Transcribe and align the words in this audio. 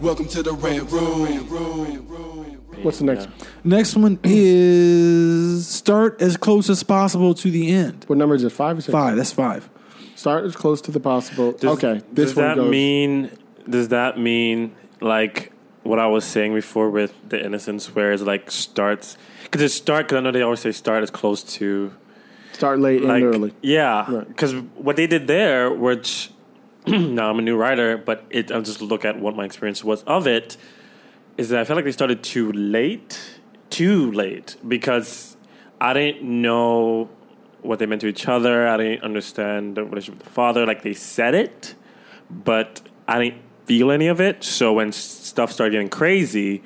Welcome 0.00 0.28
to 0.28 0.42
the 0.42 0.52
Red 0.52 0.90
Room. 0.90 1.26
What's 2.82 2.98
the 2.98 3.04
next? 3.04 3.26
one? 3.26 3.34
Next 3.64 3.96
one 3.96 4.18
is 4.24 5.66
start 5.68 6.20
as 6.22 6.36
close 6.36 6.70
as 6.70 6.82
possible 6.82 7.34
to 7.34 7.50
the 7.50 7.70
end. 7.70 8.04
What 8.06 8.16
number 8.18 8.34
is 8.34 8.42
it? 8.44 8.50
Five 8.50 8.78
or 8.78 8.80
six? 8.80 8.92
Five. 8.92 9.16
That's 9.16 9.32
five. 9.32 9.68
Start 10.16 10.44
as 10.44 10.56
close 10.56 10.80
to 10.82 10.90
the 10.90 11.00
possible. 11.00 11.52
Does- 11.52 11.76
okay, 11.82 12.00
this 12.12 12.30
does 12.30 12.36
one 12.36 12.44
that 12.46 12.56
goes. 12.56 12.70
mean? 12.70 13.30
Does 13.68 13.88
that 13.88 14.18
mean 14.18 14.74
like 15.00 15.52
what 15.82 15.98
I 15.98 16.06
was 16.06 16.24
saying 16.24 16.54
before 16.54 16.88
with 16.90 17.12
the 17.28 17.44
innocence, 17.44 17.94
where 17.94 18.12
it's 18.12 18.22
like 18.22 18.50
starts? 18.50 19.18
Because 19.44 19.60
it 19.62 19.68
start. 19.68 20.06
Because 20.08 20.16
I 20.18 20.20
know 20.22 20.30
they 20.30 20.42
always 20.42 20.60
say 20.60 20.72
start 20.72 21.02
as 21.02 21.10
close 21.10 21.42
to 21.58 21.92
start 22.52 22.80
late 22.80 23.02
like 23.02 23.22
and 23.22 23.34
early. 23.34 23.54
yeah. 23.60 24.10
Right. 24.10 24.28
Because 24.28 24.54
what 24.76 24.96
they 24.96 25.06
did 25.06 25.26
there, 25.26 25.70
which 25.72 26.30
now 26.86 27.30
I'm 27.30 27.38
a 27.38 27.42
new 27.42 27.56
writer, 27.56 27.96
but 27.96 28.24
it 28.30 28.50
I'll 28.50 28.62
just 28.62 28.80
look 28.80 29.04
at 29.04 29.18
what 29.18 29.36
my 29.36 29.44
experience 29.44 29.84
was 29.84 30.02
of 30.04 30.26
it. 30.26 30.56
Is 31.36 31.50
that 31.50 31.60
I 31.60 31.64
felt 31.64 31.76
like 31.76 31.84
they 31.84 31.92
started 31.92 32.22
too 32.22 32.52
late, 32.52 33.40
too 33.70 34.10
late 34.12 34.56
because 34.66 35.36
I 35.80 35.92
didn't 35.92 36.22
know 36.22 37.08
what 37.62 37.78
they 37.78 37.86
meant 37.86 38.00
to 38.02 38.06
each 38.06 38.26
other. 38.28 38.66
I 38.66 38.76
didn't 38.76 39.02
understand 39.02 39.76
the 39.76 39.84
relationship 39.84 40.18
with 40.18 40.28
the 40.28 40.32
father. 40.32 40.66
Like 40.66 40.82
they 40.82 40.92
said 40.92 41.34
it, 41.34 41.74
but 42.30 42.82
I 43.06 43.22
didn't 43.22 43.42
feel 43.66 43.90
any 43.90 44.08
of 44.08 44.20
it. 44.20 44.42
So 44.44 44.72
when 44.72 44.92
stuff 44.92 45.52
started 45.52 45.72
getting 45.72 45.88
crazy, 45.88 46.62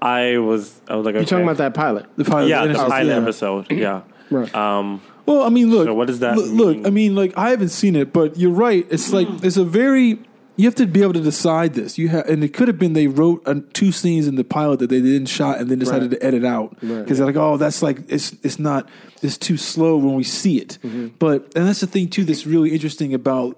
I 0.00 0.38
was 0.38 0.80
I 0.88 0.96
was 0.96 1.04
like, 1.04 1.14
You're 1.14 1.24
talking 1.24 1.44
about 1.44 1.56
that 1.58 1.74
pilot. 1.74 2.06
The 2.16 2.24
pilot. 2.24 2.48
yeah, 2.48 2.66
the 2.66 2.74
pilot 2.74 3.06
yeah. 3.06 3.16
episode. 3.16 3.70
Yeah. 3.72 4.02
Right. 4.30 4.52
Um, 4.54 5.00
Well, 5.26 5.42
I 5.42 5.48
mean, 5.50 5.70
look. 5.70 5.86
So 5.86 5.94
what 5.94 6.06
does 6.06 6.20
that 6.20 6.36
look, 6.36 6.50
look. 6.76 6.86
I 6.86 6.90
mean, 6.90 7.14
like 7.14 7.36
I 7.36 7.50
haven't 7.50 7.68
seen 7.70 7.96
it, 7.96 8.12
but 8.12 8.36
you're 8.38 8.50
right. 8.50 8.86
It's 8.90 9.12
like 9.12 9.28
it's 9.42 9.56
a 9.56 9.64
very. 9.64 10.20
You 10.56 10.64
have 10.64 10.74
to 10.76 10.86
be 10.86 11.02
able 11.02 11.12
to 11.12 11.20
decide 11.20 11.74
this. 11.74 11.98
You 11.98 12.08
have, 12.08 12.26
and 12.28 12.42
it 12.42 12.52
could 12.52 12.66
have 12.66 12.80
been 12.80 12.92
they 12.92 13.06
wrote 13.06 13.42
uh, 13.46 13.60
two 13.74 13.92
scenes 13.92 14.26
in 14.26 14.34
the 14.34 14.42
pilot 14.42 14.80
that 14.80 14.90
they 14.90 15.00
didn't 15.00 15.26
shot 15.28 15.60
and 15.60 15.70
then 15.70 15.78
decided 15.78 16.10
Right. 16.10 16.20
to 16.20 16.26
edit 16.26 16.44
out 16.44 16.70
because 16.80 16.90
Right. 16.90 17.06
they're 17.06 17.26
like, 17.26 17.36
oh, 17.36 17.56
that's 17.58 17.80
like 17.80 18.00
it's 18.08 18.34
it's 18.42 18.58
not 18.58 18.88
it's 19.22 19.38
too 19.38 19.56
slow 19.56 19.96
when 19.98 20.14
we 20.16 20.24
see 20.24 20.58
it. 20.58 20.78
Mm-hmm. 20.82 21.08
But 21.20 21.52
and 21.54 21.68
that's 21.68 21.78
the 21.80 21.86
thing 21.86 22.08
too 22.08 22.24
that's 22.24 22.44
really 22.44 22.72
interesting 22.72 23.14
about 23.14 23.56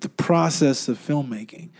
the 0.00 0.08
process 0.08 0.88
of 0.88 0.98
filmmaking 0.98 1.70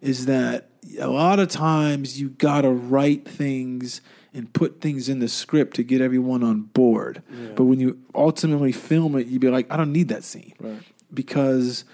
is 0.00 0.26
that 0.26 0.68
a 1.00 1.06
lot 1.08 1.38
of 1.38 1.48
times 1.48 2.20
you 2.20 2.28
got 2.30 2.62
to 2.62 2.70
write 2.70 3.26
things 3.28 4.00
and 4.34 4.52
put 4.52 4.80
things 4.80 5.08
in 5.08 5.18
the 5.18 5.28
script 5.28 5.76
to 5.76 5.82
get 5.82 6.00
everyone 6.00 6.42
on 6.42 6.62
board. 6.62 7.22
But 7.54 7.64
when 7.64 7.80
you 7.80 7.98
ultimately 8.14 8.72
film 8.72 9.14
it, 9.16 9.26
you'd 9.26 9.40
be 9.40 9.48
like, 9.50 9.66
I 9.70 9.76
don't 9.76 9.92
need 9.92 10.08
that 10.08 10.24
scene. 10.24 10.54
Because, 11.12 11.84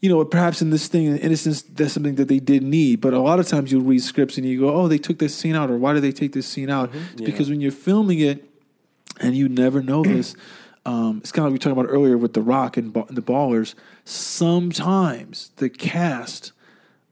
you 0.00 0.08
know, 0.08 0.24
perhaps 0.24 0.62
in 0.62 0.70
this 0.70 0.86
thing, 0.88 1.06
in 1.06 1.16
innocence, 1.18 1.62
that's 1.62 1.92
something 1.94 2.14
that 2.16 2.28
they 2.28 2.38
did 2.38 2.62
need. 2.62 3.00
But 3.00 3.14
a 3.14 3.18
lot 3.18 3.40
of 3.40 3.48
times 3.48 3.72
you'll 3.72 3.82
read 3.82 4.02
scripts 4.02 4.36
and 4.38 4.46
you 4.46 4.60
go, 4.60 4.72
oh, 4.74 4.86
they 4.86 4.98
took 4.98 5.18
this 5.18 5.34
scene 5.34 5.56
out, 5.56 5.70
or 5.70 5.76
why 5.76 5.92
did 5.92 6.02
they 6.02 6.12
take 6.12 6.32
this 6.32 6.46
scene 6.46 6.70
out? 6.70 6.90
It's 7.14 7.20
because 7.22 7.50
when 7.50 7.60
you're 7.60 7.72
filming 7.72 8.20
it, 8.20 8.48
and 9.20 9.36
you 9.36 9.48
never 9.48 9.82
know 9.82 10.02
this. 10.14 10.34
Um, 10.84 11.18
it's 11.18 11.30
kind 11.30 11.46
of 11.46 11.52
like 11.52 11.60
we 11.60 11.62
talked 11.62 11.78
about 11.78 11.88
earlier 11.90 12.16
with 12.18 12.32
The 12.32 12.42
Rock 12.42 12.76
and, 12.76 12.92
Ba- 12.92 13.04
and 13.06 13.16
the 13.16 13.22
Ballers. 13.22 13.74
Sometimes 14.04 15.50
the 15.56 15.68
cast 15.70 16.52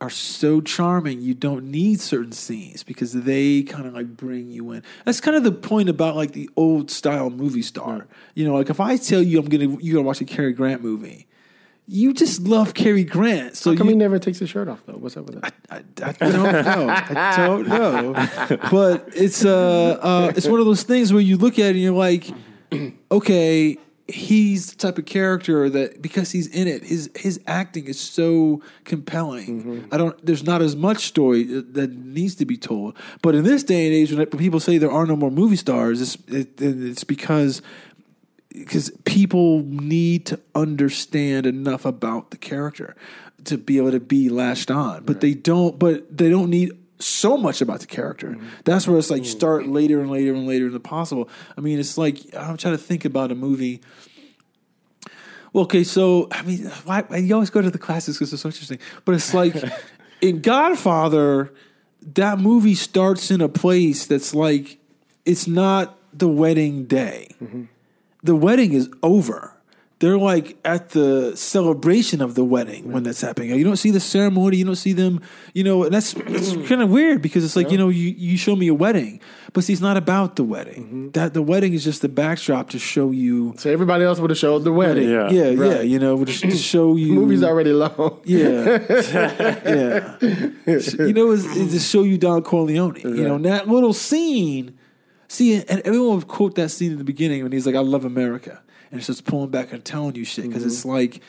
are 0.00 0.10
so 0.10 0.60
charming, 0.60 1.20
you 1.20 1.34
don't 1.34 1.70
need 1.70 2.00
certain 2.00 2.32
scenes 2.32 2.82
because 2.82 3.12
they 3.12 3.62
kind 3.62 3.86
of 3.86 3.92
like 3.92 4.16
bring 4.16 4.50
you 4.50 4.72
in. 4.72 4.82
That's 5.04 5.20
kind 5.20 5.36
of 5.36 5.44
the 5.44 5.52
point 5.52 5.88
about 5.88 6.16
like 6.16 6.32
the 6.32 6.48
old 6.56 6.90
style 6.90 7.28
movie 7.28 7.62
star. 7.62 8.06
You 8.34 8.46
know, 8.46 8.54
like 8.54 8.70
if 8.70 8.80
I 8.80 8.96
tell 8.96 9.22
you 9.22 9.38
I'm 9.38 9.48
gonna 9.48 9.76
you're 9.80 9.96
gonna 9.96 10.06
watch 10.06 10.20
a 10.20 10.24
Cary 10.24 10.52
Grant 10.52 10.82
movie, 10.82 11.26
you 11.86 12.14
just 12.14 12.42
love 12.42 12.72
Cary 12.72 13.04
Grant. 13.04 13.56
So 13.56 13.72
How 13.72 13.76
come 13.76 13.88
you, 13.88 13.92
he 13.92 13.98
never 13.98 14.18
takes 14.18 14.38
his 14.38 14.48
shirt 14.48 14.68
off 14.68 14.82
though? 14.86 14.94
What's 14.94 15.16
up 15.16 15.26
with 15.26 15.40
that? 15.42 15.54
I, 15.70 15.82
I 16.02 16.12
don't 16.12 16.42
know. 16.42 16.88
I 16.88 17.36
don't 17.36 17.68
know. 17.68 18.58
But 18.70 19.10
it's 19.14 19.44
uh, 19.44 19.98
uh 20.00 20.32
it's 20.34 20.46
one 20.46 20.60
of 20.60 20.66
those 20.66 20.82
things 20.82 21.12
where 21.12 21.22
you 21.22 21.36
look 21.36 21.58
at 21.58 21.66
it 21.66 21.70
and 21.70 21.80
you're 21.80 21.92
like, 21.92 22.30
okay, 23.12 23.76
he's 24.10 24.72
the 24.72 24.76
type 24.76 24.98
of 24.98 25.06
character 25.06 25.70
that 25.70 26.02
because 26.02 26.30
he's 26.32 26.46
in 26.48 26.68
it, 26.68 26.84
his 26.84 27.10
his 27.14 27.40
acting 27.46 27.86
is 27.86 27.98
so 27.98 28.62
compelling. 28.84 29.62
Mm-hmm. 29.62 29.94
I 29.94 29.96
don't. 29.96 30.24
There's 30.24 30.44
not 30.44 30.62
as 30.62 30.76
much 30.76 31.06
story 31.06 31.44
that 31.44 31.90
needs 31.92 32.34
to 32.36 32.44
be 32.44 32.56
told. 32.56 32.96
But 33.22 33.34
in 33.34 33.44
this 33.44 33.62
day 33.62 33.86
and 33.86 33.94
age, 33.94 34.12
when 34.12 34.26
people 34.26 34.60
say 34.60 34.78
there 34.78 34.90
are 34.90 35.06
no 35.06 35.16
more 35.16 35.30
movie 35.30 35.56
stars, 35.56 36.00
it's 36.00 36.16
it, 36.28 36.60
it's 36.60 37.04
because 37.04 37.62
because 38.48 38.90
people 39.04 39.62
need 39.62 40.26
to 40.26 40.40
understand 40.54 41.46
enough 41.46 41.84
about 41.84 42.30
the 42.30 42.36
character 42.36 42.96
to 43.44 43.56
be 43.56 43.78
able 43.78 43.92
to 43.92 44.00
be 44.00 44.28
latched 44.28 44.70
on 44.70 45.02
but 45.04 45.20
they 45.20 45.32
don't 45.32 45.78
but 45.78 46.14
they 46.14 46.28
don't 46.28 46.50
need 46.50 46.72
so 47.00 47.36
much 47.36 47.60
about 47.60 47.80
the 47.80 47.86
character 47.86 48.28
mm-hmm. 48.28 48.46
that's 48.64 48.86
where 48.86 48.98
it's 48.98 49.10
like 49.10 49.22
you 49.22 49.28
mm-hmm. 49.28 49.38
start 49.38 49.66
later 49.66 50.00
and 50.00 50.10
later 50.10 50.32
and 50.32 50.46
later 50.46 50.70
than 50.70 50.80
possible 50.80 51.28
i 51.56 51.60
mean 51.60 51.78
it's 51.78 51.96
like 51.96 52.18
i'm 52.36 52.56
trying 52.56 52.74
to 52.74 52.82
think 52.82 53.04
about 53.04 53.32
a 53.32 53.34
movie 53.34 53.80
well, 55.52 55.64
okay, 55.64 55.84
so 55.84 56.28
I 56.30 56.42
mean, 56.42 56.66
why, 56.84 57.04
you 57.16 57.34
always 57.34 57.50
go 57.50 57.60
to 57.60 57.70
the 57.70 57.78
classics 57.78 58.18
because 58.18 58.32
it's 58.32 58.42
so 58.42 58.48
interesting. 58.48 58.78
But 59.04 59.16
it's 59.16 59.34
like 59.34 59.54
in 60.20 60.40
Godfather, 60.40 61.52
that 62.14 62.38
movie 62.38 62.74
starts 62.74 63.30
in 63.30 63.40
a 63.40 63.48
place 63.48 64.06
that's 64.06 64.34
like 64.34 64.78
it's 65.24 65.46
not 65.46 65.98
the 66.12 66.28
wedding 66.28 66.84
day. 66.84 67.28
Mm-hmm. 67.42 67.64
The 68.22 68.36
wedding 68.36 68.72
is 68.72 68.88
over. 69.02 69.56
They're 70.00 70.16
like 70.16 70.56
at 70.64 70.90
the 70.90 71.36
celebration 71.36 72.22
of 72.22 72.34
the 72.34 72.42
wedding 72.42 72.90
when 72.90 73.02
that's 73.02 73.20
happening. 73.20 73.50
You 73.50 73.64
don't 73.64 73.76
see 73.76 73.90
the 73.90 74.00
ceremony. 74.00 74.56
You 74.56 74.64
don't 74.64 74.74
see 74.74 74.94
them. 74.94 75.20
You 75.52 75.62
know, 75.62 75.84
and 75.84 75.92
that's 75.92 76.14
it's 76.14 76.52
kind 76.68 76.80
of 76.80 76.88
weird 76.88 77.20
because 77.20 77.44
it's 77.44 77.54
like 77.54 77.70
you 77.70 77.76
know 77.76 77.90
you, 77.90 78.14
you 78.16 78.38
show 78.38 78.56
me 78.56 78.68
a 78.68 78.74
wedding, 78.74 79.20
but 79.52 79.62
see, 79.62 79.74
it's 79.74 79.82
not 79.82 79.98
about 79.98 80.36
the 80.36 80.44
wedding. 80.44 80.84
Mm-hmm. 80.84 81.10
That 81.10 81.34
the 81.34 81.42
wedding 81.42 81.74
is 81.74 81.84
just 81.84 82.00
the 82.00 82.08
backdrop 82.08 82.70
to 82.70 82.78
show 82.78 83.10
you. 83.10 83.52
So 83.58 83.70
everybody 83.70 84.04
else 84.04 84.18
would 84.20 84.30
have 84.30 84.38
showed 84.38 84.64
the 84.64 84.72
wedding. 84.72 85.10
Yeah. 85.10 85.28
Yeah, 85.30 85.50
yeah, 85.50 85.80
you 85.82 85.98
know, 85.98 86.24
just 86.24 86.44
to 86.44 86.56
show 86.56 86.96
you. 86.96 87.12
Movie's 87.12 87.44
already 87.44 87.74
long. 87.74 88.22
Yeah, 88.24 88.38
yeah. 88.88 90.16
You 90.22 91.12
know, 91.12 91.30
it's, 91.32 91.44
it's 91.44 91.72
to 91.72 91.78
show 91.78 92.04
you 92.04 92.16
Don 92.16 92.42
Corleone. 92.42 92.96
You 93.00 93.28
know, 93.28 93.34
and 93.34 93.44
that 93.44 93.68
little 93.68 93.92
scene. 93.92 94.78
See, 95.28 95.62
and 95.62 95.80
everyone 95.84 96.16
would 96.16 96.26
quote 96.26 96.56
that 96.56 96.70
scene 96.70 96.90
in 96.90 96.98
the 96.98 97.04
beginning 97.04 97.42
when 97.42 97.52
he's 97.52 97.66
like, 97.66 97.76
"I 97.76 97.80
love 97.80 98.04
America," 98.04 98.62
and 98.90 98.98
it's 98.98 99.06
just 99.06 99.24
pulling 99.24 99.50
back 99.50 99.72
and 99.72 99.84
telling 99.84 100.14
you 100.14 100.24
shit 100.24 100.46
because 100.46 100.64
it's 100.64 100.84
like. 100.84 101.22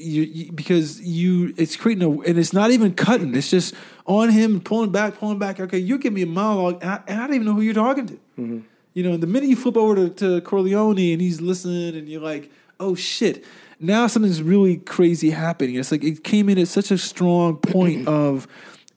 You, 0.00 0.22
you, 0.22 0.52
because 0.52 1.00
you, 1.00 1.52
it's 1.56 1.74
creating 1.74 2.04
a, 2.04 2.20
and 2.20 2.38
it's 2.38 2.52
not 2.52 2.70
even 2.70 2.94
cutting. 2.94 3.34
It's 3.34 3.50
just 3.50 3.74
on 4.06 4.30
him, 4.30 4.60
pulling 4.60 4.92
back, 4.92 5.18
pulling 5.18 5.40
back. 5.40 5.58
Okay, 5.58 5.78
you 5.78 5.98
give 5.98 6.12
me 6.12 6.22
a 6.22 6.26
monologue, 6.26 6.78
and 6.82 6.90
I, 6.92 7.00
and 7.08 7.20
I 7.20 7.26
don't 7.26 7.34
even 7.34 7.46
know 7.48 7.54
who 7.54 7.62
you're 7.62 7.74
talking 7.74 8.06
to. 8.06 8.20
You 8.94 9.02
know, 9.02 9.12
and 9.14 9.20
the 9.20 9.26
minute 9.26 9.48
you 9.48 9.56
flip 9.56 9.76
over 9.76 9.96
to, 9.96 10.10
to 10.10 10.40
Corleone 10.42 11.12
and 11.12 11.20
he's 11.20 11.40
listening, 11.40 11.96
and 11.96 12.08
you're 12.08 12.20
like, 12.20 12.52
oh 12.78 12.94
shit, 12.94 13.44
now 13.80 14.06
something's 14.06 14.40
really 14.40 14.76
crazy 14.76 15.30
happening. 15.30 15.74
It's 15.74 15.90
like 15.90 16.04
it 16.04 16.22
came 16.22 16.48
in 16.48 16.58
at 16.58 16.68
such 16.68 16.92
a 16.92 16.98
strong 16.98 17.56
point 17.56 18.06
of, 18.08 18.46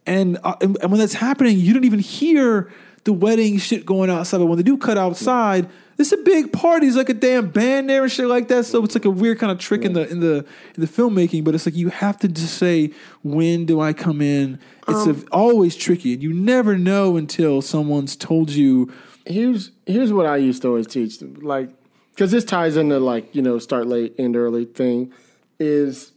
and, 0.05 0.37
uh, 0.43 0.55
and 0.61 0.77
and 0.81 0.91
when 0.91 0.99
that's 0.99 1.13
happening, 1.13 1.57
you 1.57 1.73
don't 1.73 1.85
even 1.85 1.99
hear 1.99 2.71
the 3.03 3.13
wedding 3.13 3.57
shit 3.57 3.85
going 3.85 4.09
outside. 4.09 4.37
But 4.37 4.45
when 4.45 4.57
they 4.57 4.63
do 4.63 4.77
cut 4.77 4.97
outside, 4.97 5.69
it's 6.01 6.11
a 6.11 6.17
big 6.17 6.51
party. 6.51 6.87
It's 6.87 6.97
like 6.97 7.09
a 7.09 7.13
damn 7.13 7.49
band 7.49 7.89
there 7.89 8.03
and 8.03 8.11
shit 8.11 8.27
like 8.27 8.47
that. 8.49 8.65
So 8.65 8.83
it's 8.83 8.95
like 8.95 9.05
a 9.05 9.09
weird 9.09 9.39
kind 9.39 9.51
of 9.51 9.59
trick 9.59 9.83
in 9.83 9.93
the 9.93 10.09
in 10.09 10.19
the 10.19 10.45
in 10.75 10.81
the 10.81 10.87
filmmaking. 10.87 11.43
But 11.43 11.55
it's 11.55 11.65
like 11.65 11.75
you 11.75 11.89
have 11.89 12.17
to 12.19 12.27
just 12.27 12.57
say, 12.57 12.91
when 13.23 13.65
do 13.65 13.79
I 13.79 13.93
come 13.93 14.21
in? 14.21 14.59
It's 14.87 15.07
um, 15.07 15.25
a, 15.31 15.35
always 15.35 15.75
tricky, 15.75 16.13
and 16.13 16.23
you 16.23 16.33
never 16.33 16.77
know 16.77 17.15
until 17.15 17.61
someone's 17.61 18.15
told 18.15 18.49
you. 18.49 18.91
here's 19.25 19.71
here's 19.85 20.11
what 20.11 20.25
I 20.25 20.37
used 20.37 20.63
to 20.63 20.69
always 20.69 20.87
teach 20.87 21.19
them, 21.19 21.35
like 21.35 21.69
because 22.15 22.31
this 22.31 22.43
ties 22.43 22.75
into 22.75 22.99
like 22.99 23.33
you 23.35 23.41
know 23.41 23.59
start 23.59 23.87
late 23.87 24.15
end 24.17 24.35
early 24.35 24.65
thing 24.65 25.13
is 25.59 26.11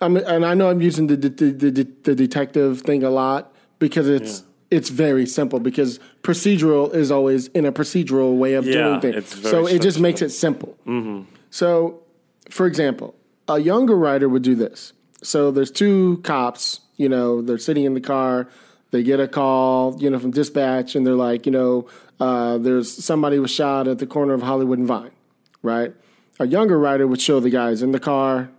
I 0.00 0.08
mean, 0.08 0.24
and 0.24 0.44
I 0.44 0.54
know 0.54 0.68
I'm 0.70 0.80
using 0.80 1.06
the 1.06 1.16
the, 1.16 1.28
the, 1.28 1.70
the, 1.70 1.88
the 2.02 2.14
detective 2.14 2.82
thing 2.82 3.02
a 3.02 3.10
lot 3.10 3.54
because 3.78 4.08
it's 4.08 4.42
it's 4.70 4.88
very 4.88 5.26
simple 5.26 5.60
because 5.60 6.00
procedural 6.26 6.92
is 6.92 7.10
always 7.10 7.46
in 7.48 7.64
a 7.64 7.72
procedural 7.72 8.36
way 8.36 8.54
of 8.54 8.66
Yeah, 8.66 8.98
doing 8.98 9.00
things. 9.00 9.14
So 9.50 9.66
it 9.66 9.80
just 9.82 10.00
makes 10.00 10.20
it 10.22 10.30
simple. 10.30 10.76
So, 11.50 12.02
for 12.50 12.66
example, 12.66 13.14
a 13.48 13.58
younger 13.58 13.96
writer 13.96 14.28
would 14.28 14.42
do 14.42 14.54
this. 14.54 14.92
So 15.22 15.50
there's 15.50 15.70
two 15.70 16.20
cops, 16.24 16.80
you 16.96 17.08
know, 17.08 17.42
they're 17.42 17.58
sitting 17.58 17.84
in 17.84 17.94
the 17.94 18.00
car, 18.00 18.48
they 18.90 19.02
get 19.02 19.20
a 19.20 19.28
call, 19.28 19.96
you 20.02 20.10
know, 20.10 20.18
from 20.18 20.30
dispatch, 20.32 20.94
and 20.96 21.06
they're 21.06 21.14
like, 21.14 21.46
you 21.46 21.52
know, 21.52 21.88
uh, 22.20 22.58
there's 22.58 22.92
somebody 23.04 23.38
was 23.38 23.50
shot 23.50 23.88
at 23.88 23.98
the 23.98 24.06
corner 24.06 24.34
of 24.34 24.42
Hollywood 24.42 24.78
and 24.78 24.86
Vine, 24.86 25.10
right? 25.62 25.92
A 26.38 26.46
younger 26.46 26.78
writer 26.78 27.06
would 27.06 27.20
show 27.20 27.40
the 27.40 27.50
guys 27.50 27.82
in 27.82 27.92
the 27.92 28.00
car. 28.00 28.50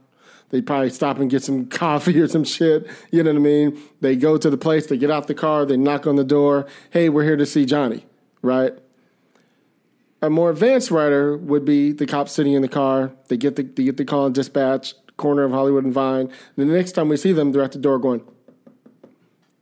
They'd 0.50 0.66
probably 0.66 0.90
stop 0.90 1.20
and 1.20 1.30
get 1.30 1.44
some 1.44 1.66
coffee 1.70 2.20
or 2.20 2.28
some 2.28 2.44
shit. 2.44 2.88
You 3.12 3.24
know 3.24 3.32
what 3.32 3.40
I 3.40 3.42
mean? 3.42 3.82
They 4.02 4.16
go 4.16 4.38
to 4.38 4.50
the 4.50 4.58
place, 4.58 4.88
they 4.88 4.98
get 4.98 5.12
out 5.12 5.28
the 5.28 5.34
car, 5.34 5.66
they 5.66 5.78
knock 5.78 6.08
on 6.08 6.16
the 6.16 6.24
door. 6.24 6.68
Hey, 6.92 7.10
we're 7.10 7.24
here 7.24 7.38
to 7.38 7.46
see 7.46 7.66
Johnny, 7.66 8.06
right? 8.42 8.74
A 10.22 10.30
more 10.30 10.50
advanced 10.50 10.90
writer 10.90 11.38
would 11.38 11.64
be 11.64 11.92
the 11.92 12.08
cop 12.08 12.28
sitting 12.28 12.54
in 12.54 12.62
the 12.62 12.68
car. 12.68 13.12
They 13.28 13.38
get 13.38 13.56
the 13.56 13.64
they 13.64 13.84
get 13.84 13.98
the 13.98 14.06
call 14.06 14.26
on 14.26 14.34
dispatch, 14.34 14.96
corner 15.16 15.44
of 15.44 15.52
Hollywood 15.52 15.84
and 15.84 15.94
Vine. 15.94 16.32
And 16.56 16.70
the 16.70 16.74
next 16.74 16.94
time 16.94 17.10
we 17.10 17.18
see 17.18 17.34
them, 17.34 17.52
they're 17.52 17.62
at 17.62 17.74
the 17.74 17.80
door 17.80 18.00
going, 18.00 18.24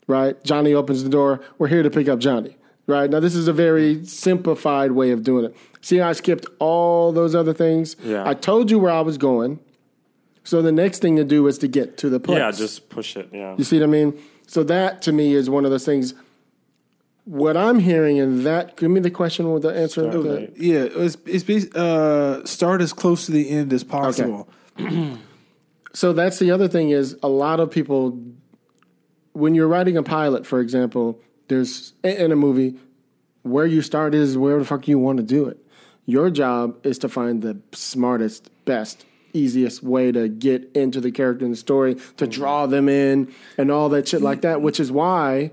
right? 0.07 0.41
Johnny 0.45 0.73
opens 0.73 1.03
the 1.03 1.09
door. 1.09 1.41
We're 1.57 1.67
here 1.67 1.83
to 1.83 1.89
pick 1.89 2.07
up 2.07 2.19
Johnny. 2.19 2.57
Right 2.87 3.09
now, 3.09 3.19
this 3.19 3.33
is 3.33 3.47
a 3.47 3.53
very 3.53 4.05
simplified 4.05 4.91
way 4.91 5.09
of 5.09 5.23
doing 5.23 5.45
it. 5.45 5.57
See, 5.81 5.97
how 5.97 6.09
I 6.09 6.13
skipped 6.13 6.45
all 6.59 7.11
those 7.11 7.33
other 7.33 7.53
things. 7.53 7.95
Yeah. 8.03 8.27
I 8.27 8.35
told 8.35 8.69
you 8.69 8.77
where 8.77 8.91
I 8.91 9.01
was 9.01 9.17
going. 9.17 9.59
So 10.45 10.61
the 10.61 10.71
next 10.71 10.99
thing 10.99 11.17
to 11.17 11.23
do 11.25 11.45
is 11.47 11.57
to 11.57 11.67
get 11.67 11.97
to 11.97 12.09
the 12.09 12.19
place. 12.19 12.37
Yeah, 12.37 12.51
just 12.51 12.87
push 12.89 13.17
it. 13.17 13.29
Yeah. 13.33 13.55
You 13.57 13.63
see 13.65 13.77
what 13.79 13.83
I 13.85 13.91
mean? 13.91 14.17
So 14.47 14.63
that 14.63 15.01
to 15.01 15.11
me 15.11 15.33
is 15.33 15.49
one 15.49 15.65
of 15.65 15.71
those 15.71 15.85
things. 15.85 16.13
What 17.25 17.57
I'm 17.57 17.79
hearing 17.79 18.17
in 18.17 18.43
that, 18.43 18.77
give 18.77 18.91
me 18.91 18.99
the 18.99 19.09
question 19.09 19.51
with 19.51 19.63
the 19.63 19.69
answer. 19.75 20.01
Start 20.01 20.13
The- 20.13 20.19
late. 20.19 20.53
Yeah, 20.57 20.83
it's, 20.83 21.17
it's 21.25 21.43
basi- 21.43 21.75
uh, 21.75 22.45
start 22.45 22.81
as 22.81 22.93
close 22.93 23.25
to 23.25 23.31
the 23.33 23.49
end 23.49 23.73
as 23.73 23.83
possible. 23.83 24.47
So 25.93 26.11
that's 26.11 26.39
the 26.39 26.51
other 26.51 26.67
thing 26.67 26.89
is 26.89 27.15
a 27.23 27.29
lot 27.29 27.61
of 27.61 27.71
people, 27.71 28.21
when 29.31 29.55
you're 29.55 29.69
writing 29.69 29.95
a 29.95 30.03
pilot, 30.03 30.45
for 30.45 30.59
example, 30.59 31.21
there's 31.47 31.93
in 32.03 32.33
a 32.33 32.35
movie 32.35 32.75
where 33.43 33.65
you 33.65 33.81
start 33.81 34.13
is 34.13 34.37
where 34.37 34.59
the 34.59 34.65
fuck 34.65 34.89
you 34.89 34.99
want 34.99 35.19
to 35.19 35.23
do 35.23 35.45
it. 35.47 35.57
Your 36.05 36.29
job 36.29 36.85
is 36.85 36.99
to 36.99 37.07
find 37.07 37.41
the 37.41 37.61
smartest, 37.71 38.49
best, 38.65 39.05
easiest 39.35 39.83
way 39.83 40.11
to 40.11 40.27
get 40.27 40.71
into 40.73 41.01
the 41.01 41.11
character 41.11 41.45
and 41.45 41.53
the 41.53 41.57
story, 41.57 41.95
to 41.95 42.01
mm-hmm. 42.01 42.29
draw 42.29 42.65
them 42.65 42.89
in, 42.89 43.33
and 43.57 43.71
all 43.71 43.89
that 43.89 44.07
shit 44.07 44.21
like 44.21 44.41
that. 44.41 44.61
Which 44.61 44.79
is 44.79 44.91
why 44.91 45.51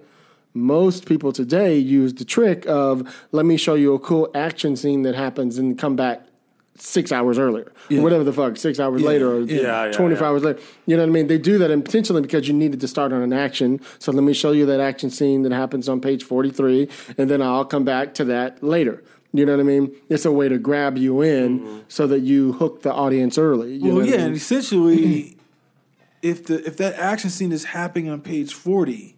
most 0.55 1.06
people 1.06 1.32
today 1.32 1.79
use 1.79 2.14
the 2.14 2.25
trick 2.25 2.67
of 2.67 3.26
let 3.32 3.46
me 3.46 3.56
show 3.56 3.75
you 3.75 3.94
a 3.94 3.99
cool 3.99 4.31
action 4.34 4.76
scene 4.76 5.02
that 5.02 5.14
happens 5.14 5.58
and 5.58 5.79
come 5.79 5.96
back 5.96 6.26
six 6.76 7.12
hours 7.12 7.38
earlier, 7.38 7.70
or 7.90 8.00
whatever 8.02 8.25
the 8.25 8.32
fuck, 8.32 8.56
six 8.56 8.81
hours 8.81 9.02
later, 9.02 9.31
or 9.31 9.40
Yeah, 9.43 9.87
yeah, 9.87 9.93
24 9.93 10.25
yeah. 10.25 10.31
hours 10.31 10.43
later. 10.43 10.61
You 10.87 10.96
know 10.96 11.02
what 11.02 11.11
I 11.11 11.12
mean? 11.12 11.26
They 11.26 11.38
do 11.38 11.58
that 11.58 11.70
intentionally 11.70 12.23
because 12.23 12.49
you 12.49 12.55
needed 12.55 12.81
to 12.81 12.88
start 12.88 13.12
on 13.12 13.23
an 13.23 13.32
action. 13.32 13.81
So 13.99 14.11
let 14.11 14.25
me 14.25 14.32
show 14.32 14.52
you 14.52 14.67
that 14.67 14.81
action 14.81 15.11
scene 15.11 15.43
that 15.43 15.52
happens 15.52 15.88
on 15.88 16.00
page 16.00 16.25
43, 16.25 16.88
and 17.19 17.31
then 17.31 17.43
I'll 17.43 17.64
come 17.64 17.85
back 17.85 18.14
to 18.14 18.25
that 18.25 18.62
later. 18.62 19.02
You 19.32 19.46
know 19.46 19.52
what 19.52 19.61
I 19.61 19.64
mean? 19.64 19.94
It's 20.11 20.25
a 20.26 20.32
way 20.32 20.49
to 20.49 20.58
grab 20.58 20.99
you 20.99 21.23
in 21.23 21.61
Mm-hmm. 21.61 21.79
so 21.88 22.06
that 22.06 22.20
you 22.20 22.52
hook 22.52 22.82
the 22.82 22.93
audience 22.93 23.38
early. 23.38 23.75
You 23.75 23.79
know 23.79 23.87
Well, 23.87 23.96
what 23.96 24.05
I 24.05 24.08
yeah, 24.11 24.17
mean? 24.19 24.26
and 24.26 24.37
essentially, 24.37 25.37
if 26.23 26.44
the 26.46 26.64
if 26.67 26.76
that 26.76 26.94
action 26.94 27.31
scene 27.31 27.52
is 27.52 27.64
happening 27.64 28.11
on 28.11 28.20
page 28.20 28.52
forty, 28.55 29.17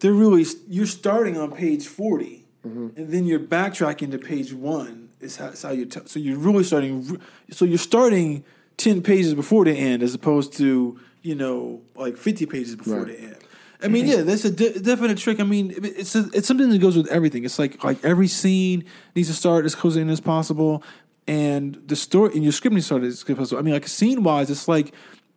they're 0.00 0.12
really 0.12 0.44
you're 0.68 0.86
starting 0.86 1.36
on 1.38 1.52
page 1.52 1.86
40 1.86 2.40
and 2.64 2.94
then 2.96 3.24
you're 3.24 3.40
backtracking 3.40 4.12
to 4.12 4.18
page 4.18 4.52
one. 4.52 5.08
Is 5.20 5.36
how, 5.36 5.46
is 5.48 5.62
how 5.62 5.70
you 5.70 5.84
tell. 5.86 6.06
So 6.06 6.18
you're 6.20 6.38
really 6.38 6.64
starting. 6.64 7.20
So 7.50 7.64
you're 7.64 7.78
starting 7.78 8.44
ten 8.76 9.02
pages 9.02 9.34
before 9.34 9.64
the 9.64 9.72
end, 9.72 10.02
as 10.02 10.14
opposed 10.14 10.52
to 10.58 10.98
you 11.22 11.34
know 11.36 11.82
like 11.96 12.16
fifty 12.16 12.46
pages 12.46 12.74
before 12.76 12.98
Right. 13.04 13.06
the 13.06 13.20
end. 13.20 13.36
I 13.82 13.88
mean, 13.88 14.06
yeah, 14.06 14.22
that's 14.22 14.44
a 14.44 14.50
de- 14.50 14.80
definite 14.80 15.18
trick. 15.18 15.40
I 15.40 15.44
mean, 15.44 15.74
it's 15.76 16.14
a, 16.14 16.28
it's 16.32 16.46
something 16.46 16.70
that 16.70 16.78
goes 16.78 16.96
with 16.96 17.08
everything. 17.08 17.44
It's 17.44 17.58
like 17.58 17.82
like 17.82 18.04
every 18.04 18.28
scene 18.28 18.84
needs 19.14 19.28
to 19.28 19.34
start 19.34 19.64
as 19.64 19.74
close 19.74 19.96
in 19.96 20.08
as 20.08 20.20
possible, 20.20 20.82
and 21.26 21.80
the 21.86 21.96
story 21.96 22.32
and 22.34 22.42
your 22.42 22.52
script 22.52 22.74
needs 22.74 22.86
to 22.86 22.94
start 22.94 23.02
as 23.02 23.22
close 23.22 23.36
as 23.36 23.38
possible. 23.38 23.58
I 23.58 23.62
mean, 23.62 23.74
like 23.74 23.88
scene 23.88 24.22
wise, 24.22 24.50
it's 24.50 24.68
like 24.68 24.94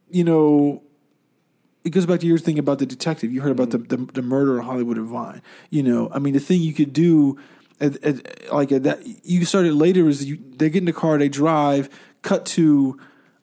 you 0.10 0.24
know, 0.24 0.84
it 1.84 1.90
goes 1.90 2.06
back 2.06 2.20
to 2.20 2.28
your 2.28 2.38
thing 2.38 2.60
about 2.60 2.80
the 2.80 2.86
detective. 2.86 3.32
You 3.32 3.42
heard 3.42 3.52
about 3.52 3.72
the, 3.72 3.80
the 3.80 3.98
the 3.98 4.22
murder 4.22 4.60
of 4.60 4.66
Hollywood 4.66 4.98
and 4.98 5.08
Vine. 5.08 5.42
You 5.70 5.84
know, 5.84 6.10
I 6.12 6.20
mean, 6.20 6.34
the 6.34 6.40
thing 6.40 6.62
you 6.62 6.74
could 6.74 6.94
do, 6.94 7.38
at, 7.80 8.04
at, 8.04 8.54
like 8.54 8.72
at 8.72 8.84
that, 8.84 9.00
you 9.26 9.46
started 9.46 9.74
later 9.74 10.08
is 10.08 10.26
you 10.26 10.38
they 10.58 10.70
get 10.70 10.80
in 10.80 10.86
the 10.86 10.94
car, 10.94 11.18
they 11.18 11.30
drive, 11.30 11.90
cut 12.22 12.46
to, 12.48 13.00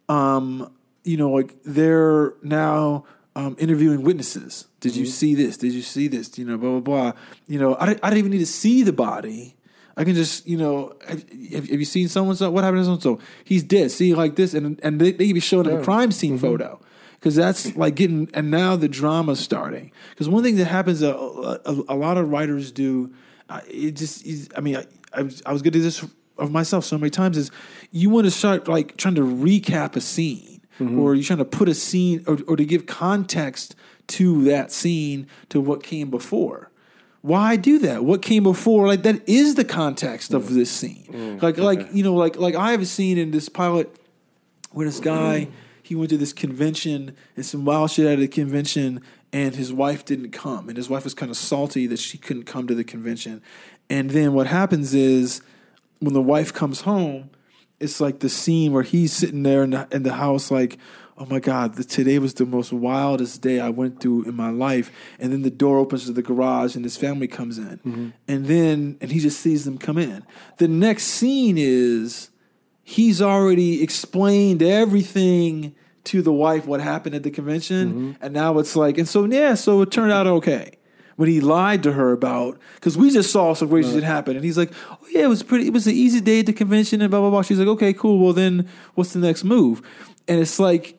um, 0.08 0.72
you 1.04 1.16
know, 1.16 1.30
like 1.30 1.56
they're 1.64 2.34
now 2.42 3.04
um, 3.34 3.56
interviewing 3.58 4.02
witnesses. 4.02 4.66
Did 4.80 4.96
you 4.96 5.06
see 5.06 5.34
this? 5.34 5.56
Did 5.56 5.72
you 5.72 5.82
see 5.82 6.08
this? 6.08 6.38
You 6.38 6.44
know, 6.44 6.58
blah 6.58 6.80
blah 6.80 6.80
blah. 6.80 7.12
You 7.46 7.58
know, 7.58 7.76
I, 7.78 7.86
don't- 7.86 8.00
I 8.02 8.10
don't 8.10 8.18
even 8.18 8.30
need 8.30 8.38
to 8.38 8.46
see 8.46 8.82
the 8.82 8.92
body. 8.92 9.56
I 9.94 10.04
can 10.04 10.14
just, 10.14 10.46
you 10.48 10.56
know, 10.56 10.94
have, 11.06 11.22
have 11.52 11.68
you 11.80 11.84
seen 11.84 12.08
someone? 12.08 12.34
So 12.34 12.50
what 12.50 12.64
happened 12.64 12.84
to 12.84 12.86
so 12.86 12.98
so? 12.98 13.18
He's 13.44 13.62
dead. 13.62 13.90
See, 13.90 14.14
like 14.14 14.36
this, 14.36 14.54
and 14.54 14.80
and 14.82 14.98
they, 15.00 15.12
they 15.12 15.30
be 15.32 15.40
showing 15.40 15.64
them 15.68 15.80
a 15.80 15.84
crime 15.84 16.12
scene 16.12 16.38
photo 16.38 16.80
because 17.14 17.34
that's 17.36 17.76
like 17.76 17.94
getting. 17.94 18.30
And 18.32 18.50
now 18.50 18.74
the 18.76 18.88
drama's 18.88 19.38
starting. 19.38 19.92
Because 20.10 20.30
one 20.30 20.42
thing 20.42 20.56
that 20.56 20.64
happens, 20.64 21.02
a, 21.02 21.10
a, 21.12 21.60
a 21.90 21.94
lot 21.94 22.16
of 22.16 22.30
writers 22.30 22.72
do. 22.72 23.12
Uh, 23.50 23.60
it 23.68 23.92
just, 23.96 24.24
is, 24.24 24.48
I 24.56 24.60
mean, 24.62 24.76
I, 24.78 24.86
I 25.12 25.22
was 25.22 25.42
I 25.44 25.52
was 25.52 25.60
going 25.60 25.72
to 25.74 25.78
do 25.78 25.82
this 25.82 26.02
of 26.38 26.50
myself 26.50 26.86
so 26.86 26.96
many 26.96 27.10
times. 27.10 27.36
Is 27.36 27.50
you 27.90 28.08
want 28.08 28.24
to 28.24 28.30
start 28.30 28.68
like 28.68 28.96
trying 28.96 29.16
to 29.16 29.20
recap 29.22 29.94
a 29.94 30.00
scene, 30.00 30.61
Mm-hmm. 30.80 30.98
or 30.98 31.14
you're 31.14 31.24
trying 31.24 31.38
to 31.38 31.44
put 31.44 31.68
a 31.68 31.74
scene, 31.74 32.24
or, 32.26 32.38
or 32.48 32.56
to 32.56 32.64
give 32.64 32.86
context 32.86 33.76
to 34.08 34.44
that 34.44 34.72
scene 34.72 35.26
to 35.50 35.60
what 35.60 35.82
came 35.82 36.10
before. 36.10 36.70
Why 37.20 37.56
do 37.56 37.78
that? 37.80 38.04
What 38.04 38.22
came 38.22 38.42
before? 38.42 38.88
Like 38.88 39.02
that 39.02 39.28
is 39.28 39.54
the 39.54 39.64
context 39.64 40.32
of 40.32 40.52
this 40.52 40.70
scene. 40.70 41.06
Mm, 41.10 41.42
like 41.42 41.58
like 41.58 41.88
you 41.92 42.02
know 42.02 42.14
like 42.14 42.36
like 42.36 42.54
I 42.54 42.72
have 42.72 42.80
a 42.80 42.86
scene 42.86 43.16
in 43.16 43.30
this 43.30 43.48
pilot 43.48 43.94
where 44.72 44.86
this 44.86 44.98
guy 44.98 45.42
mm-hmm. 45.42 45.54
he 45.82 45.94
went 45.94 46.10
to 46.10 46.16
this 46.16 46.32
convention 46.32 47.14
and 47.36 47.46
some 47.46 47.64
wild 47.64 47.90
shit 47.92 48.06
at 48.06 48.18
a 48.18 48.26
convention 48.26 49.00
and 49.32 49.54
his 49.54 49.72
wife 49.72 50.04
didn't 50.04 50.30
come. 50.30 50.68
And 50.68 50.76
his 50.76 50.90
wife 50.90 51.04
was 51.04 51.14
kind 51.14 51.30
of 51.30 51.36
salty 51.36 51.86
that 51.86 51.98
she 51.98 52.18
couldn't 52.18 52.44
come 52.44 52.66
to 52.66 52.74
the 52.74 52.84
convention. 52.84 53.42
And 53.88 54.10
then 54.10 54.34
what 54.34 54.46
happens 54.46 54.92
is 54.94 55.42
when 56.00 56.12
the 56.12 56.20
wife 56.20 56.52
comes 56.52 56.82
home 56.82 57.30
it's 57.82 58.00
like 58.00 58.20
the 58.20 58.28
scene 58.28 58.72
where 58.72 58.82
he's 58.82 59.12
sitting 59.12 59.42
there 59.42 59.62
in 59.62 59.70
the, 59.70 59.88
in 59.90 60.02
the 60.02 60.14
house 60.14 60.50
like 60.50 60.78
oh 61.18 61.26
my 61.26 61.40
god 61.40 61.74
the, 61.74 61.84
today 61.84 62.18
was 62.18 62.34
the 62.34 62.46
most 62.46 62.72
wildest 62.72 63.42
day 63.42 63.60
i 63.60 63.68
went 63.68 64.00
through 64.00 64.24
in 64.24 64.34
my 64.34 64.50
life. 64.50 64.90
And 65.18 65.32
then 65.32 65.42
the 65.42 65.50
door 65.50 65.78
opens 65.78 66.06
to 66.06 66.12
the 66.12 66.22
garage 66.22 66.74
and 66.74 66.84
his 66.84 66.96
family 66.96 67.28
comes 67.28 67.58
in. 67.58 67.78
Mm-hmm. 67.78 68.08
And 68.28 68.46
then 68.46 68.96
and 69.00 69.10
he 69.10 69.18
just 69.20 69.40
sees 69.40 69.64
them 69.64 69.78
come 69.78 69.98
in. 69.98 70.24
The 70.58 70.68
next 70.68 71.04
scene 71.04 71.56
is 71.58 72.30
he's 72.82 73.20
already 73.20 73.82
explained 73.82 74.62
everything 74.62 75.74
to 76.04 76.22
the 76.22 76.32
wife 76.32 76.66
what 76.66 76.80
happened 76.80 77.14
at 77.14 77.22
the 77.22 77.30
convention. 77.30 77.92
Mm-hmm. 77.92 78.24
And 78.24 78.34
now 78.34 78.58
it's 78.58 78.76
like 78.76 78.98
and 78.98 79.08
so 79.08 79.24
yeah 79.24 79.54
so 79.54 79.82
it 79.82 79.90
turned 79.90 80.12
out 80.12 80.26
okay 80.26 80.78
when 81.16 81.28
he 81.28 81.40
lied 81.40 81.82
to 81.82 81.92
her 81.92 82.12
about 82.12 82.58
because 82.76 82.96
we 82.96 83.10
just 83.10 83.30
saw 83.30 83.54
some 83.54 83.68
crazy 83.68 83.92
shit 83.92 84.02
happen. 84.02 84.36
And 84.36 84.44
he's 84.44 84.58
like 84.58 84.72
oh 84.90 85.06
yeah 85.10 85.22
it 85.22 85.28
was 85.28 85.42
pretty 85.42 85.66
it 85.66 85.72
was 85.72 85.86
an 85.86 85.94
easy 85.94 86.20
day 86.20 86.40
at 86.40 86.46
the 86.46 86.52
convention 86.52 87.00
and 87.00 87.10
blah 87.10 87.20
blah 87.20 87.30
blah. 87.30 87.42
She's 87.42 87.58
like 87.58 87.68
okay 87.68 87.92
cool. 87.92 88.18
Well 88.18 88.32
then 88.32 88.68
what's 88.94 89.12
the 89.12 89.18
next 89.18 89.44
move? 89.44 89.82
And 90.28 90.40
it's 90.40 90.58
like 90.58 90.98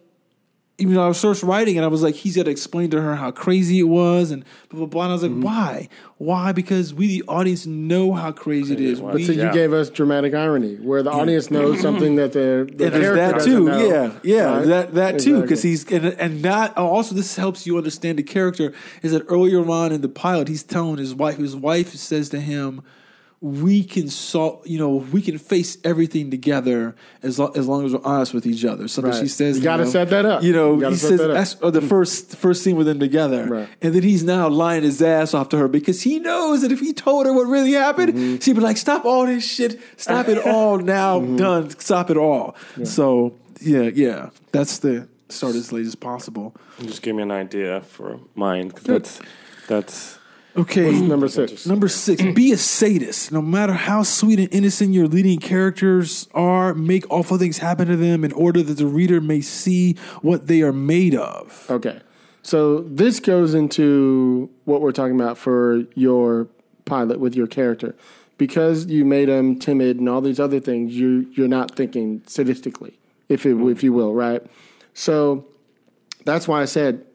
even 0.80 0.96
though 0.96 1.06
I 1.06 1.08
was 1.08 1.22
first 1.22 1.44
writing 1.44 1.78
and 1.78 1.86
I 1.86 1.88
was 1.88 2.02
like, 2.02 2.16
he's 2.16 2.36
got 2.36 2.46
to 2.46 2.52
explain 2.52 2.90
to 2.92 3.02
her 3.02 3.16
how 3.16 3.30
crazy 3.30 3.80
it 3.80 3.84
was 3.84 4.32
and 4.32 4.44
blah 4.70 4.80
blah 4.80 4.88
blah. 4.88 5.04
And 5.04 5.12
I 5.12 5.14
was 5.14 5.22
like, 5.24 5.32
Mm-hmm. 5.32 5.42
why? 5.42 5.90
Why? 6.18 6.52
Because 6.52 6.94
we, 6.94 7.08
the 7.08 7.24
audience, 7.28 7.66
know 7.68 8.14
how 8.14 8.32
crazy 8.32 8.74
it 8.74 8.80
is. 8.82 9.00
But 9.02 9.14
We- 9.16 9.24
so 9.26 9.34
you 9.34 9.42
Yeah. 9.44 9.54
gave 9.54 9.72
us 9.74 9.90
dramatic 9.90 10.34
irony, 10.34 10.76
where 10.76 11.04
the 11.04 11.12
audience 11.12 11.52
knows 11.52 11.80
something 11.82 12.16
that 12.16 12.34
the, 12.34 12.68
the 12.76 12.86
and 12.86 12.94
character 12.94 13.16
that 13.16 13.32
doesn't 13.36 13.52
too. 13.52 13.66
know. 13.66 13.88
Yeah, 13.88 14.12
yeah, 14.24 14.58
Right? 14.58 14.66
that 14.68 14.94
that 14.96 15.20
too. 15.20 15.42
Because 15.42 15.62
he's 15.62 15.86
and 15.92 16.06
and 16.06 16.42
not 16.42 16.76
also 16.78 17.14
this 17.14 17.36
helps 17.36 17.68
you 17.68 17.78
understand 17.78 18.18
the 18.18 18.24
character. 18.24 18.74
Is 19.04 19.12
that 19.12 19.24
earlier 19.28 19.70
on 19.70 19.92
in 19.92 20.02
the 20.02 20.10
pilot, 20.10 20.48
he's 20.48 20.64
telling 20.64 20.98
his 20.98 21.14
wife. 21.14 21.38
His 21.38 21.56
wife 21.56 21.94
says 21.94 22.30
to 22.30 22.40
him, 22.40 22.82
"We 23.44 23.84
can 23.84 24.08
solve. 24.08 24.66
You 24.66 24.80
know, 24.80 25.06
we 25.12 25.22
can 25.22 25.38
face 25.38 25.78
everything 25.84 26.32
together 26.32 26.96
as 27.22 27.38
lo- 27.40 27.52
as 27.56 27.68
long 27.68 27.86
as 27.86 27.92
we're 27.94 28.00
honest 28.06 28.34
with 28.34 28.46
each 28.48 28.64
other." 28.64 28.88
Something 28.88 29.12
Right. 29.12 29.22
she 29.22 29.28
says. 29.28 29.58
You 29.58 29.64
gotta 29.64 29.84
him. 29.84 29.90
set 29.90 30.10
that 30.12 30.26
up. 30.26 30.42
You 30.44 30.54
know, 30.54 30.80
You 30.80 30.88
he 30.90 30.96
says 30.96 31.20
that 31.20 31.28
that's 31.28 31.58
or 31.62 31.70
the 31.70 31.82
first 31.82 32.38
first 32.38 32.64
scene 32.64 32.78
with 32.78 32.88
them 32.88 33.00
together, 33.00 33.46
Right. 33.46 33.68
and 33.82 33.94
then 33.94 34.02
he's 34.04 34.24
now 34.24 34.48
lying 34.48 34.84
his 34.84 35.02
ass 35.02 35.34
off 35.34 35.50
to 35.50 35.58
her 35.58 35.68
because 35.68 36.04
he 36.04 36.20
knows 36.20 36.62
that 36.62 36.72
if 36.72 36.80
he 36.80 36.94
told 36.94 37.26
her 37.26 37.34
what 37.34 37.48
really 37.48 37.74
happened, 37.74 38.14
Mm-hmm. 38.14 38.38
she'd 38.40 38.54
be 38.56 38.62
like, 38.62 38.78
"Stop 38.78 39.04
all 39.04 39.26
this 39.26 39.44
shit! 39.44 39.78
Stop 39.98 40.30
it 40.30 40.38
all 40.38 40.78
now! 41.00 41.20
Mm-hmm. 41.20 41.36
Done! 41.36 41.70
Stop 41.80 42.10
it 42.10 42.16
all!" 42.18 42.56
So 42.86 43.34
yeah, 43.62 43.90
yeah, 43.94 44.30
that's 44.54 44.80
the 44.80 45.10
start 45.28 45.56
as 45.56 45.72
late 45.74 45.86
as 45.86 45.96
possible. 45.96 46.56
Just 46.82 47.02
give 47.02 47.16
me 47.16 47.24
an 47.24 47.32
idea 47.32 47.82
for 47.82 48.20
mine. 48.36 48.72
'cause 48.72 48.84
that's 48.84 49.20
that's 49.68 50.18
Okay, 50.56 50.92
Number 51.02 51.28
six. 51.28 51.66
Number 51.66 51.88
six, 51.88 52.22
be 52.22 52.52
a 52.52 52.58
sadist. 52.58 53.32
No 53.32 53.42
matter 53.42 53.74
how 53.74 54.04
sweet 54.04 54.40
and 54.40 54.54
innocent 54.54 54.94
your 54.94 55.08
leading 55.08 55.40
characters 55.40 56.28
are, 56.34 56.76
make 56.76 57.10
awful 57.10 57.38
things 57.40 57.58
happen 57.58 57.88
to 57.88 57.96
them 57.96 58.24
in 58.24 58.32
order 58.34 58.62
that 58.62 58.76
the 58.76 58.86
reader 58.86 59.20
may 59.20 59.42
see 59.42 59.94
what 60.22 60.48
they 60.48 60.62
are 60.62 60.74
made 60.74 61.16
of. 61.16 61.66
Okay. 61.70 62.02
So 62.44 62.82
this 62.82 63.20
goes 63.20 63.56
into 63.56 64.50
what 64.66 64.82
we're 64.82 64.92
talking 64.92 65.16
about 65.16 65.38
for 65.38 65.86
your 65.96 66.48
pilot 66.86 67.20
with 67.20 67.36
your 67.36 67.48
character. 67.48 67.96
Because 68.38 68.86
you 68.88 69.06
made 69.06 69.30
him 69.30 69.58
timid 69.58 69.98
and 69.98 70.10
all 70.10 70.22
these 70.22 70.40
other 70.40 70.60
things, 70.60 70.96
you 70.96 71.32
you're 71.34 71.48
not 71.48 71.76
thinking 71.76 72.20
sadistically, 72.22 72.94
if 73.30 73.46
it, 73.46 73.56
if 73.56 73.84
you 73.84 73.94
will, 73.94 74.14
right? 74.14 74.44
So 74.94 75.46
that's 76.26 76.48
why 76.48 76.62
I 76.62 76.66
said 76.66 77.06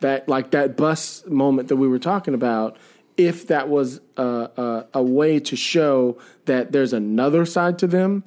that 0.00 0.28
like 0.28 0.52
that 0.52 0.76
bus 0.76 1.24
moment 1.26 1.68
that 1.68 1.76
we 1.76 1.88
were 1.88 1.98
talking 1.98 2.34
about 2.34 2.76
if 3.18 3.48
that 3.48 3.68
was 3.68 4.00
a, 4.16 4.22
a, 4.22 4.86
a 4.94 5.02
way 5.02 5.38
to 5.40 5.56
show 5.56 6.16
that 6.46 6.72
there's 6.72 6.94
another 6.94 7.44
side 7.44 7.78
to 7.80 7.86
them 7.86 8.24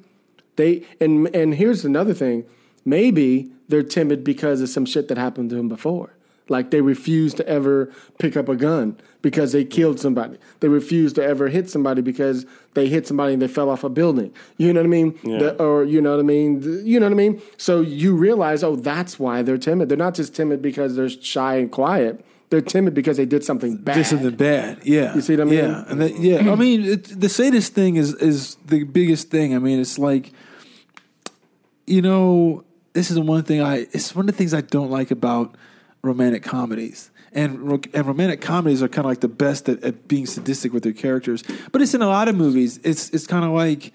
they 0.56 0.86
and 1.00 1.34
and 1.36 1.56
here's 1.56 1.86
another 1.86 2.14
thing. 2.14 2.46
Maybe 2.86 3.52
they're 3.68 3.84
timid 3.84 4.24
because 4.24 4.62
of 4.62 4.70
some 4.70 4.86
shit 4.86 5.08
that 5.08 5.18
happened 5.18 5.50
to 5.52 5.56
them 5.56 5.70
before. 5.70 6.14
Like 6.50 6.72
they 6.72 6.82
refuse 6.82 7.34
to 7.36 7.48
ever 7.48 7.92
pick 8.20 8.36
up 8.36 8.50
a 8.50 8.56
gun 8.56 9.00
because 9.22 9.54
they 9.54 9.64
killed 9.64 10.00
somebody. 10.00 10.38
They 10.60 10.68
refuse 10.68 11.14
to 11.14 11.24
ever 11.24 11.48
hit 11.48 11.70
somebody 11.70 12.02
because 12.02 12.46
they 12.74 12.88
hit 12.90 13.08
somebody 13.08 13.34
and 13.34 13.42
they 13.42 13.48
fell 13.48 13.70
off 13.70 13.84
a 13.86 13.90
building. 13.90 14.34
You 14.58 14.74
know 14.74 14.82
what 14.82 14.86
i 14.88 14.90
mean? 14.90 15.18
Yeah. 15.24 15.38
The- 15.40 15.64
or 15.64 15.86
you 15.86 16.02
know 16.02 16.12
what 16.12 16.20
i 16.20 16.24
mean? 16.24 16.62
You 16.86 17.00
know 17.00 17.06
what 17.06 17.14
i 17.14 17.16
mean? 17.16 17.42
So 17.58 17.80
you 17.82 18.16
realize 18.16 18.64
oh 18.64 18.76
that's 18.76 19.18
why 19.18 19.44
they're 19.44 19.58
timid. 19.58 19.88
They're 19.88 19.98
not 19.98 20.16
just 20.16 20.36
timid 20.36 20.62
because 20.62 20.96
they're 20.96 21.10
shy 21.10 21.56
and 21.56 21.72
quiet 21.72 22.26
they're 22.52 22.62
timid 22.62 22.94
because 22.94 23.16
they 23.16 23.26
did 23.26 23.46
something 23.46 23.78
bad 23.78 23.96
Did 23.96 24.06
something 24.06 24.36
bad, 24.36 24.82
yeah. 24.84 25.16
You 25.16 25.22
see 25.22 25.38
what 25.38 25.48
I 25.48 25.50
mean? 25.50 25.60
Yeah, 25.60 25.86
and 25.88 26.02
that, 26.02 26.20
yeah. 26.20 26.52
I 26.52 26.56
mean, 26.56 26.84
it, 26.84 27.20
the 27.20 27.30
sadist 27.30 27.74
thing 27.74 27.96
is 27.96 28.14
is 28.16 28.56
the 28.66 28.84
biggest 28.84 29.32
thing. 29.32 29.56
I 29.56 29.60
mean, 29.60 29.80
it's 29.80 29.98
like, 29.98 30.34
you 31.88 32.02
know, 32.02 32.66
this 32.92 33.10
is 33.10 33.16
the 33.16 33.22
one 33.22 33.44
thing 33.44 33.62
I. 33.62 33.88
It's 33.94 34.14
one 34.14 34.28
of 34.28 34.36
the 34.36 34.38
things 34.38 34.54
I 34.54 34.60
don't 34.60 34.92
like 34.92 35.12
about 35.12 35.56
romantic 36.04 36.44
comedies. 36.44 37.10
And, 37.34 37.88
and 37.94 38.06
romantic 38.06 38.42
comedies 38.42 38.84
are 38.84 38.90
kind 38.90 39.06
of 39.06 39.12
like 39.12 39.22
the 39.22 39.30
best 39.30 39.70
at, 39.70 39.82
at 39.84 40.10
being 40.10 40.26
sadistic 40.26 40.74
with 40.74 40.84
their 40.84 40.92
characters, 40.92 41.44
but 41.72 41.82
it's 41.82 41.94
in 41.94 42.02
a 42.02 42.08
lot 42.08 42.28
of 42.28 42.36
movies. 42.36 42.82
It's 42.84 43.10
it's 43.12 43.26
kind 43.26 43.46
of 43.46 43.52
like 43.52 43.94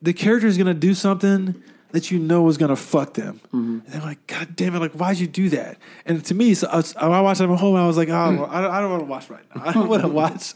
the 0.00 0.14
character 0.14 0.46
is 0.46 0.56
going 0.56 0.68
to 0.68 0.80
do 0.88 0.94
something 0.94 1.62
that 1.92 2.10
you 2.10 2.18
know 2.18 2.48
is 2.48 2.56
going 2.56 2.70
to 2.70 2.76
fuck 2.76 3.14
them. 3.14 3.40
Mm-hmm. 3.46 3.78
And 3.84 3.86
they're 3.86 4.02
like, 4.02 4.26
God 4.26 4.56
damn 4.56 4.74
it, 4.74 4.78
like, 4.78 4.92
why'd 4.92 5.18
you 5.18 5.26
do 5.26 5.48
that? 5.50 5.78
And 6.06 6.24
to 6.26 6.34
me, 6.34 6.54
so 6.54 6.68
uh, 6.68 6.72
I, 6.72 6.76
was, 6.76 6.96
I 6.96 7.20
watched 7.20 7.40
it 7.40 7.50
at 7.50 7.58
home 7.58 7.74
and 7.74 7.84
I 7.84 7.86
was 7.86 7.96
like, 7.96 8.08
oh, 8.08 8.14
I 8.14 8.60
don't, 8.60 8.70
I 8.70 8.80
don't 8.80 8.90
want 8.90 9.02
to 9.02 9.06
watch 9.06 9.30
right 9.30 9.44
now. 9.54 9.62
I 9.64 9.72
don't 9.72 9.88
want 9.88 10.02
to 10.02 10.08
watch 10.22 10.54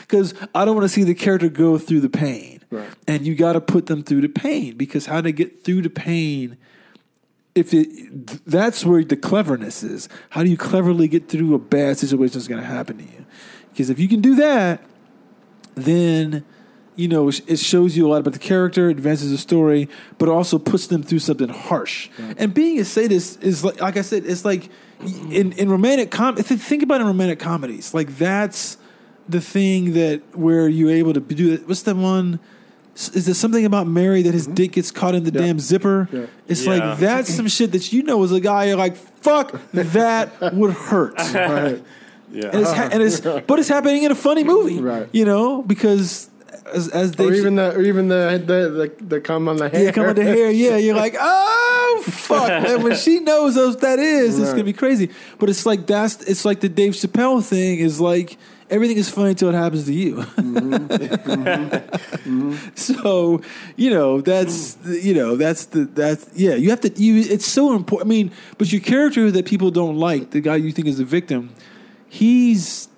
because 0.00 0.34
I 0.54 0.64
don't 0.64 0.74
want 0.74 0.84
to 0.84 0.88
see 0.88 1.04
the 1.04 1.14
character 1.14 1.48
go 1.48 1.78
through 1.78 2.00
the 2.00 2.10
pain. 2.10 2.60
Right. 2.70 2.88
And 3.06 3.26
you 3.26 3.34
got 3.34 3.54
to 3.54 3.60
put 3.60 3.86
them 3.86 4.02
through 4.02 4.20
the 4.20 4.28
pain 4.28 4.76
because 4.76 5.06
how 5.06 5.20
to 5.20 5.32
get 5.32 5.64
through 5.64 5.82
the 5.82 5.90
pain 5.90 6.58
if 7.54 7.74
it 7.74 8.46
that's 8.46 8.84
where 8.84 9.02
the 9.02 9.16
cleverness 9.16 9.82
is. 9.82 10.08
How 10.30 10.44
do 10.44 10.50
you 10.50 10.56
cleverly 10.56 11.08
get 11.08 11.28
through 11.28 11.54
a 11.54 11.58
bad 11.58 11.98
situation 11.98 12.34
that's 12.34 12.48
going 12.48 12.60
to 12.60 12.66
happen 12.66 12.98
to 12.98 13.04
you? 13.04 13.26
Because 13.70 13.90
if 13.90 13.98
you 13.98 14.08
can 14.08 14.20
do 14.20 14.34
that, 14.36 14.82
then 15.74 16.44
you 16.98 17.08
know 17.08 17.28
it 17.28 17.40
it 17.48 17.58
shows 17.58 17.96
you 17.96 18.06
a 18.06 18.08
lot 18.08 18.20
about 18.20 18.32
the 18.32 18.38
character, 18.38 18.88
advances 18.88 19.30
the 19.30 19.38
story, 19.38 19.88
but 20.18 20.28
also 20.28 20.58
puts 20.58 20.88
them 20.88 21.02
through 21.02 21.20
something 21.20 21.48
harsh. 21.48 22.10
And 22.36 22.52
being 22.52 22.78
a 22.80 22.84
sadist 22.84 23.42
is 23.42 23.64
like, 23.64 23.80
like 23.80 23.96
I 23.96 24.02
said, 24.02 24.26
it's 24.26 24.44
like 24.44 24.68
in 25.30 25.52
in 25.52 25.70
romantic 25.70 26.10
com. 26.10 26.34
th- 26.34 26.60
Think 26.60 26.82
about 26.82 26.96
it 26.96 27.02
in 27.02 27.06
romantic 27.06 27.38
comedies, 27.38 27.94
like 27.94 28.18
that's 28.18 28.76
the 29.28 29.40
thing 29.40 29.92
that 29.92 30.22
where 30.36 30.68
you're 30.68 30.90
able 30.90 31.12
to 31.14 31.20
do 31.20 31.54
it. 31.54 31.68
What's 31.68 31.82
the 31.82 31.94
one? 31.94 32.40
Is 32.94 33.26
there 33.26 33.34
something 33.34 33.64
about 33.64 33.86
Mary 33.86 34.22
that 34.22 34.34
his 34.34 34.46
mm-hmm. 34.46 34.54
dick 34.54 34.72
gets 34.72 34.90
caught 34.90 35.14
in 35.14 35.22
the 35.22 35.30
damn 35.30 35.60
zipper? 35.60 36.08
Yeah. 36.10 36.26
It's 36.48 36.66
Yeah. 36.66 36.72
like 36.72 36.98
that's 36.98 37.32
some 37.32 37.46
shit 37.46 37.70
that 37.70 37.92
you 37.92 38.02
know 38.02 38.24
as 38.24 38.32
a 38.32 38.40
guy. 38.40 38.64
You're 38.64 38.76
like, 38.76 38.96
fuck, 38.96 39.52
that 39.72 40.52
would 40.52 40.72
hurt. 40.72 41.16
right 41.34 41.80
yeah. 42.32 42.50
And 42.52 42.60
it's, 42.60 42.72
ha- 42.72 42.88
and 42.92 43.02
it's 43.02 43.20
but 43.20 43.58
it's 43.58 43.68
happening 43.68 44.02
in 44.02 44.10
a 44.12 44.14
funny 44.14 44.44
movie, 44.44 44.80
Right. 44.80 45.08
You 45.12 45.24
know, 45.24 45.62
because 45.62 46.30
as, 46.74 46.88
as 46.88 47.12
they 47.12 47.26
or 47.26 47.32
even 47.32 47.56
the 47.56 47.74
or 47.74 47.82
even 47.82 48.08
the 48.08 48.42
the 48.44 48.94
the, 48.98 49.04
the 49.04 49.20
cum 49.20 49.48
on 49.48 49.56
the 49.56 49.68
hair 49.68 49.84
yeah, 49.84 49.90
come 49.92 50.06
on 50.06 50.14
the 50.14 50.24
hair, 50.24 50.50
yeah, 50.50 50.76
you're 50.76 50.96
like, 51.06 51.14
oh 51.18 52.02
fuck. 52.06 52.50
and 52.50 52.82
when 52.82 52.96
she 52.96 53.20
knows 53.20 53.56
what 53.56 53.80
that 53.80 53.98
is, 53.98 54.38
it's 54.38 54.50
gonna 54.50 54.64
be 54.64 54.72
crazy. 54.72 55.10
But 55.38 55.48
it's 55.48 55.66
like 55.66 55.86
that's 55.86 56.22
it's 56.22 56.44
like 56.44 56.60
the 56.60 56.68
Dave 56.68 56.92
Chappelle 56.92 57.42
thing 57.44 57.78
is 57.78 58.00
like 58.00 58.38
everything 58.70 58.96
is 58.96 59.08
funny 59.08 59.30
until 59.30 59.48
it 59.48 59.54
happens 59.54 59.86
to 59.86 59.92
you. 59.92 60.16
Mm-hmm. 60.16 60.58
Mm-hmm. 60.74 62.40
Mm-hmm. 62.40 62.68
So 62.74 63.40
you 63.76 63.90
know 63.90 64.20
that's 64.20 64.76
you 64.84 65.14
know 65.14 65.36
that's 65.36 65.66
the 65.66 65.84
that's 65.84 66.28
yeah 66.34 66.54
you 66.54 66.70
have 66.70 66.80
to 66.82 66.92
you 67.00 67.20
it's 67.20 67.46
so 67.46 67.74
important. 67.74 68.08
I 68.08 68.10
mean, 68.10 68.32
but 68.56 68.72
your 68.72 68.80
character 68.80 69.30
that 69.30 69.46
people 69.46 69.70
don't 69.70 69.96
like, 69.96 70.30
the 70.30 70.40
guy 70.40 70.56
you 70.56 70.72
think 70.72 70.88
is 70.88 70.98
the 70.98 71.04
victim, 71.04 71.54
he's 72.08 72.88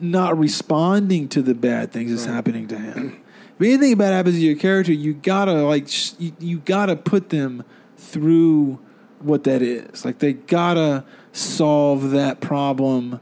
not 0.00 0.38
responding 0.38 1.28
to 1.28 1.42
the 1.42 1.54
bad 1.54 1.92
things 1.92 2.10
that's 2.10 2.24
happening 2.24 2.68
to 2.68 2.78
him. 2.78 3.22
If 3.56 3.60
anything 3.60 3.96
bad 3.96 4.12
happens 4.12 4.36
to 4.36 4.40
your 4.40 4.56
character, 4.56 4.92
you 4.92 5.14
gotta 5.14 5.62
like 5.62 5.88
sh- 5.88 6.12
you, 6.18 6.32
you 6.40 6.58
gotta 6.58 6.96
put 6.96 7.30
them 7.30 7.64
through 7.96 8.80
what 9.20 9.44
that 9.44 9.62
is. 9.62 10.04
Like 10.04 10.18
they 10.18 10.32
gotta 10.32 11.04
solve 11.32 12.10
that 12.10 12.40
problem 12.40 13.20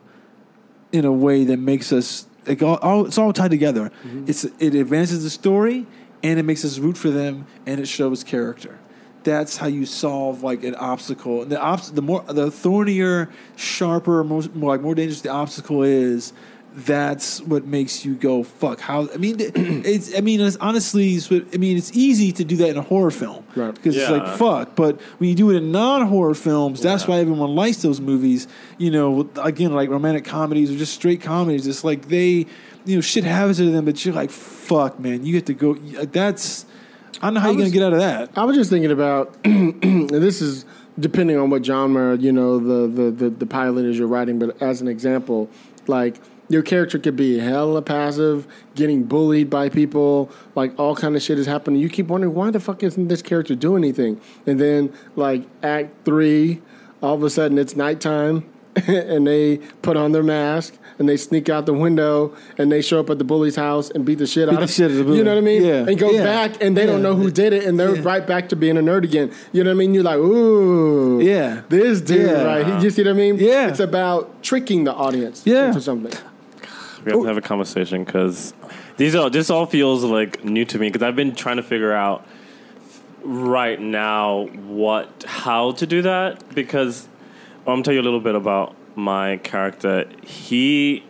in 0.91 1.05
a 1.05 1.13
way 1.13 1.45
that 1.45 1.59
makes 1.59 1.93
us 1.93 2.27
like 2.47 2.63
all, 2.63 2.77
all, 2.77 3.07
it's 3.07 3.19
all 3.19 3.33
tied 3.33 3.51
together. 3.51 3.91
Mm-hmm. 4.05 4.25
It's 4.27 4.45
it 4.45 4.75
advances 4.75 5.23
the 5.23 5.31
story 5.31 5.87
and 6.23 6.39
it 6.39 6.45
makes 6.45 6.65
us 6.65 6.79
root 6.79 6.97
for 6.97 7.11
them 7.11 7.47
and 7.67 7.81
it 7.81 7.87
shows 7.87 8.25
character. 8.25 8.79
That's 9.25 9.59
how 9.59 9.69
you 9.69 9.87
solve 9.87 10.43
like 10.43 10.65
an 10.65 10.75
obstacle. 10.75 11.45
The 11.45 11.61
obs- 11.61 11.93
the 11.93 12.03
more 12.03 12.23
the 12.23 12.51
thornier, 12.51 13.31
sharper, 13.57 14.25
most 14.25 14.55
more, 14.55 14.71
like 14.71 14.81
more 14.81 14.95
dangerous 14.95 15.21
the 15.21 15.31
obstacle 15.31 15.83
is. 15.83 16.33
That's 16.75 17.41
what 17.43 17.67
makes 17.67 18.05
you 18.05 18.15
go 18.15 18.43
fuck. 18.43 18.81
How 18.81 19.09
I 19.13 19.17
mean, 19.19 19.37
it's 19.39 20.17
I 20.17 20.21
mean, 20.23 20.41
it's 20.41 20.57
honestly, 20.57 21.15
it's 21.15 21.29
what- 21.31 21.45
I 21.53 21.59
mean, 21.59 21.77
it's 21.77 21.95
easy 21.97 22.33
to 22.33 22.45
do 22.45 22.57
that 22.57 22.69
in 22.71 22.77
a 22.79 22.83
horror 22.83 23.11
film 23.11 23.45
Right. 23.55 23.75
because 23.75 23.97
it's 23.97 24.11
like 24.11 24.27
fuck. 24.39 24.75
But 24.75 25.01
when 25.19 25.29
you 25.29 25.37
do 25.37 25.51
it 25.51 25.57
in 25.57 25.71
non-horror 25.73 26.35
films, 26.35 26.81
that's 26.81 27.07
why 27.07 27.19
everyone 27.19 27.55
likes 27.55 27.83
those 27.83 28.01
movies. 28.01 28.49
You 28.79 28.91
know, 28.91 29.29
again, 29.43 29.73
like 29.75 29.91
romantic 29.91 30.25
comedies 30.25 30.71
or 30.71 30.77
just 30.77 30.95
straight 30.95 31.21
comedies. 31.21 31.67
It's 31.67 31.85
like 31.85 32.09
they, 32.09 32.47
you 32.87 32.95
know, 32.97 33.01
shit 33.01 33.25
happens 33.25 33.59
to 33.59 33.71
them, 33.71 33.85
but 33.85 34.03
you're 34.05 34.15
like, 34.15 34.31
fuck, 34.31 34.99
man, 34.99 35.25
you 35.27 35.33
get 35.33 35.47
to 35.47 35.55
go. 35.55 35.75
That's 35.75 36.65
I 37.21 37.27
don't 37.27 37.35
know 37.35 37.41
how 37.41 37.51
you're 37.51 37.59
gonna 37.59 37.71
get 37.71 37.83
out 37.83 37.93
of 37.93 37.99
that. 38.01 38.31
I 38.37 38.45
was 38.45 38.57
just 38.57 38.71
thinking 38.71 38.91
about, 38.91 39.37
and 39.45 40.09
this 40.11 40.41
is 40.41 40.65
depending 40.99 41.37
on 41.39 41.49
what 41.51 41.65
genre 41.65 42.17
you 42.17 42.33
know 42.33 42.59
the, 42.59 42.87
the 43.03 43.11
the 43.11 43.31
the 43.31 43.47
pilot 43.47 43.85
is 43.85 43.99
you're 43.99 44.09
writing. 44.09 44.39
But 44.39 44.61
as 44.63 44.81
an 44.81 44.89
example, 44.89 45.49
like 45.87 46.17
your 46.53 46.63
character 46.63 46.99
could 46.99 47.17
be 47.17 47.39
hella 47.39 47.81
passive, 47.83 48.47
getting 48.75 49.05
bullied 49.05 49.49
by 49.49 49.69
people, 49.69 50.31
like 50.55 50.79
all 50.79 50.95
kind 50.95 51.17
of 51.17 51.23
shit 51.23 51.39
is 51.39 51.47
happening. 51.47 51.81
You 51.81 51.89
keep 51.89 52.09
wondering 52.09 52.35
why 52.35 52.51
the 52.51 52.61
fuck 52.61 52.83
isn't 52.83 53.09
this 53.09 53.23
character 53.23 53.55
doing 53.55 53.83
anything? 53.83 54.21
And 54.47 54.61
then 54.61 54.93
like 55.17 55.45
Act 55.63 56.05
Three, 56.05 56.61
all 57.03 57.15
of 57.15 57.23
a 57.23 57.31
sudden 57.31 57.59
it's 57.59 57.75
nighttime, 57.75 58.45
and 58.87 59.27
they 59.27 59.59
put 59.83 59.97
on 59.97 60.13
their 60.13 60.23
mask. 60.23 60.75
And 60.99 61.09
they 61.09 61.17
sneak 61.17 61.49
out 61.49 61.67
the 61.67 61.73
window 61.73 62.37
and 62.59 62.71
they 62.71 62.81
show 62.83 63.01
up 63.01 63.11
at 63.11 63.19
the 63.19 63.25
bully's 63.25 63.57
house 63.57 63.91
and 63.91 64.05
beat 64.05 64.19
the 64.19 64.27
shit 64.27 64.49
out 64.49 64.57
the 64.57 64.63
of 64.65 64.71
shit 64.71 64.93
the 64.93 65.03
bully. 65.03 65.19
You 65.19 65.25
know 65.25 65.33
what 65.33 65.39
I 65.39 65.41
mean? 65.41 65.65
Yeah. 65.65 65.87
And 65.89 65.99
go 65.99 66.11
Yeah. 66.13 66.23
back 66.23 66.63
and 66.63 66.77
they 66.77 66.87
don't 66.87 67.03
know 67.03 67.17
who 67.17 67.31
did 67.31 67.53
it 67.55 67.65
and 67.65 67.81
they're 67.81 67.97
Yeah. 67.97 68.03
right 68.05 68.25
back 68.25 68.51
to 68.51 68.57
being 68.57 68.77
a 68.77 68.83
nerd 68.83 69.03
again. 69.03 69.33
You 69.53 69.65
know 69.65 69.71
what 69.71 69.77
I 69.77 69.79
mean? 69.79 69.95
You're 69.95 70.05
like, 70.05 70.19
ooh, 70.19 71.19
Yeah. 71.21 71.63
this 71.71 72.03
dude, 72.03 72.27
Yeah. 72.27 72.45
right? 72.45 72.83
You 72.83 72.91
see 72.91 73.03
what 73.03 73.11
I 73.11 73.15
mean? 73.15 73.37
Yeah. 73.39 73.69
it's 73.69 73.81
about 73.81 74.43
tricking 74.45 74.85
the 74.85 74.93
audience 74.93 75.43
Yeah. 75.45 75.69
into 75.69 75.81
something. 75.81 76.13
We 77.05 77.13
have 77.13 77.21
to 77.21 77.27
have 77.27 77.37
a 77.37 77.43
conversation 77.43 78.05
because 78.05 78.55
these 78.97 79.15
are 79.15 79.29
this 79.31 79.51
all 79.51 79.67
feels 79.67 80.05
like 80.05 80.45
new 80.45 80.65
to 80.67 80.79
me 80.79 80.89
because 80.89 81.03
I've 81.03 81.17
been 81.17 81.35
trying 81.35 81.57
to 81.57 81.63
figure 81.63 81.93
out 81.93 82.27
right 83.25 83.81
now 83.81 84.47
what 84.47 85.25
how 85.27 85.73
to 85.73 85.87
do 85.87 86.03
that 86.03 86.55
because 86.55 87.09
I'm 87.61 87.65
gonna 87.67 87.83
tell 87.83 87.95
you 87.95 88.01
a 88.01 88.03
little 88.03 88.21
bit 88.21 88.35
about 88.35 88.75
my 88.97 89.39
character. 89.39 90.09
He 90.23 91.05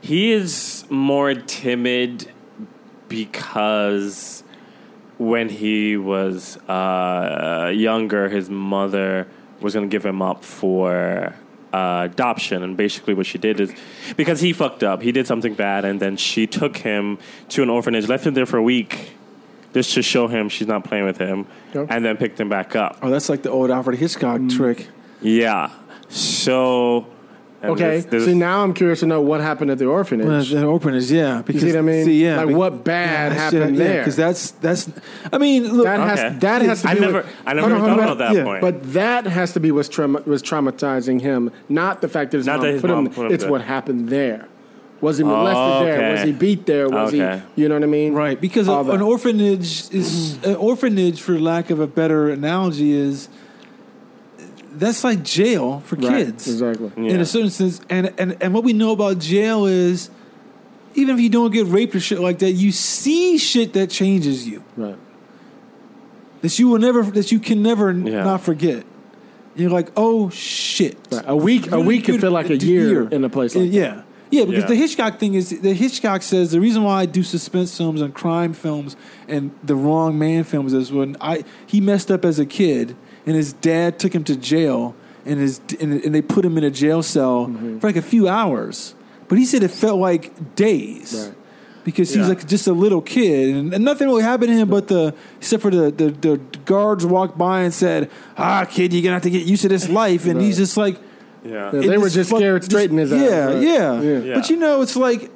he 0.00 0.32
is 0.32 0.84
more 0.88 1.34
timid 1.34 2.30
because 3.08 4.44
when 5.18 5.48
he 5.48 5.96
was 5.96 6.56
uh, 6.68 7.72
younger, 7.74 8.28
his 8.28 8.48
mother 8.48 9.26
was 9.60 9.74
going 9.74 9.88
to 9.88 9.92
give 9.92 10.06
him 10.06 10.22
up 10.22 10.44
for 10.44 11.34
uh, 11.72 12.08
adoption. 12.10 12.62
And 12.62 12.76
basically, 12.76 13.14
what 13.14 13.26
she 13.26 13.38
did 13.38 13.60
is 13.60 13.72
because 14.16 14.40
he 14.40 14.52
fucked 14.52 14.82
up, 14.82 15.02
he 15.02 15.12
did 15.12 15.26
something 15.26 15.54
bad, 15.54 15.84
and 15.84 16.00
then 16.00 16.16
she 16.16 16.46
took 16.46 16.76
him 16.78 17.18
to 17.50 17.62
an 17.62 17.70
orphanage, 17.70 18.08
left 18.08 18.26
him 18.26 18.34
there 18.34 18.46
for 18.46 18.56
a 18.56 18.62
week, 18.62 19.12
just 19.74 19.92
to 19.94 20.02
show 20.02 20.28
him 20.28 20.48
she's 20.48 20.66
not 20.66 20.84
playing 20.84 21.04
with 21.04 21.18
him, 21.18 21.46
Okay. 21.74 21.94
and 21.94 22.04
then 22.04 22.16
picked 22.16 22.40
him 22.40 22.48
back 22.48 22.74
up. 22.76 22.98
Oh, 23.02 23.10
that's 23.10 23.28
like 23.28 23.42
the 23.42 23.50
old 23.50 23.70
Alfred 23.70 23.98
Hitchcock 23.98 24.40
trick. 24.48 24.88
Yeah. 25.20 25.70
So. 26.08 27.06
And 27.62 27.72
Okay, 27.72 27.82
there's- 27.82 28.04
there's- 28.06 28.24
see 28.26 28.34
now 28.34 28.62
I'm 28.62 28.72
curious 28.72 29.00
to 29.00 29.06
know 29.06 29.20
what 29.20 29.40
happened 29.40 29.70
at 29.70 29.78
the 29.78 29.86
orphanage. 29.86 30.26
Well, 30.26 30.42
the 30.44 30.64
orphanage, 30.64 31.10
yeah. 31.10 31.42
Because, 31.44 31.62
you 31.62 31.70
see 31.70 31.76
what 31.76 31.80
I 31.80 31.82
mean? 31.92 32.04
See, 32.04 32.22
yeah. 32.24 32.36
Like, 32.36 32.48
be- 32.48 32.54
what 32.54 32.84
bad 32.84 33.32
happened 33.32 33.76
there? 33.78 33.98
Because 33.98 34.16
that's 34.16 34.52
that's. 34.52 34.88
I 35.32 35.38
mean, 35.38 35.72
look. 35.76 35.84
that 35.86 35.98
has 36.00 36.18
Okay. 36.20 36.36
that 36.40 36.62
has 36.62 36.82
to 36.82 36.88
I 36.90 36.94
be 36.94 37.00
never, 37.00 37.12
what- 37.14 37.26
I 37.46 37.52
never 37.54 37.68
Hold 37.68 37.72
on, 37.72 37.78
thought 37.80 37.88
hold 38.06 38.16
about 38.16 38.18
that 38.18 38.34
Yeah, 38.36 38.44
point. 38.44 38.60
But 38.60 38.92
that 38.92 39.26
has 39.26 39.52
to 39.54 39.60
be 39.60 39.72
what's 39.72 39.88
trauma, 39.88 40.20
was 40.24 40.42
traumatizing 40.42 41.20
him, 41.20 41.50
not 41.68 42.00
the 42.00 42.08
fact 42.08 42.30
that 42.30 42.38
his 42.38 42.46
Not 42.46 42.58
mom 42.58 42.66
that 42.66 42.72
his 42.74 42.80
put 42.80 42.90
mom 42.90 43.06
him. 43.06 43.12
put 43.12 43.26
him 43.26 43.32
it's 43.32 43.42
there. 43.44 43.50
what 43.52 43.62
happened 43.62 44.08
there. 44.08 44.46
Was 45.00 45.18
he 45.18 45.22
molested 45.24 45.56
Oh, 45.56 45.84
there? 45.84 46.10
Was 46.10 46.22
he 46.22 46.32
beat 46.32 46.66
there? 46.66 46.88
Was 46.88 47.14
Okay. 47.14 47.40
he? 47.56 47.62
You 47.62 47.68
know 47.68 47.76
what 47.76 47.84
I 47.84 47.86
mean? 47.86 48.14
Right, 48.14 48.40
because 48.40 48.66
a, 48.66 48.72
an 48.72 49.00
orphanage 49.00 49.84
is 49.92 50.38
an 50.44 50.56
orphanage, 50.56 51.20
for 51.20 51.38
lack 51.38 51.70
of 51.70 51.78
a 51.78 51.86
better 51.86 52.28
analogy, 52.30 52.92
is 52.92 53.28
that's 54.78 55.04
like 55.04 55.22
jail 55.22 55.80
for 55.80 55.96
Right, 55.96 56.26
kids, 56.26 56.48
exactly. 56.48 56.90
In 56.96 57.20
a 57.20 57.26
certain 57.26 57.50
sense, 57.50 57.80
and, 57.90 58.12
and 58.18 58.36
and 58.40 58.54
what 58.54 58.64
we 58.64 58.72
know 58.72 58.92
about 58.92 59.18
jail 59.18 59.66
is, 59.66 60.10
even 60.94 61.14
if 61.16 61.20
you 61.20 61.28
don't 61.28 61.52
get 61.52 61.66
raped 61.66 61.94
or 61.94 62.00
shit 62.00 62.20
like 62.20 62.38
that, 62.40 62.52
you 62.52 62.72
see 62.72 63.38
shit 63.38 63.72
that 63.74 63.90
changes 63.90 64.46
you 64.48 64.62
Right. 64.76 64.96
that 66.42 66.58
you 66.58 66.68
will 66.68 66.78
never 66.78 67.02
that 67.02 67.32
you 67.32 67.38
can 67.40 67.62
never 67.62 67.92
Yeah. 67.92 68.24
not 68.24 68.42
forget. 68.42 68.84
You're 69.56 69.70
like, 69.70 69.90
oh 69.96 70.30
shit. 70.30 70.96
Right. 71.10 71.24
A 71.26 71.34
week. 71.36 71.72
A 71.72 71.80
week 71.80 72.04
could 72.04 72.20
feel 72.20 72.30
like 72.30 72.48
a 72.50 72.56
year, 72.56 73.08
in 73.08 73.24
a 73.24 73.28
place 73.28 73.54
like 73.56 73.70
that. 73.70 73.76
yeah. 73.76 74.02
Yeah, 74.30 74.44
because 74.44 74.64
Yeah. 74.64 74.68
the 74.68 74.74
Hitchcock 74.76 75.18
thing 75.18 75.34
is 75.34 75.48
the 75.50 75.72
Hitchcock 75.72 76.22
says 76.22 76.50
the 76.52 76.60
reason 76.60 76.84
why 76.84 77.00
I 77.00 77.06
do 77.06 77.22
suspense 77.22 77.76
films 77.76 78.00
and 78.02 78.12
crime 78.14 78.52
films 78.52 78.94
and 79.26 79.50
the 79.64 79.74
wrong 79.74 80.18
man 80.18 80.44
films 80.44 80.74
is 80.74 80.92
when 80.92 81.16
I 81.20 81.44
he 81.66 81.80
messed 81.80 82.10
up 82.10 82.24
as 82.26 82.38
a 82.38 82.44
kid 82.46 82.94
and 83.28 83.36
his 83.36 83.52
dad 83.52 83.98
took 84.00 84.12
him 84.14 84.24
to 84.24 84.34
jail 84.36 84.94
and 85.28 85.38
his 85.38 85.60
and, 85.80 85.92
and 86.04 86.14
they 86.14 86.22
put 86.22 86.44
him 86.44 86.56
in 86.58 86.64
a 86.64 86.70
jail 86.70 87.02
cell 87.02 87.46
Mm-hmm. 87.46 87.78
for 87.78 87.86
like 87.88 87.96
a 87.96 88.02
few 88.14 88.26
hours, 88.26 88.94
but 89.28 89.36
he 89.38 89.44
said 89.44 89.62
it 89.62 89.70
felt 89.70 90.00
like 90.00 90.54
days. 90.56 91.14
Right. 91.14 91.34
Because 91.84 92.08
he's 92.12 92.24
Yeah. 92.24 92.28
like 92.34 92.46
just 92.46 92.66
a 92.66 92.72
little 92.84 93.00
kid, 93.00 93.54
and, 93.54 93.72
and 93.74 93.82
nothing 93.84 94.08
really 94.08 94.22
happened 94.22 94.48
to 94.48 94.54
him. 94.54 94.68
But 94.68 94.88
the 94.88 95.14
except 95.38 95.62
for 95.62 95.70
the, 95.70 95.90
the 95.90 96.10
the 96.26 96.36
guards 96.66 97.06
walked 97.06 97.38
by 97.38 97.62
and 97.62 97.72
said, 97.72 98.10
"Ah, 98.36 98.66
kid, 98.68 98.92
you're 98.92 99.02
gonna 99.02 99.14
have 99.14 99.22
to 99.22 99.30
get 99.30 99.46
used 99.46 99.62
to 99.62 99.68
this 99.68 99.88
life." 99.88 100.26
And 100.26 100.40
he's 100.40 100.58
just 100.58 100.76
like, 100.76 100.96
yeah. 101.44 101.70
Yeah, 101.72 101.80
they 101.88 101.96
were 101.96 102.10
just 102.10 102.28
fuck- 102.30 102.40
scared 102.40 102.64
straight 102.64 102.90
in 102.90 102.98
his 102.98 103.10
yeah, 103.10 103.44
right? 103.46 103.62
Yeah, 103.62 104.00
Yeah. 104.02 104.18
Yeah. 104.18 104.34
But 104.34 104.50
you 104.50 104.56
know, 104.58 104.82
it's 104.82 104.96
like, 104.96 105.30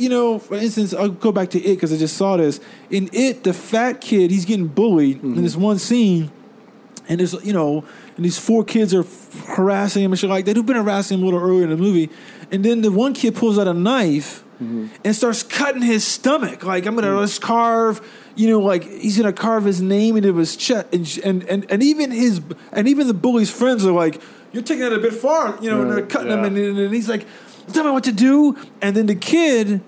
you 0.00 0.08
know, 0.08 0.38
for 0.40 0.56
instance, 0.56 0.94
I'll 0.94 1.10
go 1.10 1.30
back 1.30 1.50
to 1.50 1.58
it 1.60 1.74
because 1.76 1.92
I 1.92 1.96
just 1.96 2.16
saw 2.16 2.38
this. 2.38 2.58
In 2.90 3.08
it, 3.12 3.44
the 3.44 3.52
fat 3.52 4.00
kid, 4.00 4.30
he's 4.32 4.46
getting 4.46 4.66
bullied 4.66 5.18
Mm-hmm. 5.18 5.34
in 5.38 5.42
this 5.44 5.54
one 5.54 5.78
scene, 5.78 6.32
and 7.08 7.20
there's, 7.20 7.32
you 7.44 7.52
know, 7.52 7.84
and 8.16 8.24
these 8.24 8.38
four 8.38 8.64
kids 8.64 8.94
are 8.94 9.00
f- 9.00 9.44
harassing 9.56 10.02
him 10.04 10.12
and 10.12 10.18
shit 10.18 10.30
like 10.30 10.44
that, 10.46 10.56
who've 10.56 10.64
been 10.66 10.76
harassing 10.76 11.18
him 11.18 11.22
a 11.22 11.26
little 11.26 11.40
earlier 11.40 11.64
in 11.64 11.70
the 11.70 11.76
movie. 11.76 12.10
And 12.50 12.64
then 12.64 12.80
the 12.82 12.90
one 12.90 13.12
kid 13.14 13.34
pulls 13.34 13.58
out 13.58 13.68
a 13.68 13.74
knife 13.74 14.42
Mm-hmm. 14.62 14.86
and 15.04 15.16
starts 15.16 15.42
cutting 15.42 15.82
his 15.82 16.06
stomach. 16.06 16.62
Like, 16.62 16.86
I'm 16.86 16.94
going 16.94 17.04
to 17.04 17.18
let's 17.18 17.40
carve. 17.40 18.00
You 18.36 18.48
know, 18.50 18.60
like 18.60 18.84
he's 18.84 19.16
gonna 19.18 19.32
carve 19.32 19.64
his 19.64 19.80
name 19.82 20.16
into 20.16 20.32
his 20.36 20.56
chest, 20.56 20.86
and, 20.92 21.18
and 21.24 21.42
and 21.44 21.66
and 21.70 21.82
even 21.82 22.12
his 22.12 22.40
and 22.70 22.86
even 22.86 23.08
the 23.08 23.14
bully's 23.14 23.50
friends 23.50 23.84
are 23.84 23.90
like, 23.92 24.20
"You're 24.52 24.62
taking 24.62 24.84
it 24.86 24.92
a 24.92 24.98
bit 25.00 25.12
far," 25.12 25.58
you 25.60 25.68
know, 25.70 25.82
and 25.82 25.90
they're 25.90 26.06
cutting 26.06 26.30
him, 26.30 26.38
Yeah. 26.40 26.46
and, 26.46 26.56
and 26.56 26.78
and 26.78 26.94
he's 26.94 27.08
like, 27.08 27.26
"Tell 27.72 27.82
me 27.84 27.90
what 27.90 28.04
to 28.04 28.12
do." 28.12 28.56
And 28.80 28.96
then 28.96 29.06
the 29.06 29.14
kid, 29.16 29.80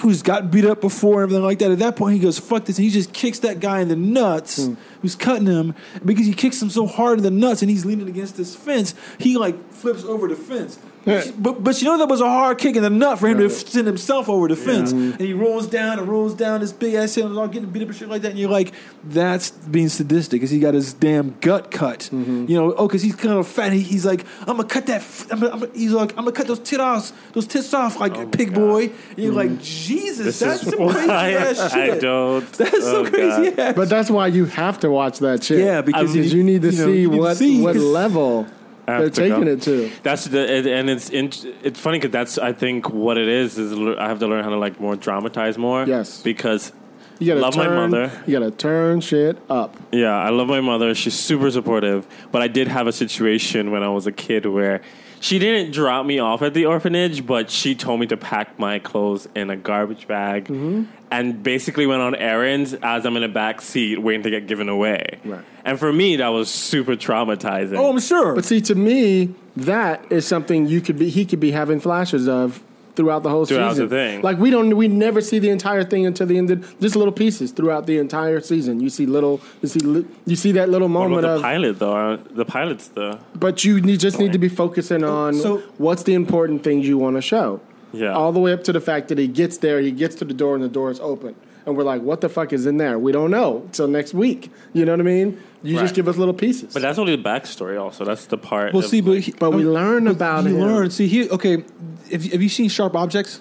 who's 0.00 0.22
got 0.22 0.50
beat 0.50 0.64
up 0.64 0.80
before 0.80 1.22
and 1.22 1.30
everything 1.30 1.44
like 1.44 1.58
that, 1.60 1.70
at 1.70 1.78
that 1.78 1.96
point 1.96 2.14
he 2.14 2.20
goes, 2.20 2.38
"Fuck 2.38 2.64
this!" 2.66 2.78
And 2.78 2.84
he 2.84 2.90
just 2.90 3.12
kicks 3.12 3.38
that 3.40 3.60
guy 3.60 3.80
in 3.80 3.88
the 3.88 3.96
nuts, 3.96 4.66
hmm. 4.66 4.74
who's 5.02 5.14
cutting 5.14 5.46
him, 5.46 5.74
because 6.04 6.26
he 6.26 6.34
kicks 6.34 6.60
him 6.60 6.70
so 6.70 6.86
hard 6.86 7.18
in 7.18 7.24
the 7.24 7.30
nuts, 7.30 7.62
and 7.62 7.70
he's 7.70 7.84
leaning 7.84 8.08
against 8.08 8.36
this 8.36 8.54
fence. 8.54 8.94
He 9.18 9.36
like 9.36 9.72
flips 9.72 10.04
over 10.04 10.28
the 10.28 10.36
fence. 10.36 10.78
But, 11.06 11.62
but 11.62 11.80
you 11.80 11.86
know 11.88 11.98
that 11.98 12.08
was 12.08 12.20
a 12.20 12.28
hard 12.28 12.58
kick 12.58 12.74
in 12.74 12.82
the 12.82 12.90
nut 12.90 13.20
for 13.20 13.28
him 13.28 13.38
to 13.38 13.48
send 13.48 13.86
himself 13.86 14.28
over 14.28 14.48
the 14.48 14.56
fence, 14.56 14.90
and 14.90 15.20
he 15.20 15.32
rolls 15.32 15.68
down 15.68 15.98
and 16.00 16.08
rolls 16.08 16.34
down 16.34 16.60
this 16.60 16.72
big 16.72 16.94
ass 16.94 17.14
hill, 17.14 17.26
and 17.28 17.38
all 17.38 17.46
getting 17.46 17.70
beat 17.70 17.82
up 17.82 17.88
and 17.88 17.96
shit 17.96 18.08
like 18.08 18.22
that. 18.22 18.30
And 18.32 18.38
you're 18.40 18.50
like, 18.50 18.72
that's 19.04 19.50
being 19.50 19.88
sadistic 19.88 20.32
because 20.40 20.50
he 20.50 20.58
got 20.58 20.74
his 20.74 20.92
damn 20.92 21.38
gut 21.40 21.70
cut. 21.70 22.00
Mm-hmm. 22.12 22.46
You 22.48 22.56
know, 22.56 22.74
oh, 22.74 22.88
because 22.88 23.02
he's 23.02 23.14
kind 23.14 23.34
of 23.38 23.46
fat. 23.46 23.72
He, 23.72 23.80
he's 23.80 24.04
like, 24.04 24.26
I'm 24.40 24.56
gonna 24.56 24.64
cut 24.64 24.86
that. 24.86 24.96
f- 25.02 25.30
I'm 25.30 25.38
gonna, 25.40 25.52
I'm 25.52 25.60
gonna, 25.60 25.72
he's 25.74 25.92
like, 25.92 26.10
I'm 26.12 26.24
gonna 26.24 26.32
cut 26.32 26.48
those 26.48 26.58
tit 26.58 26.80
offs, 26.80 27.12
those 27.32 27.46
tits 27.46 27.72
off, 27.72 28.00
like 28.00 28.16
Oh 28.16 28.26
pig 28.26 28.48
God. 28.48 28.54
boy. 28.56 28.82
And 28.84 29.18
you're 29.18 29.32
mm-hmm. 29.32 29.52
like, 29.54 29.62
Jesus, 29.62 30.26
This 30.26 30.38
that's 30.40 30.62
is 30.64 30.70
some 30.70 30.88
crazy 30.90 31.06
why 31.08 31.30
ass 31.32 31.60
I 31.72 31.98
don't. 31.98 32.52
That's 32.56 32.74
oh, 32.74 33.04
so 33.04 33.10
crazy 33.10 33.50
God. 33.52 33.58
ass. 33.60 33.74
But 33.76 33.88
that's 33.88 34.10
why 34.10 34.26
you 34.26 34.46
have 34.46 34.80
to 34.80 34.90
watch 34.90 35.20
that 35.20 35.44
shit. 35.44 35.60
Yeah, 35.60 35.82
because 35.82 36.12
because 36.12 36.32
you- 36.32 36.38
you 36.38 36.44
need 36.44 36.62
to 36.62 36.70
you 36.72 36.78
know, 36.78 36.86
see 36.86 37.00
you 37.00 37.10
what 37.10 37.36
see, 37.36 37.60
what 37.60 37.74
'cause- 37.74 37.82
level 38.00 38.46
They're 38.86 39.10
taking 39.10 39.46
it 39.48 39.62
too. 39.62 39.90
That's 40.02 40.26
the 40.26 40.70
and- 40.70 40.88
it's 40.90 41.10
int- 41.10 41.44
it's 41.62 41.78
funny 41.80 41.98
because 41.98 42.12
that's 42.12 42.38
I 42.38 42.52
think 42.52 42.90
what 42.90 43.18
it 43.18 43.28
is 43.28 43.58
is 43.58 43.72
I 43.98 44.08
have 44.08 44.20
to 44.20 44.26
learn 44.26 44.44
how 44.44 44.50
to 44.50 44.56
like 44.56 44.80
more 44.80 44.96
dramatize 44.96 45.58
more. 45.58 45.84
Yes. 45.84 46.22
because 46.22 46.72
You 47.18 47.28
gotta 47.28 47.40
love 47.40 47.54
turn, 47.54 47.74
my 47.74 47.86
mother. 47.86 48.22
You 48.26 48.38
gotta 48.38 48.50
turn 48.52 49.00
shit 49.00 49.38
up. 49.50 49.76
Yeah, 49.92 50.14
I 50.16 50.28
love 50.30 50.48
my 50.48 50.60
mother. 50.60 50.94
She's 50.94 51.14
super 51.14 51.50
supportive. 51.50 52.06
But 52.30 52.42
I 52.42 52.48
did 52.48 52.68
have 52.68 52.86
a 52.86 52.92
situation 52.92 53.70
when 53.72 53.82
I 53.82 53.88
was 53.88 54.06
a 54.06 54.12
kid 54.12 54.46
where 54.46 54.82
she 55.26 55.38
didn't 55.40 55.72
drop 55.72 56.06
me 56.06 56.18
off 56.20 56.40
at 56.42 56.54
the 56.54 56.66
orphanage, 56.66 57.26
but 57.26 57.50
she 57.50 57.74
told 57.74 57.98
me 57.98 58.06
to 58.06 58.16
pack 58.16 58.58
my 58.60 58.78
clothes 58.78 59.26
in 59.34 59.50
a 59.50 59.56
garbage 59.56 60.06
bag 60.06 60.44
Mm-hmm. 60.46 60.84
and 61.10 61.42
basically 61.42 61.86
went 61.86 62.00
on 62.02 62.14
errands 62.14 62.74
as 62.74 63.04
I'm 63.04 63.16
in 63.16 63.24
a 63.24 63.28
back 63.28 63.60
seat 63.60 64.00
waiting 64.00 64.22
to 64.22 64.30
get 64.30 64.46
given 64.46 64.68
away. 64.68 65.18
Right. 65.24 65.44
And 65.64 65.78
for 65.80 65.92
me, 65.92 66.16
that 66.16 66.28
was 66.28 66.48
super 66.50 66.94
traumatizing. 66.94 67.76
oh, 67.76 67.90
I'm 67.90 67.98
sure. 68.00 68.34
But 68.36 68.44
see, 68.44 68.60
to 68.62 68.74
me, 68.76 69.34
that 69.56 70.04
is 70.12 70.26
something 70.26 70.66
you 70.66 70.80
could 70.80 70.98
be. 70.98 71.08
He 71.08 71.24
could 71.24 71.40
be 71.40 71.50
having 71.50 71.80
flashes 71.80 72.28
of 72.28 72.62
throughout 72.96 73.22
the 73.22 73.28
whole 73.30 73.44
Throughout 73.46 73.72
season. 73.72 73.88
the 73.88 73.94
thing. 73.94 74.22
Like 74.22 74.38
we 74.38 74.50
don't, 74.50 74.76
we 74.76 74.88
never 74.88 75.20
see 75.20 75.38
the 75.38 75.50
entire 75.50 75.84
thing 75.84 76.06
until 76.06 76.26
the 76.26 76.38
end. 76.38 76.50
Of, 76.50 76.80
just 76.80 76.96
little 76.96 77.12
pieces 77.12 77.52
throughout 77.52 77.86
the 77.86 77.98
entire 77.98 78.40
season. 78.40 78.80
You 78.80 78.90
see 78.90 79.06
little, 79.06 79.40
you 79.62 79.68
see, 79.68 79.80
li- 79.80 80.06
you 80.24 80.34
see 80.36 80.52
that 80.52 80.68
little 80.70 80.88
what 80.88 80.94
moment 81.00 81.18
about 81.20 81.28
the 81.28 81.36
of. 81.36 81.42
pilot 81.42 81.78
though? 81.78 81.96
Uh, 81.96 82.18
The 82.30 82.44
pilot's 82.44 82.88
the 82.88 83.18
But 83.34 83.64
you 83.64 83.80
need, 83.80 84.00
just 84.00 84.18
need 84.18 84.32
to 84.32 84.38
be 84.38 84.48
focusing 84.48 85.04
on 85.04 85.34
so- 85.34 85.58
what's 85.78 86.02
the 86.02 86.14
important 86.14 86.64
things 86.64 86.88
you 86.88 86.98
want 86.98 87.16
to 87.16 87.22
show. 87.22 87.60
Yeah. 87.92 88.12
All 88.12 88.32
the 88.32 88.40
way 88.40 88.52
up 88.52 88.64
to 88.64 88.72
the 88.72 88.80
fact 88.80 89.08
that 89.08 89.18
he 89.18 89.28
gets 89.28 89.58
there, 89.58 89.80
he 89.80 89.90
gets 89.92 90.16
to 90.16 90.24
the 90.24 90.34
door, 90.34 90.54
and 90.54 90.62
the 90.64 90.68
door 90.68 90.90
is 90.90 90.98
open. 91.00 91.34
And 91.66 91.76
we're 91.76 91.82
like, 91.82 92.00
what 92.02 92.20
the 92.20 92.28
fuck 92.28 92.52
is 92.52 92.64
in 92.64 92.76
there? 92.76 92.96
We 92.98 93.10
don't 93.10 93.30
know 93.32 93.68
till 93.72 93.88
next 93.88 94.14
week. 94.14 94.52
You 94.72 94.84
know 94.84 94.92
what 94.92 95.00
I 95.00 95.02
mean? 95.04 95.42
You 95.64 95.76
Right. 95.76 95.82
just 95.82 95.94
give 95.96 96.06
us 96.06 96.16
little 96.16 96.32
pieces. 96.34 96.72
But 96.72 96.82
that's 96.82 96.96
only 96.98 97.16
the 97.16 97.22
backstory. 97.22 97.80
Also, 97.80 98.04
that's 98.04 98.26
the 98.26 98.38
part. 98.38 98.72
well, 98.72 98.84
of, 98.84 98.88
see, 98.88 99.00
but 99.00 99.10
like- 99.16 99.24
he- 99.24 99.32
But 99.36 99.50
we 99.50 99.64
learn 99.64 100.04
but 100.04 100.12
about 100.12 100.44
you 100.44 100.50
him. 100.56 100.60
learn. 100.60 100.90
See 100.90 101.08
here, 101.08 101.26
okay. 101.32 101.64
Have 102.12 102.24
you, 102.24 102.30
have 102.30 102.42
you 102.42 102.48
seen 102.48 102.68
Sharp 102.68 102.94
Objects? 102.94 103.40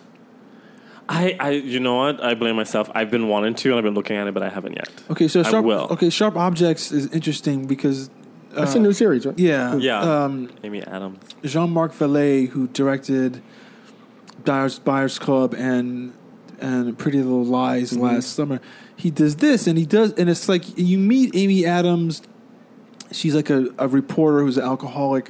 I, 1.08 1.38
I, 1.40 1.50
you 1.52 1.80
know 1.80 1.98
what? 1.98 2.24
I 2.24 2.34
blame 2.34 2.56
myself. 2.56 2.90
I've 2.96 3.12
been 3.12 3.28
wanting 3.28 3.54
to, 3.54 3.70
and 3.70 3.78
I've 3.78 3.84
been 3.84 3.94
looking 3.94 4.16
at 4.18 4.26
it, 4.26 4.34
but 4.34 4.42
I 4.42 4.50
haven't 4.50 4.74
yet. 4.74 4.90
Okay, 5.12 5.28
so 5.28 5.42
I 5.42 5.44
Sharp. 5.44 5.64
will. 5.64 5.88
Okay, 5.92 6.10
Sharp 6.10 6.36
Objects 6.36 6.92
is 6.92 7.06
interesting 7.14 7.68
because 7.68 8.10
That's 8.56 8.74
a 8.74 8.80
new 8.80 8.92
series, 8.92 9.24
right? 9.28 9.38
yeah, 9.38 9.76
Yeah. 9.76 10.00
Um, 10.00 10.50
Amy 10.64 10.82
Adams. 10.82 11.20
Jean-Marc 11.44 11.94
Vallée, 11.94 12.50
who 12.50 12.68
directed 12.70 13.44
Dallas 14.44 14.80
Buyers 14.80 15.20
Club 15.20 15.54
and 15.56 16.12
and 16.60 16.98
Pretty 16.98 17.22
Little 17.22 17.44
Lies 17.46 17.92
Mm-hmm. 17.92 18.02
last 18.04 18.34
summer, 18.34 18.60
he 18.96 19.12
does 19.12 19.38
this, 19.38 19.68
and 19.68 19.78
he 19.78 19.86
does, 19.86 20.14
and 20.14 20.30
it's 20.30 20.48
like 20.50 20.78
you 20.78 20.98
meet 20.98 21.36
Amy 21.36 21.66
Adams. 21.66 22.22
She's 23.12 23.36
like 23.36 23.50
a, 23.50 23.68
a 23.78 23.88
reporter 23.88 24.42
who's 24.42 24.58
an 24.58 24.64
alcoholic, 24.64 25.30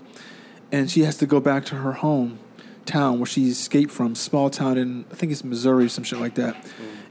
and 0.72 0.90
she 0.90 1.02
has 1.02 1.18
to 1.18 1.26
go 1.26 1.40
back 1.40 1.66
to 1.66 1.76
her 1.76 1.94
home 1.94 2.40
town 2.86 3.20
where 3.20 3.26
she 3.26 3.50
escaped 3.50 3.92
from, 3.92 4.14
small 4.16 4.50
town 4.50 4.78
in 4.78 5.06
I 5.12 5.16
think 5.16 5.32
it's 5.32 5.44
Missouri, 5.44 5.90
some 5.90 6.04
shit 6.04 6.20
like 6.20 6.36
that. 6.36 6.56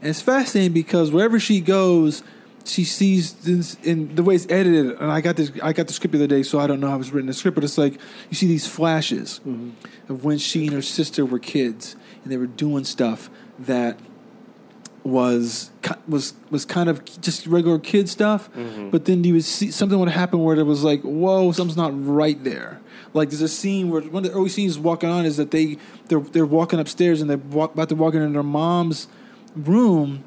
And 0.01 0.09
it's 0.09 0.21
fascinating 0.21 0.73
because 0.73 1.11
wherever 1.11 1.39
she 1.39 1.59
goes, 1.61 2.23
she 2.63 2.83
sees 2.83 3.33
this 3.33 3.75
in 3.83 4.15
the 4.15 4.23
way 4.23 4.35
it's 4.35 4.47
edited. 4.49 4.99
And 4.99 5.11
I 5.11 5.21
got 5.21 5.35
this, 5.35 5.51
I 5.61 5.73
got 5.73 5.87
the 5.87 5.93
script 5.93 6.13
the 6.13 6.19
other 6.19 6.27
day, 6.27 6.43
so 6.43 6.59
I 6.59 6.67
don't 6.67 6.79
know 6.79 6.89
how 6.89 6.99
it's 6.99 7.11
written 7.11 7.27
the 7.27 7.33
script, 7.33 7.55
but 7.55 7.63
it's 7.63 7.77
like 7.77 7.93
you 8.29 8.35
see 8.35 8.47
these 8.47 8.65
flashes 8.67 9.39
of 10.09 10.23
when 10.23 10.37
she 10.37 10.65
and 10.65 10.73
her 10.73 10.81
sister 10.81 11.25
were 11.25 11.39
kids, 11.39 11.95
and 12.23 12.31
they 12.31 12.37
were 12.37 12.47
doing 12.47 12.85
stuff 12.85 13.29
that 13.59 13.99
was 15.05 15.69
was 16.07 16.33
was 16.49 16.65
kind 16.65 16.89
of 16.89 17.05
just 17.21 17.45
regular 17.45 17.77
kid 17.77 18.09
stuff, 18.09 18.51
mm-hmm. 18.53 18.89
but 18.89 19.05
then 19.05 19.23
you 19.23 19.33
would 19.33 19.43
see 19.43 19.69
something 19.69 19.99
would 19.99 20.09
happen 20.09 20.43
where 20.43 20.57
it 20.57 20.63
was 20.63 20.83
like, 20.83 21.01
whoa, 21.01 21.51
something's 21.51 21.77
not 21.77 21.91
right 21.93 22.43
there. 22.43 22.81
Like 23.13 23.29
there's 23.29 23.41
a 23.41 23.47
scene 23.47 23.89
where 23.91 24.01
one 24.01 24.25
of 24.25 24.31
the 24.31 24.37
early 24.37 24.49
scenes 24.49 24.79
walking 24.79 25.09
on 25.09 25.25
is 25.25 25.37
that 25.37 25.51
they 25.51 25.77
they're 26.07 26.19
they're 26.19 26.45
walking 26.45 26.79
upstairs 26.79 27.21
and 27.21 27.29
they're 27.29 27.37
walk, 27.37 27.73
about 27.73 27.89
to 27.89 27.95
walk 27.95 28.15
into 28.15 28.29
their 28.29 28.43
mom's 28.43 29.07
room. 29.55 30.23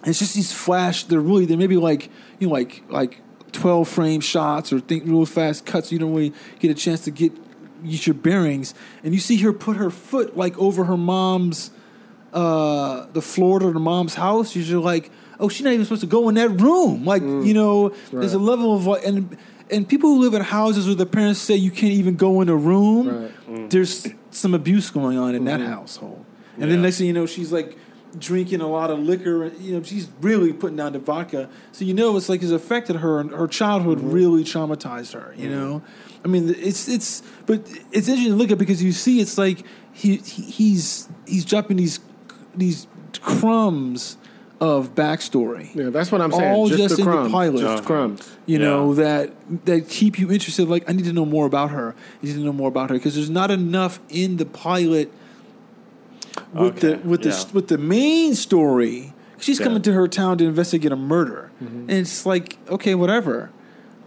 And 0.00 0.10
it's 0.10 0.18
just 0.18 0.34
these 0.34 0.52
flash. 0.52 1.04
They're 1.04 1.18
really 1.18 1.46
they're 1.46 1.56
maybe 1.56 1.78
like 1.78 2.10
you 2.38 2.48
know 2.48 2.52
like 2.52 2.82
like 2.90 3.22
twelve 3.52 3.88
frame 3.88 4.20
shots 4.20 4.74
or 4.74 4.80
think 4.80 5.04
real 5.06 5.24
fast 5.24 5.64
cuts. 5.64 5.90
You 5.90 5.98
don't 5.98 6.14
really 6.14 6.34
get 6.60 6.70
a 6.70 6.74
chance 6.74 7.00
to 7.04 7.10
get 7.10 7.32
get 7.82 8.06
your 8.06 8.14
bearings. 8.14 8.74
And 9.02 9.14
you 9.14 9.20
see 9.20 9.38
her 9.38 9.54
put 9.54 9.78
her 9.78 9.90
foot 9.90 10.36
like 10.36 10.56
over 10.58 10.84
her 10.84 10.98
mom's 10.98 11.70
uh, 12.36 13.06
the 13.12 13.22
floor 13.22 13.58
to 13.60 13.72
her 13.72 13.78
mom's 13.80 14.14
house. 14.14 14.54
You're 14.54 14.78
like, 14.78 15.10
oh, 15.40 15.48
she's 15.48 15.64
not 15.64 15.72
even 15.72 15.86
supposed 15.86 16.02
to 16.02 16.06
go 16.06 16.28
in 16.28 16.34
that 16.34 16.50
room. 16.50 17.04
Like 17.04 17.22
mm. 17.22 17.46
you 17.46 17.54
know, 17.54 17.94
there's 18.12 18.34
a 18.34 18.38
level 18.38 18.76
of 18.76 18.86
like, 18.86 19.04
and 19.04 19.36
and 19.70 19.88
people 19.88 20.10
who 20.10 20.20
live 20.20 20.34
in 20.34 20.42
houses 20.42 20.86
where 20.86 20.94
their 20.94 21.06
parents 21.06 21.40
say 21.40 21.56
you 21.56 21.70
can't 21.70 21.94
even 21.94 22.14
go 22.14 22.42
in 22.42 22.50
a 22.50 22.54
room. 22.54 23.08
Right. 23.08 23.48
Mm. 23.48 23.70
There's 23.70 24.06
some 24.30 24.52
abuse 24.52 24.90
going 24.90 25.16
on 25.16 25.34
in 25.34 25.46
that 25.46 25.60
mm-hmm. 25.60 25.72
household, 25.72 26.26
and 26.54 26.64
then 26.64 26.78
Yeah. 26.78 26.82
next 26.82 26.98
thing 26.98 27.06
you 27.06 27.14
know, 27.14 27.24
she's 27.26 27.50
like 27.50 27.78
drinking 28.18 28.60
a 28.60 28.68
lot 28.68 28.90
of 28.90 28.98
liquor. 28.98 29.50
You 29.58 29.76
know, 29.76 29.82
she's 29.82 30.08
really 30.20 30.52
putting 30.52 30.76
down 30.76 30.92
the 30.92 30.98
vodka. 30.98 31.48
So 31.72 31.86
you 31.86 31.94
know, 31.94 32.18
it's 32.18 32.28
like 32.28 32.42
it's 32.42 32.52
affected 32.52 32.96
her, 32.96 33.18
and 33.18 33.30
her 33.30 33.48
childhood 33.48 33.98
mm-hmm. 33.98 34.10
really 34.10 34.44
traumatized 34.44 35.14
her. 35.14 35.34
You 35.34 35.48
mm. 35.48 35.52
know, 35.52 35.82
I 36.22 36.28
mean, 36.28 36.54
it's 36.58 36.86
it's 36.86 37.22
but 37.46 37.60
it's 37.92 38.08
interesting 38.08 38.32
to 38.32 38.36
look 38.36 38.50
at 38.50 38.58
because 38.58 38.82
you 38.82 38.92
see, 38.92 39.20
it's 39.20 39.38
like 39.38 39.64
he, 39.94 40.16
he 40.16 40.42
he's 40.42 41.08
he's 41.26 41.46
dropping 41.46 41.78
these 41.78 41.98
these 42.56 42.86
crumbs 43.20 44.16
of 44.60 44.94
backstory. 44.94 45.74
Yeah, 45.74 45.90
that's 45.90 46.10
what 46.10 46.20
I'm 46.22 46.32
saying. 46.32 46.54
All 46.54 46.66
just, 46.68 46.80
just 46.80 46.96
the 46.96 47.02
in 47.10 47.24
the 47.24 47.30
pilot. 47.30 47.60
Just 47.60 47.84
crumbs. 47.84 48.36
You 48.46 48.58
Yeah. 48.58 48.64
know 48.66 48.94
that 48.94 49.32
that 49.66 49.88
keep 49.88 50.18
you 50.18 50.32
interested. 50.32 50.68
Like 50.68 50.88
I 50.88 50.92
need 50.92 51.04
to 51.04 51.12
know 51.12 51.26
more 51.26 51.44
about 51.46 51.70
her. 51.72 51.94
I 52.22 52.26
need 52.26 52.32
to 52.34 52.40
know 52.40 52.52
more 52.54 52.68
about 52.68 52.88
her 52.90 52.96
because 52.96 53.14
there's 53.14 53.28
not 53.30 53.50
enough 53.50 54.00
in 54.08 54.38
the 54.38 54.46
pilot 54.46 55.12
with 56.54 56.76
Okay, 56.84 56.94
the 56.94 57.08
with 57.08 57.22
the 57.22 57.46
with 57.52 57.68
the 57.68 57.78
main 57.78 58.34
story. 58.34 59.12
She's 59.38 59.58
Yeah. 59.60 59.66
coming 59.66 59.82
to 59.82 59.92
her 59.92 60.08
town 60.08 60.38
to 60.38 60.44
investigate 60.46 60.92
a 60.92 60.96
murder, 60.96 61.50
Mm-hmm. 61.62 61.78
and 61.80 61.90
it's 61.90 62.24
like 62.24 62.56
okay, 62.70 62.94
whatever. 62.94 63.50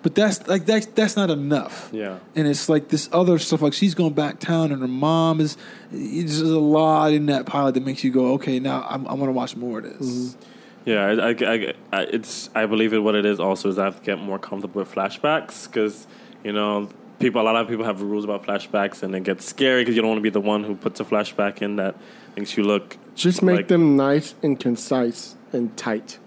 But 0.01 0.15
that's 0.15 0.47
like 0.47 0.65
that's 0.65 0.85
that's 0.88 1.15
not 1.17 1.29
enough. 1.29 1.89
Yeah. 1.91 2.19
And 2.35 2.47
it's 2.47 2.69
like 2.69 2.88
this 2.88 3.09
other 3.12 3.38
stuff. 3.38 3.62
Like 3.62 3.73
she's 3.73 3.93
going 3.95 4.13
back 4.13 4.39
town, 4.39 4.71
and 4.71 4.81
her 4.81 4.88
mom 4.88 5.41
is. 5.41 5.57
There's 5.91 6.39
a 6.39 6.59
lot 6.59 7.12
in 7.12 7.25
that 7.25 7.45
pilot 7.45 7.73
that 7.73 7.85
makes 7.85 8.03
you 8.03 8.12
go, 8.12 8.33
okay, 8.33 8.59
now 8.59 8.85
I'm, 8.89 9.05
I'm 9.07 9.15
going 9.17 9.27
to 9.27 9.33
watch 9.33 9.55
more 9.57 9.79
of 9.79 9.83
this. 9.85 10.35
Mm-hmm. 10.35 10.43
Yeah, 10.85 11.05
I, 11.05 11.29
I, 11.31 11.53
I, 11.53 11.73
I- 11.91 12.03
it's 12.03 12.49
I 12.55 12.65
believe 12.65 12.93
it. 12.93 12.99
What 12.99 13.15
it 13.15 13.25
is 13.25 13.39
also 13.39 13.67
is 13.69 13.77
I 13.77 13.85
have 13.85 13.97
to 13.99 14.03
get 14.05 14.19
more 14.19 14.39
comfortable 14.39 14.79
with 14.79 14.91
flashbacks 14.93 15.65
because 15.67 16.07
you 16.45 16.53
know 16.53 16.88
people. 17.19 17.41
A 17.41 17.43
lot 17.43 17.57
of 17.57 17.67
people 17.67 17.83
have 17.83 18.01
rules 18.01 18.23
about 18.23 18.43
flashbacks, 18.43 19.03
and 19.03 19.13
it 19.13 19.23
gets 19.23 19.45
scary 19.45 19.81
because 19.81 19.95
you 19.97 20.01
don't 20.01 20.09
want 20.09 20.19
to 20.19 20.23
be 20.23 20.29
the 20.29 20.39
one 20.39 20.63
who 20.63 20.75
puts 20.75 21.01
a 21.01 21.03
flashback 21.03 21.62
in 21.62 21.75
that 21.75 21.95
makes 22.38 22.55
you 22.55 22.63
look. 22.63 22.95
Just 23.15 23.43
make 23.43 23.55
like- 23.57 23.67
them 23.67 23.97
nice 23.97 24.33
and 24.41 24.57
concise 24.57 25.35
and 25.51 25.75
tight. 25.75 26.19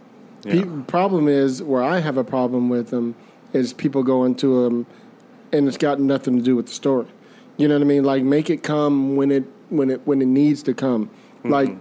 Yeah. 0.45 0.57
The 0.57 0.85
problem 0.87 1.27
is 1.29 1.63
where 1.63 1.83
I 1.83 2.01
have 2.01 2.19
a 2.19 2.25
problem 2.25 2.69
with 2.69 2.89
them 2.91 3.15
is 3.53 3.73
people 3.73 4.03
go 4.03 4.25
into 4.25 4.65
them 4.65 4.87
and 5.53 5.69
it's 5.69 5.77
got 5.77 6.01
nothing 6.01 6.37
to 6.39 6.43
do 6.43 6.57
with 6.57 6.67
the 6.67 6.73
story. 6.73 7.07
You 7.57 7.69
know 7.69 7.75
what 7.75 7.83
I 7.83 7.87
mean? 7.87 8.05
Like 8.05 8.23
make 8.23 8.51
it 8.51 8.63
come 8.63 9.17
when 9.17 9.31
it 9.31 9.45
when 9.69 9.91
it 9.91 10.01
when 10.05 10.23
it 10.23 10.27
needs 10.29 10.63
to 10.65 10.75
come. 10.75 11.07
Mm-hmm. 11.09 11.51
Like 11.51 11.77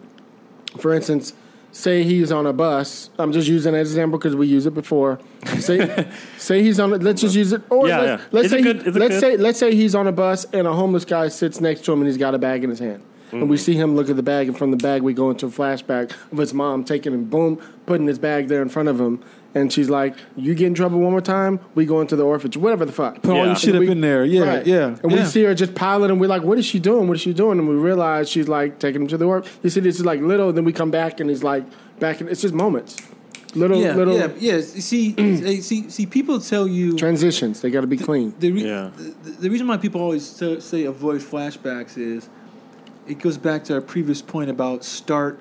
for 0.80 0.94
instance, 0.94 1.34
say 1.72 2.04
he's 2.04 2.32
on 2.32 2.46
a 2.46 2.54
bus. 2.54 3.10
I'm 3.18 3.32
just 3.32 3.48
using 3.48 3.74
an 3.74 3.80
example 3.82 4.20
because 4.20 4.36
we 4.36 4.48
use 4.48 4.66
it 4.66 4.74
before. 4.74 5.20
Say 5.60 6.08
say 6.38 6.62
he's 6.64 6.80
on. 6.80 6.94
A, 6.94 6.98
let's 6.98 7.22
just 7.22 7.36
use 7.36 7.52
it. 7.54 7.62
Or 7.70 7.88
Yeah, 7.88 8.00
let's, 8.00 8.22
yeah. 8.22 8.28
let's 8.32 8.50
say 8.50 8.62
good? 8.62 8.86
Let's 8.96 9.16
good? 9.16 9.20
say 9.22 9.38
let's 9.38 9.60
say 9.60 9.76
he's 9.76 9.96
on 9.96 10.08
a 10.08 10.12
bus 10.12 10.46
and 10.54 10.68
a 10.68 10.74
homeless 10.74 11.06
guy 11.06 11.28
sits 11.30 11.62
next 11.62 11.86
to 11.86 11.94
him 11.94 12.00
and 12.00 12.08
he's 12.08 12.18
got 12.18 12.36
a 12.36 12.40
bag 12.40 12.64
in 12.64 12.70
his 12.70 12.80
hand. 12.80 13.04
And 13.32 13.44
Mm-hmm. 13.44 13.50
we 13.50 13.56
see 13.56 13.76
him 13.76 13.96
look 13.96 14.10
at 14.10 14.18
the 14.18 14.24
bag, 14.24 14.50
and 14.50 14.58
from 14.58 14.72
the 14.72 14.78
bag 14.78 15.04
we 15.04 15.14
go 15.14 15.30
into 15.30 15.46
a 15.46 15.50
flashback 15.50 16.12
of 16.34 16.38
his 16.38 16.54
mom 16.54 16.84
taking 16.84 17.14
him, 17.14 17.24
boom, 17.30 17.62
putting 17.86 18.06
his 18.06 18.20
bag 18.20 18.50
there 18.50 18.62
in 18.62 18.68
front 18.68 18.90
of 18.90 19.00
him, 19.00 19.24
and 19.54 19.72
she's 19.72 19.90
like, 19.90 20.16
"You 20.36 20.56
get 20.56 20.68
in 20.68 20.74
trouble 20.74 21.00
one 21.00 21.12
more 21.12 21.22
time, 21.22 21.60
we 21.76 21.86
go 21.86 22.02
into 22.02 22.16
the 22.16 22.24
orphanage, 22.24 22.58
whatever 22.58 22.86
the 22.86 22.92
fuck." 22.92 23.22
Put 23.22 23.32
all 23.32 23.38
Yeah. 23.38 23.46
your 23.48 23.56
shit 23.56 23.76
up 23.76 23.84
in 23.84 24.02
there. 24.02 24.24
Yeah, 24.26 24.42
Right. 24.44 24.66
yeah. 24.68 24.96
And 25.04 25.12
we 25.12 25.24
see 25.26 25.44
her 25.44 25.54
just 25.54 25.76
piling, 25.76 26.10
and 26.12 26.20
we're 26.22 26.28
like, 26.28 26.44
"What 26.44 26.58
is 26.58 26.66
she 26.66 26.80
doing? 26.80 27.08
What 27.08 27.16
is 27.16 27.22
she 27.22 27.34
doing?" 27.34 27.60
And 27.60 27.68
we 27.68 27.76
realize 27.76 28.30
she's 28.30 28.48
like 28.48 28.80
taking 28.80 29.02
him 29.02 29.08
to 29.10 29.18
the 29.18 29.26
orphanage. 29.26 29.54
You 29.64 29.70
see, 29.70 29.80
this 29.82 29.96
is 30.00 30.06
like 30.06 30.22
little, 30.22 30.50
and 30.50 30.58
then 30.58 30.66
we 30.66 30.74
come 30.74 30.92
back, 30.92 31.20
and 31.20 31.30
he's 31.30 31.44
like 31.44 31.64
back, 32.00 32.22
and 32.22 32.30
it's 32.30 32.42
just 32.42 32.54
moments, 32.54 32.96
little, 33.54 33.82
yeah, 33.82 33.96
little 33.96 34.18
yeah, 34.18 34.30
yeah. 34.40 34.62
See, 34.62 35.12
they- 35.18 35.60
see, 35.60 35.90
see. 35.90 36.06
People 36.06 36.40
tell 36.40 36.68
you 36.68 36.96
transitions. 36.98 37.62
They 37.62 37.70
got 37.70 37.82
to 37.82 37.88
be 37.88 37.98
clean. 37.98 38.34
the, 38.40 38.52
re- 38.52 38.64
Yeah. 38.66 38.90
the, 39.24 39.32
the 39.32 39.50
reason 39.50 39.68
why 39.68 39.78
people 39.78 40.02
always 40.02 40.26
say, 40.26 40.60
say 40.60 40.86
avoid 40.86 41.22
flashbacks 41.22 41.98
is 41.98 42.30
it 43.08 43.20
goes 43.20 43.38
back 43.38 43.64
to 43.66 43.74
our 43.74 43.82
previous 43.82 44.22
point 44.22 44.50
about 44.50 44.84
start 44.86 45.40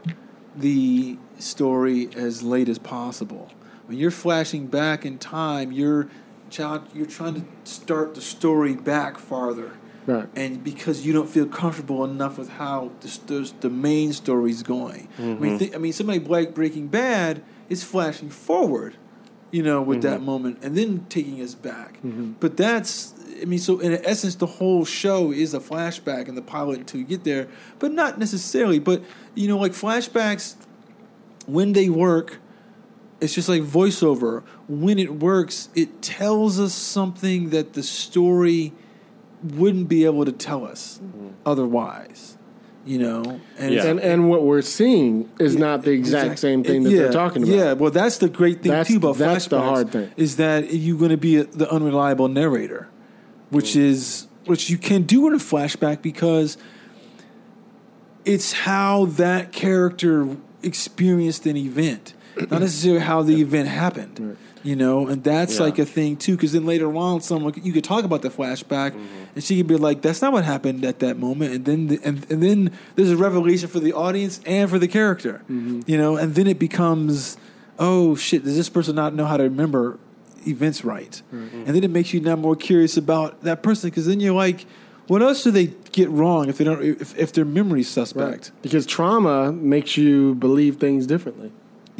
the 0.56 1.16
story 1.38 2.08
as 2.16 2.42
late 2.42 2.68
as 2.68 2.78
possible. 2.78 3.48
When 3.90 3.98
you're 3.98 4.12
flashing 4.12 4.68
back 4.68 5.04
in 5.04 5.18
time, 5.18 5.72
you're 5.72 6.06
child, 6.48 6.86
you're 6.94 7.06
trying 7.06 7.34
to 7.34 7.44
start 7.64 8.14
the 8.14 8.20
story 8.20 8.74
back 8.74 9.18
farther. 9.18 9.72
Right. 10.06 10.28
And 10.36 10.62
because 10.62 11.04
you 11.04 11.12
don't 11.12 11.28
feel 11.28 11.46
comfortable 11.46 12.04
enough 12.04 12.38
with 12.38 12.50
how 12.50 12.92
the, 13.00 13.52
the 13.58 13.68
main 13.68 14.12
story's 14.12 14.62
going. 14.62 15.08
I 15.18 15.22
mean, 15.22 15.36
mm-hmm. 15.38 15.56
think, 15.56 15.74
I 15.74 15.78
mean, 15.78 15.92
somebody 15.92 16.20
like 16.20 16.54
Breaking 16.54 16.86
Bad 16.86 17.42
is 17.68 17.82
flashing 17.82 18.30
forward, 18.30 18.94
you 19.50 19.64
know, 19.64 19.82
with 19.82 20.02
that 20.02 20.18
mm-hmm. 20.18 20.24
moment, 20.24 20.58
and 20.62 20.78
then 20.78 21.06
taking 21.08 21.42
us 21.42 21.56
back. 21.56 21.94
Mm-hmm. 21.94 22.34
But 22.38 22.56
that's, 22.56 23.12
I 23.42 23.44
mean, 23.44 23.58
so 23.58 23.80
in 23.80 23.94
essence, 24.04 24.36
the 24.36 24.46
whole 24.46 24.84
show 24.84 25.32
is 25.32 25.52
a 25.52 25.58
flashback 25.58 26.28
in 26.28 26.36
the 26.36 26.42
pilot 26.42 26.78
until 26.78 27.00
you 27.00 27.06
get 27.06 27.24
there, 27.24 27.48
but 27.80 27.90
not 27.90 28.20
necessarily. 28.20 28.78
But 28.78 29.02
you 29.34 29.48
know, 29.48 29.58
like 29.58 29.72
flashbacks, 29.72 30.54
when 31.46 31.72
they 31.72 31.88
work, 31.88 32.38
it's 33.20 33.34
just 33.34 33.48
like 33.48 33.62
voiceover. 33.62 34.42
When 34.68 34.98
it 34.98 35.14
works, 35.14 35.68
it 35.74 36.02
tells 36.02 36.58
us 36.58 36.72
something 36.72 37.50
that 37.50 37.74
the 37.74 37.82
story 37.82 38.72
wouldn't 39.42 39.88
be 39.88 40.04
able 40.04 40.24
to 40.24 40.32
tell 40.32 40.64
us 40.66 41.00
mm-hmm. 41.02 41.28
otherwise. 41.44 42.36
You 42.86 42.98
know, 42.98 43.40
and 43.58 43.74
Yeah. 43.74 43.86
And 43.86 44.00
and 44.00 44.30
what 44.30 44.42
we're 44.42 44.62
seeing 44.62 45.30
is 45.38 45.54
not 45.54 45.82
the 45.82 45.90
exact 45.90 46.38
same 46.38 46.64
thing 46.64 46.82
that 46.84 46.90
yeah, 46.90 47.02
they're 47.02 47.12
talking 47.12 47.42
about. 47.42 47.54
Yeah, 47.54 47.72
well, 47.74 47.90
that's 47.90 48.18
the 48.18 48.28
great 48.28 48.62
thing 48.62 48.70
That's- 48.70 48.88
too 48.88 48.96
about 48.96 49.18
that's 49.18 49.46
the 49.46 49.56
flashbacks 49.56 49.60
hard 49.62 49.92
thing. 49.92 50.10
is 50.16 50.36
that 50.36 50.72
you're 50.72 50.96
going 50.96 51.10
to 51.10 51.18
be 51.18 51.36
a, 51.36 51.44
the 51.44 51.70
unreliable 51.70 52.28
narrator, 52.28 52.88
which 53.50 53.72
mm. 53.72 53.82
is 53.82 54.28
which 54.46 54.70
you 54.70 54.78
can 54.78 55.02
do 55.02 55.28
in 55.28 55.34
a 55.34 55.38
flashback 55.38 56.00
because 56.00 56.56
it's 58.24 58.52
how 58.52 59.04
that 59.06 59.52
character 59.52 60.36
experienced 60.62 61.46
an 61.46 61.56
event, 61.56 62.14
not 62.50 62.60
necessarily 62.60 63.00
how 63.00 63.22
the 63.22 63.40
event 63.40 63.68
happened. 63.68 64.36
You 64.62 64.76
know, 64.76 65.08
and 65.08 65.24
that's 65.24 65.56
Yeah. 65.56 65.64
like 65.64 65.78
a 65.78 65.86
thing 65.86 66.16
too. 66.16 66.36
Because 66.36 66.52
then 66.52 66.66
later 66.66 66.94
on, 66.94 67.22
someone 67.22 67.54
you 67.62 67.72
could 67.72 67.84
talk 67.84 68.04
about 68.04 68.20
the 68.20 68.28
flashback, 68.28 68.90
mm-hmm. 68.90 69.34
and 69.34 69.42
she 69.42 69.56
could 69.56 69.66
be 69.66 69.76
like, 69.76 70.02
"That's 70.02 70.20
not 70.20 70.32
what 70.34 70.44
happened 70.44 70.84
at 70.84 70.98
that 70.98 71.18
moment." 71.18 71.54
And 71.54 71.64
then, 71.64 71.86
the, 71.86 71.98
and 72.04 72.26
and 72.28 72.42
then 72.42 72.70
there's 72.94 73.10
a 73.10 73.16
revelation 73.16 73.68
for 73.68 73.80
the 73.80 73.94
audience 73.94 74.38
and 74.44 74.68
for 74.68 74.78
the 74.78 74.86
character. 74.88 75.40
Mm-hmm. 75.50 75.80
You 75.86 75.96
know, 75.96 76.18
and 76.18 76.34
then 76.34 76.46
it 76.46 76.58
becomes, 76.58 77.38
"Oh 77.78 78.14
shit! 78.16 78.44
Does 78.44 78.54
this 78.56 78.68
person 78.68 78.94
not 78.94 79.14
know 79.14 79.24
how 79.24 79.38
to 79.38 79.44
remember 79.44 79.98
events 80.46 80.84
right?" 80.84 81.22
Mm-hmm. 81.34 81.64
And 81.66 81.74
then 81.74 81.82
it 81.82 81.90
makes 81.90 82.12
you 82.12 82.20
now 82.20 82.36
more 82.36 82.54
curious 82.54 82.98
about 82.98 83.42
that 83.44 83.62
person 83.62 83.88
because 83.88 84.04
then 84.04 84.20
you're 84.20 84.34
like, 84.34 84.66
"What 85.06 85.22
else 85.22 85.42
do 85.42 85.50
they 85.50 85.72
get 85.92 86.10
wrong 86.10 86.50
if 86.50 86.58
they 86.58 86.64
don't 86.64 86.82
if, 86.82 87.18
if 87.18 87.32
their 87.32 87.46
memory's 87.46 87.88
suspect?" 87.88 88.52
Because 88.60 88.84
trauma 88.84 89.52
makes 89.52 89.96
you 89.96 90.34
believe 90.34 90.76
things 90.76 91.06
differently. 91.06 91.50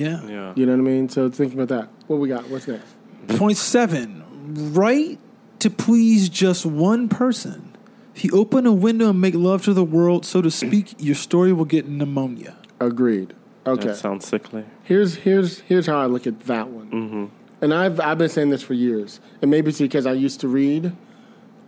Yeah. 0.01 0.27
Yeah. 0.27 0.53
You 0.57 0.67
know 0.67 0.73
what 0.73 0.79
I 0.79 0.83
mean? 0.83 1.09
So 1.09 1.29
think 1.31 1.53
about 1.53 1.69
that. 1.69 1.89
What 2.07 2.21
we 2.21 2.29
got? 2.29 2.49
What's 2.49 2.67
next? 2.67 2.95
Point 3.29 3.59
seven. 3.59 4.73
Write 4.73 5.19
to 5.59 5.71
please 5.71 6.29
just 6.29 6.65
one 6.65 7.09
person. 7.09 7.77
If 8.15 8.25
you 8.25 8.31
open 8.33 8.67
a 8.67 8.73
window 8.73 9.11
and 9.11 9.21
make 9.21 9.35
love 9.35 9.65
to 9.65 9.75
the 9.75 9.85
world, 9.85 10.25
so 10.25 10.43
to 10.43 10.51
speak, 10.51 10.95
your 10.99 11.15
story 11.15 11.53
will 11.53 11.67
get 11.67 11.87
pneumonia. 11.87 12.57
Agreed. 12.81 13.35
Okay. 13.67 13.89
That 13.89 13.97
sounds 13.97 14.27
sickly. 14.27 14.65
Here's 14.85 15.17
here's 15.17 15.61
here's 15.61 15.87
how 15.87 16.01
I 16.01 16.07
look 16.07 16.27
at 16.27 16.41
that 16.41 16.69
one. 16.69 16.91
Mm-hmm. 16.91 17.25
And 17.63 17.75
I've 17.75 18.01
I've 18.01 18.17
been 18.17 18.31
saying 18.31 18.49
this 18.49 18.63
for 18.63 18.75
years, 18.75 19.21
and 19.43 19.51
maybe 19.51 19.69
it's 19.69 19.79
because 19.79 20.07
I 20.07 20.13
used 20.13 20.41
to 20.41 20.49
read. 20.49 20.97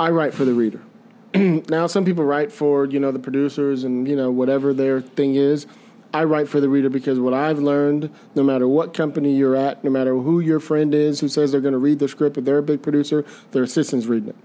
I 0.00 0.08
write 0.08 0.32
for 0.32 0.46
the 0.46 0.54
reader. 0.54 0.82
now 1.34 1.86
some 1.86 2.04
people 2.04 2.24
write 2.24 2.50
for 2.50 2.86
you 2.86 2.98
know 2.98 3.12
the 3.12 3.18
producers 3.18 3.84
and 3.84 4.08
you 4.08 4.16
know 4.16 4.30
whatever 4.30 4.72
their 4.72 5.02
thing 5.02 5.34
is. 5.34 5.66
I 6.14 6.24
write 6.24 6.48
for 6.48 6.60
the 6.60 6.68
reader 6.68 6.90
because 6.90 7.18
what 7.18 7.32
I've 7.34 7.58
learned, 7.58 8.10
no 8.34 8.42
matter 8.42 8.68
what 8.68 8.92
company 8.94 9.34
you're 9.34 9.56
at, 9.56 9.82
no 9.82 9.90
matter 9.90 10.14
who 10.16 10.40
your 10.40 10.60
friend 10.60 10.94
is 10.94 11.20
who 11.20 11.28
says 11.28 11.52
they're 11.52 11.60
going 11.60 11.72
to 11.72 11.78
read 11.78 11.98
the 11.98 12.08
script, 12.08 12.36
if 12.36 12.44
they're 12.44 12.58
a 12.58 12.62
big 12.62 12.82
producer, 12.82 13.24
their 13.52 13.62
assistant's 13.62 14.06
reading 14.06 14.30
it, 14.30 14.36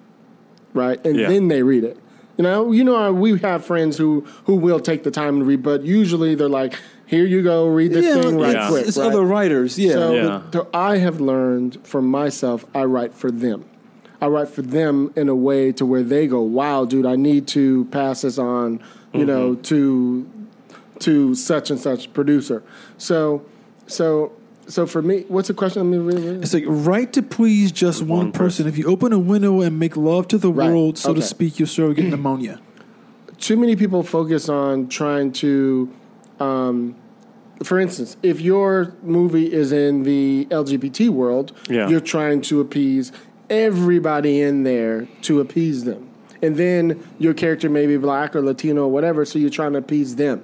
right? 0.74 1.04
And 1.06 1.18
Yeah. 1.18 1.28
then 1.30 1.48
they 1.50 1.64
read 1.64 1.84
it. 1.84 1.98
You 2.38 2.44
know, 2.44 2.72
you 2.72 2.84
know, 2.84 3.12
we 3.12 3.38
have 3.40 3.66
friends 3.66 3.98
who 3.98 4.24
who 4.46 4.56
will 4.56 4.80
take 4.80 5.04
the 5.04 5.12
time 5.12 5.40
to 5.40 5.46
read, 5.46 5.64
but 5.64 5.84
usually 5.84 6.36
they're 6.36 6.48
like, 6.48 6.76
"Here 7.08 7.26
you 7.26 7.42
go, 7.42 7.68
read 7.68 7.92
this 7.92 8.06
thing 8.14 8.38
right 8.38 8.54
Yeah. 8.54 8.70
quick." 8.70 8.88
It's 8.88 8.98
right? 8.98 9.08
other 9.08 9.24
writers, 9.24 9.78
yeah. 9.80 9.94
So, 9.94 10.14
Yeah. 10.14 10.42
the- 10.52 10.60
so 10.60 10.68
I 10.74 10.98
have 10.98 11.20
learned 11.20 11.80
from 11.84 12.08
myself, 12.10 12.64
I 12.76 12.84
write 12.86 13.14
for 13.16 13.32
them. 13.32 13.64
I 14.22 14.28
write 14.28 14.50
for 14.50 14.62
them 14.62 15.12
in 15.16 15.30
a 15.30 15.36
way 15.36 15.72
to 15.74 15.86
where 15.86 16.04
they 16.04 16.28
go, 16.28 16.42
"Wow, 16.42 16.86
dude, 16.86 17.06
I 17.08 17.16
need 17.16 17.48
to 17.48 17.86
pass 17.86 18.22
this 18.22 18.38
on, 18.38 18.80
you 19.14 19.26
know, 19.26 19.54
mm-hmm. 19.54 19.62
to 19.64 20.26
to 21.02 21.36
such 21.36 21.70
and 21.72 21.80
such 21.80 22.12
producer." 22.14 22.64
So, 22.98 23.44
so, 23.88 24.32
so 24.68 24.86
for 24.86 25.02
me, 25.02 25.26
what's 25.28 25.48
the 25.48 25.54
question? 25.54 25.82
I 25.82 25.86
mean, 25.86 26.06
really, 26.06 26.22
really? 26.24 26.40
It's 26.40 26.54
like 26.54 26.64
write 26.68 27.14
to 27.14 27.22
please 27.24 27.72
just 27.72 28.02
one, 28.02 28.10
One 28.10 28.32
person. 28.32 28.66
person. 28.66 28.68
If 28.68 28.78
you 28.78 28.86
open 28.86 29.14
a 29.14 29.20
window 29.20 29.62
and 29.62 29.80
make 29.80 29.96
love 29.96 30.28
to 30.30 30.38
the 30.38 30.52
Right. 30.52 30.70
world, 30.70 30.98
so 30.98 31.14
to 31.14 31.22
speak, 31.22 31.60
your 31.60 31.68
story 31.68 31.90
will 31.90 31.96
get 31.96 32.06
pneumonia. 32.06 32.60
too 33.40 33.56
many 33.56 33.76
people 33.76 34.02
focus 34.02 34.50
on 34.50 34.88
trying 34.88 35.32
to 35.32 35.90
um, 36.40 36.96
for 37.64 37.80
instance, 37.80 38.18
if 38.22 38.40
your 38.42 38.94
movie 39.04 39.52
is 39.52 39.72
in 39.72 40.04
the 40.04 40.48
LGBT 40.52 41.10
world, 41.10 41.52
Yeah. 41.70 41.88
you're 41.90 42.00
trying 42.00 42.42
to 42.42 42.60
appease 42.60 43.12
everybody 43.50 44.42
in 44.42 44.64
there 44.64 45.08
to 45.24 45.40
appease 45.40 45.84
them. 45.86 46.08
And 46.42 46.56
then 46.56 47.00
your 47.18 47.34
character 47.34 47.70
may 47.70 47.88
be 47.88 47.98
black 47.98 48.36
or 48.36 48.42
Latino 48.42 48.84
or 48.84 48.92
whatever, 48.92 49.26
so 49.26 49.40
you're 49.40 49.50
trying 49.50 49.72
to 49.74 49.80
appease 49.80 50.16
them. 50.18 50.42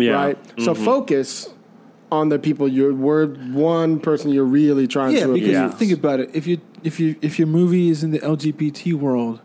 Yeah. 0.00 0.12
Right? 0.12 0.38
So 0.58 0.74
mm-hmm. 0.74 0.84
focus 0.84 1.48
on 2.12 2.28
the 2.28 2.38
people 2.38 2.66
you're 2.66 2.92
we're 2.92 3.26
one 3.26 4.00
person 4.00 4.30
you're 4.30 4.44
really 4.44 4.86
trying 4.88 5.14
Yeah, 5.14 5.26
to 5.26 5.34
because. 5.34 5.48
Yeah. 5.48 5.70
think 5.70 5.92
about 5.92 6.20
it. 6.20 6.30
If 6.34 6.46
you 6.46 6.60
if 6.82 6.98
you 6.98 7.16
if 7.22 7.38
your 7.38 7.48
movie 7.48 7.88
is 7.88 8.02
in 8.02 8.10
the 8.10 8.18
LGBT 8.18 8.94
world, 8.94 9.40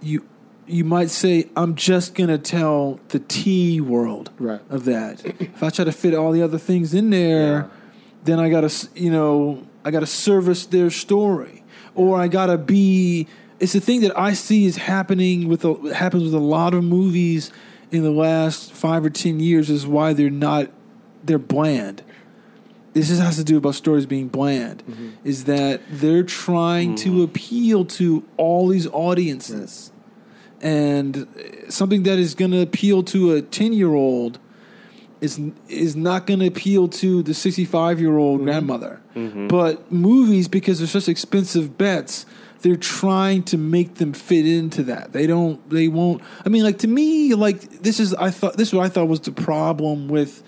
you 0.00 0.24
you 0.66 0.84
might 0.84 1.08
say, 1.10 1.48
"I'm 1.56 1.74
just 1.74 2.14
gonna 2.14 2.38
tell 2.38 3.00
the 3.08 3.18
T 3.20 3.80
world 3.80 4.30
Right. 4.38 4.60
of 4.68 4.84
that." 4.84 5.24
if 5.40 5.62
I 5.62 5.70
try 5.70 5.84
to 5.84 5.92
fit 5.92 6.14
all 6.14 6.30
the 6.30 6.42
other 6.42 6.58
things 6.58 6.92
in 6.94 7.10
there, 7.10 7.70
then 8.24 8.38
I 8.38 8.48
gotta 8.50 8.72
you 8.94 9.10
know 9.10 9.62
I 9.84 9.90
gotta 9.90 10.06
service 10.06 10.66
their 10.66 10.90
story, 10.90 11.64
or 11.94 12.20
I 12.20 12.28
gotta 12.28 12.58
be. 12.58 13.26
It's 13.60 13.72
the 13.72 13.80
thing 13.80 14.02
that 14.02 14.16
I 14.16 14.34
see 14.34 14.66
is 14.66 14.76
happening 14.76 15.48
with 15.48 15.64
a, 15.64 15.74
happens 15.92 16.22
with 16.22 16.34
a 16.34 16.38
lot 16.38 16.74
of 16.74 16.84
movies 16.84 17.50
in 17.90 18.02
the 18.02 18.10
last 18.10 18.72
five 18.72 19.04
or 19.04 19.10
ten 19.10 19.40
years. 19.40 19.70
Is 19.70 19.86
why 19.86 20.12
they're 20.12 20.30
not 20.30 20.70
they're 21.22 21.38
bland. 21.38 22.02
This 22.94 23.08
just 23.08 23.20
has 23.20 23.36
to 23.36 23.44
do 23.44 23.58
about 23.58 23.74
stories 23.74 24.06
being 24.06 24.28
bland 24.28 24.82
mm-hmm. 24.84 25.10
is 25.22 25.44
that 25.44 25.82
they're 25.90 26.22
trying 26.22 26.96
to 26.96 27.10
mm-hmm. 27.10 27.20
appeal 27.22 27.84
to 27.84 28.24
all 28.36 28.68
these 28.68 28.86
audiences. 28.88 29.92
And 30.60 31.28
something 31.68 32.02
that 32.04 32.18
is 32.18 32.34
going 32.34 32.50
to 32.50 32.60
appeal 32.60 33.04
to 33.04 33.34
a 33.34 33.42
10 33.42 33.72
year 33.72 33.94
old 33.94 34.40
is 35.20 35.40
is 35.68 35.96
not 35.96 36.26
going 36.26 36.40
to 36.40 36.46
appeal 36.46 36.88
to 36.88 37.22
the 37.22 37.34
65 37.34 38.00
year 38.00 38.16
old 38.16 38.38
mm-hmm. 38.38 38.46
grandmother 38.46 39.00
but 39.48 39.90
movies 39.90 40.46
because 40.46 40.78
they're 40.78 40.86
such 40.86 41.08
expensive 41.08 41.76
bets 41.76 42.24
they're 42.60 42.76
trying 42.76 43.42
to 43.42 43.56
make 43.56 43.96
them 43.96 44.12
fit 44.12 44.46
into 44.46 44.82
that 44.82 45.12
they 45.12 45.26
don't 45.26 45.70
they 45.70 45.88
won't 45.88 46.22
i 46.44 46.48
mean 46.48 46.62
like 46.62 46.78
to 46.78 46.88
me 46.88 47.34
like 47.34 47.60
this 47.82 48.00
is 48.00 48.14
i 48.14 48.30
thought 48.30 48.56
this 48.56 48.68
is 48.68 48.74
what 48.74 48.84
i 48.84 48.88
thought 48.88 49.06
was 49.06 49.20
the 49.20 49.32
problem 49.32 50.08
with 50.08 50.42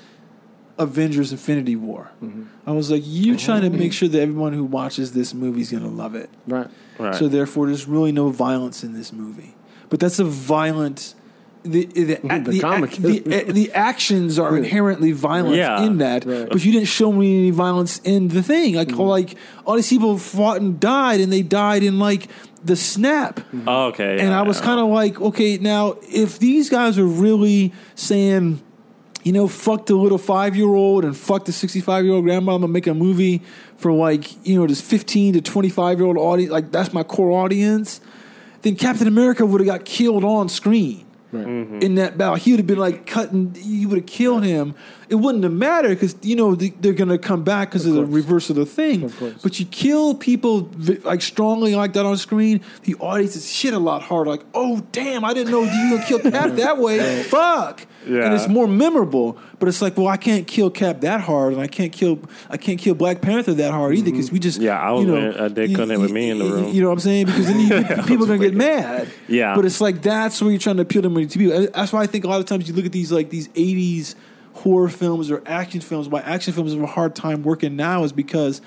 Avengers 0.79 1.31
Infinity 1.31 1.77
War. 1.77 2.11
Mm-hmm. 2.23 2.45
I 2.67 2.73
was 2.73 2.91
like, 2.91 3.03
you're 3.05 3.37
mm-hmm. 3.37 3.45
trying 3.45 3.63
to 3.63 3.71
make 3.71 3.93
sure 3.93 4.09
that 4.09 4.19
everyone 4.19 4.55
who 4.55 4.65
watches 4.65 5.13
this 5.13 5.35
movie 5.35 5.61
is 5.61 5.71
going 5.71 5.83
to 5.83 5.91
love 5.91 6.15
it. 6.15 6.31
right. 6.47 6.69
Right. 6.99 7.15
So 7.15 7.29
therefore, 7.29 7.67
there's 7.67 7.87
really 7.87 8.13
no 8.13 8.29
violence 8.31 8.85
in 8.85 8.93
this 8.93 9.13
movie. 9.13 9.55
But 9.89 10.01
that's 10.01 10.19
a 10.19 10.25
violent. 10.25 11.15
The 11.63 11.85
the 11.85 12.03
the, 12.15 12.51
The 12.53 12.61
comic. 12.61 12.91
the, 12.93 13.19
the 13.53 13.73
actions 13.73 14.39
are 14.39 14.57
inherently 14.57 15.13
violent 15.13 15.57
Yeah. 15.57 15.83
in 15.83 15.99
that, 15.99 16.25
Right. 16.25 16.49
but 16.51 16.65
you 16.65 16.73
didn't 16.73 16.89
show 16.89 17.13
me 17.13 17.39
any 17.39 17.51
violence 17.51 18.01
in 18.03 18.29
the 18.29 18.43
thing. 18.43 18.75
Like 18.77 18.93
like 18.97 19.37
all 19.67 19.77
these 19.77 19.89
people 19.91 20.17
fought 20.17 20.61
and 20.61 20.81
died, 20.81 21.21
and 21.21 21.31
they 21.33 21.43
died 21.43 21.83
in 21.83 21.99
like 21.99 22.29
the 22.65 22.77
snap. 22.77 23.41
Oh, 23.67 23.87
okay. 23.89 24.19
And 24.21 24.33
I 24.33 24.43
was 24.43 24.61
kind 24.61 24.81
of 24.81 24.89
like, 24.89 25.21
okay, 25.21 25.59
now 25.59 25.97
if 26.11 26.39
these 26.39 26.71
guys 26.71 26.99
are 26.99 27.07
really 27.07 27.73
saying, 27.95 28.61
you 29.23 29.33
know, 29.33 29.47
fuck 29.47 29.85
the 29.87 29.95
little 29.97 30.19
five 30.19 30.57
year 30.57 30.69
old 30.75 31.05
and 31.05 31.15
fuck 31.17 31.45
the 31.45 31.53
65 31.53 32.05
year 32.07 32.15
old 32.15 32.25
grandma, 32.25 32.55
I'm 32.55 32.63
gonna 32.63 32.73
make 32.73 32.87
a 32.87 32.95
movie 32.95 33.43
for 33.77 33.93
like, 33.93 34.47
you 34.47 34.59
know, 34.59 34.67
this 34.67 34.81
15 34.81 35.35
to 35.35 35.41
25 35.43 35.99
year 35.99 36.07
old 36.07 36.17
audience, 36.17 36.51
like 36.53 36.71
that's 36.73 36.93
my 36.95 37.03
core 37.03 37.33
audience, 37.33 38.01
then 38.63 38.77
Captain 38.77 39.07
America 39.09 39.45
would 39.45 39.61
have 39.61 39.67
got 39.69 39.85
killed 39.85 40.25
on 40.25 40.49
screen. 40.49 41.05
In 41.33 41.95
that 41.95 42.19
battle, 42.19 42.35
he 42.35 42.51
would 42.53 42.61
have 42.61 42.67
been 42.67 42.79
like 42.79 43.07
cutting. 43.07 43.55
You 43.57 43.89
would 43.89 43.99
have 43.99 44.07
killed 44.07 44.45
him. 44.45 44.75
It 45.09 45.15
wouldn't 45.17 45.43
have 45.45 45.53
mattered 45.53 45.91
because 45.91 46.15
you 46.23 46.37
know 46.37 46.55
they- 46.55 46.75
they're 46.81 46.93
going 46.93 47.09
to 47.09 47.19
come 47.19 47.43
back 47.43 47.71
because 47.71 47.85
of, 47.87 47.95
the 47.95 48.05
reverse 48.05 48.49
of 48.51 48.57
the 48.57 48.67
thing. 48.67 49.05
Of. 49.05 49.39
But 49.43 49.59
you 49.61 49.67
kill 49.67 50.15
people 50.15 50.71
like 51.05 51.23
strongly 51.23 51.75
like 51.75 51.93
that 51.95 52.05
on 52.07 52.17
screen, 52.17 52.61
the 52.85 52.95
audience 52.97 53.37
is 53.37 53.51
shit 53.53 53.75
a 53.75 53.79
lot 53.79 54.03
harder. 54.03 54.31
Like, 54.31 54.45
oh 54.55 54.83
damn, 54.93 55.25
I 55.25 55.35
didn't 55.35 55.51
know 55.53 55.63
you 55.63 55.91
were 55.91 55.97
gonna 55.97 56.07
kill 56.07 56.19
Cap 56.31 56.51
that 56.57 56.79
way. 56.79 57.23
Fuck. 57.25 57.87
And 58.07 58.35
it's 58.35 58.49
more 58.49 58.67
memorable. 58.67 59.39
But 59.59 59.69
it's 59.69 59.83
like, 59.83 59.97
well, 59.97 60.09
I 60.09 60.17
can't 60.17 60.47
kill 60.47 60.71
Cap 60.71 61.03
that 61.03 61.21
hard, 61.21 61.53
and 61.53 61.61
I 61.61 61.67
can't 61.67 61.93
kill 61.93 62.19
I 62.49 62.57
can't 62.57 62.79
kill 62.79 62.95
Black 62.95 63.21
Panther 63.21 63.53
that 63.55 63.73
hard 63.73 63.95
either 63.95 64.11
because 64.11 64.33
we 64.33 64.39
just 64.39 64.61
Yeah, 64.61 64.81
I 64.81 64.91
was 64.93 65.05
you 65.05 65.13
know, 65.13 65.31
uh, 65.31 65.49
they 65.49 65.69
couldn't 65.69 65.91
you- 65.91 66.01
with 66.01 66.11
me 66.11 66.31
in 66.31 66.39
the 66.39 66.45
room. 66.47 66.73
You 66.73 66.81
know 66.83 66.89
what 66.89 66.95
I'm 66.95 67.01
saying? 67.01 67.27
Because 67.27 67.47
then 67.47 67.61
you, 67.61 67.69
people 68.07 68.25
are 68.25 68.29
gonna 68.29 68.39
get 68.39 68.55
mad. 68.55 69.09
Yeah. 69.29 69.55
But 69.55 69.65
it's 69.67 69.81
like 69.81 70.03
that's 70.03 70.41
where 70.41 70.51
you're 70.51 70.61
trying 70.61 70.77
to 70.77 70.83
appeal 70.83 71.03
to 71.03 71.11
many 71.11 71.27
people. 71.27 71.69
That's 71.75 71.93
why 71.93 72.03
I 72.03 72.07
think 72.07 72.25
a 72.25 72.29
lot 72.29 72.41
of 72.41 72.47
times 72.47 72.69
you 72.69 72.75
look 72.75 72.87
at 72.87 72.93
these 72.93 73.13
like 73.13 73.29
these 73.31 73.49
'80s 73.49 74.15
horror 74.53 74.89
films 74.89 75.31
or 75.31 75.43
action 75.47 75.81
films. 75.81 76.09
Why 76.09 76.21
action 76.21 76.53
films 76.53 76.73
have 76.73 76.83
a 76.83 76.87
hard 76.87 77.15
time 77.15 77.43
working 77.43 77.77
now 77.77 78.05
is 78.05 78.13
because 78.13 78.61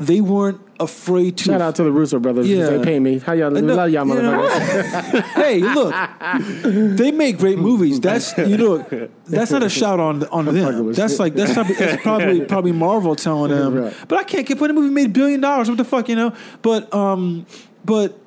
they 0.00 0.20
weren't 0.22 0.60
afraid 0.80 1.36
to. 1.36 1.44
Shout 1.44 1.60
out 1.60 1.74
to 1.76 1.84
the 1.84 1.92
Russo 1.92 2.18
brothers. 2.18 2.48
Yeah. 2.48 2.70
They 2.70 2.82
pay 2.82 2.98
me. 2.98 3.18
How 3.18 3.34
y'all, 3.34 3.50
know- 3.50 3.74
love 3.74 3.90
y'all 3.90 4.06
you 4.06 4.22
know, 4.22 4.48
motherfuckers. 4.48 5.22
hey, 5.34 5.58
look, 5.60 6.96
they 6.96 7.12
make 7.12 7.38
great 7.38 7.58
movies. 7.58 8.00
That's 8.00 8.36
you 8.38 8.56
know, 8.56 8.78
that's 9.26 9.50
not 9.50 9.62
a 9.62 9.68
shout 9.68 10.00
on 10.00 10.24
on 10.28 10.46
them. 10.46 10.92
That's 10.92 11.18
like 11.18 11.34
that's, 11.34 11.52
probably, 11.52 11.74
that's 11.74 12.02
probably 12.02 12.40
probably 12.46 12.72
Marvel 12.72 13.14
telling 13.14 13.50
them. 13.50 13.74
Right. 13.74 13.94
But 14.08 14.18
I 14.18 14.24
can't 14.24 14.46
keep 14.46 14.58
put 14.58 14.70
a 14.70 14.74
movie 14.74 14.92
made 14.92 15.06
a 15.06 15.10
billion 15.10 15.40
dollars. 15.40 15.68
What 15.68 15.78
the 15.78 15.84
fuck, 15.84 16.08
you 16.08 16.16
know? 16.16 16.34
But 16.62 16.92
um, 16.94 17.46
but 17.84 18.18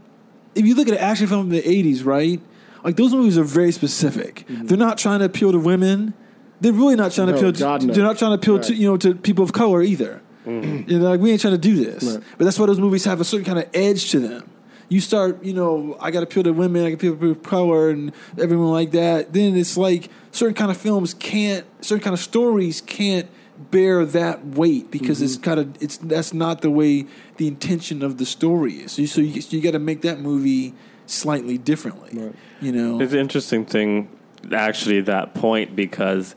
if 0.55 0.65
you 0.65 0.75
look 0.75 0.87
at 0.87 0.93
an 0.93 0.99
action 0.99 1.27
film 1.27 1.41
from 1.43 1.49
the 1.49 1.61
'80s, 1.61 2.05
right? 2.05 2.39
Like 2.83 2.97
those 2.97 3.13
movies 3.13 3.37
are 3.37 3.43
very 3.43 3.71
specific. 3.71 4.45
They're 4.47 4.77
not 4.77 4.97
trying 4.97 5.19
to 5.19 5.25
appeal 5.25 5.51
to 5.53 5.59
women. 5.59 6.13
They're 6.61 6.73
really 6.73 6.95
not 6.95 7.11
trying 7.11 7.27
to 7.27 7.33
No, 7.33 7.39
appeal. 7.39 7.53
To, 7.53 7.85
no. 7.87 7.93
They're 7.93 8.03
not 8.03 8.17
trying 8.17 8.31
to 8.31 8.35
appeal 8.35 8.59
to 8.59 8.73
you 8.75 8.87
know 8.87 8.97
to 8.97 9.15
people 9.15 9.43
of 9.43 9.53
color 9.53 9.81
either. 9.81 10.21
You 10.45 10.99
know, 10.99 11.09
like 11.09 11.19
we 11.19 11.31
ain't 11.31 11.41
trying 11.41 11.53
to 11.53 11.57
do 11.57 11.75
this. 11.83 12.03
Right. 12.03 12.23
But 12.37 12.45
that's 12.45 12.59
why 12.59 12.65
those 12.65 12.79
movies 12.79 13.05
have 13.05 13.21
a 13.21 13.23
certain 13.23 13.45
kind 13.45 13.59
of 13.59 13.69
edge 13.73 14.11
to 14.11 14.19
them. 14.19 14.49
You 14.89 14.99
start, 14.99 15.43
you 15.43 15.53
know, 15.53 15.97
I 15.99 16.11
got 16.11 16.19
to 16.19 16.25
appeal 16.25 16.43
to 16.43 16.51
women, 16.51 16.83
I 16.85 16.91
got 16.91 16.99
to 16.99 17.07
appeal 17.07 17.11
to 17.13 17.17
people 17.17 17.31
of 17.31 17.43
color, 17.43 17.89
and 17.89 18.11
everyone 18.39 18.71
like 18.71 18.91
that. 18.91 19.33
Then 19.33 19.55
it's 19.55 19.77
like 19.77 20.09
certain 20.31 20.53
kind 20.53 20.69
of 20.69 20.77
films 20.77 21.13
can't, 21.13 21.65
certain 21.83 22.03
kind 22.03 22.13
of 22.13 22.19
stories 22.19 22.81
can't 22.81 23.27
bear 23.71 24.03
that 24.05 24.45
weight 24.45 24.91
because 24.91 25.21
it's 25.21 25.35
Mm-hmm. 25.35 25.43
kind 25.43 25.59
of 25.61 25.81
it's 25.81 25.97
that's 25.97 26.33
not 26.33 26.61
the 26.61 26.69
way 26.71 27.05
the 27.37 27.47
intention 27.47 28.03
of 28.03 28.17
the 28.17 28.25
story 28.25 28.73
is. 28.73 28.91
So 28.91 29.01
you, 29.03 29.07
so 29.07 29.21
you, 29.21 29.41
you 29.49 29.61
got 29.61 29.71
to 29.71 29.79
make 29.79 30.01
that 30.01 30.19
movie 30.19 30.73
slightly 31.05 31.57
differently. 31.57 32.09
Right. 32.19 32.35
You 32.61 32.71
know, 32.73 33.01
It's 33.01 33.13
an 33.13 33.19
interesting 33.19 33.65
thing, 33.65 34.09
actually, 34.51 35.01
that 35.01 35.33
point 35.33 35.75
because 35.75 36.35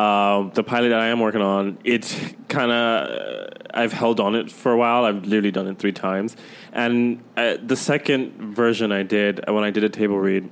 um, 0.00 0.50
the 0.54 0.64
pilot 0.64 0.88
that 0.88 1.00
I 1.00 1.08
am 1.08 1.20
working 1.20 1.42
on, 1.42 1.78
it's 1.84 2.18
kind 2.48 2.72
of 2.72 3.52
I've 3.74 3.92
held 3.92 4.18
on 4.18 4.34
it 4.34 4.50
for 4.50 4.72
a 4.72 4.76
while. 4.76 5.04
I've 5.04 5.26
literally 5.26 5.50
done 5.50 5.66
it 5.66 5.78
three 5.78 5.92
times, 5.92 6.36
and 6.72 7.22
uh, 7.36 7.58
the 7.62 7.76
second 7.76 8.54
version 8.54 8.92
I 8.92 9.02
did 9.02 9.46
uh, 9.46 9.52
when 9.52 9.62
I 9.62 9.70
did 9.70 9.84
a 9.84 9.90
table 9.90 10.18
read. 10.18 10.50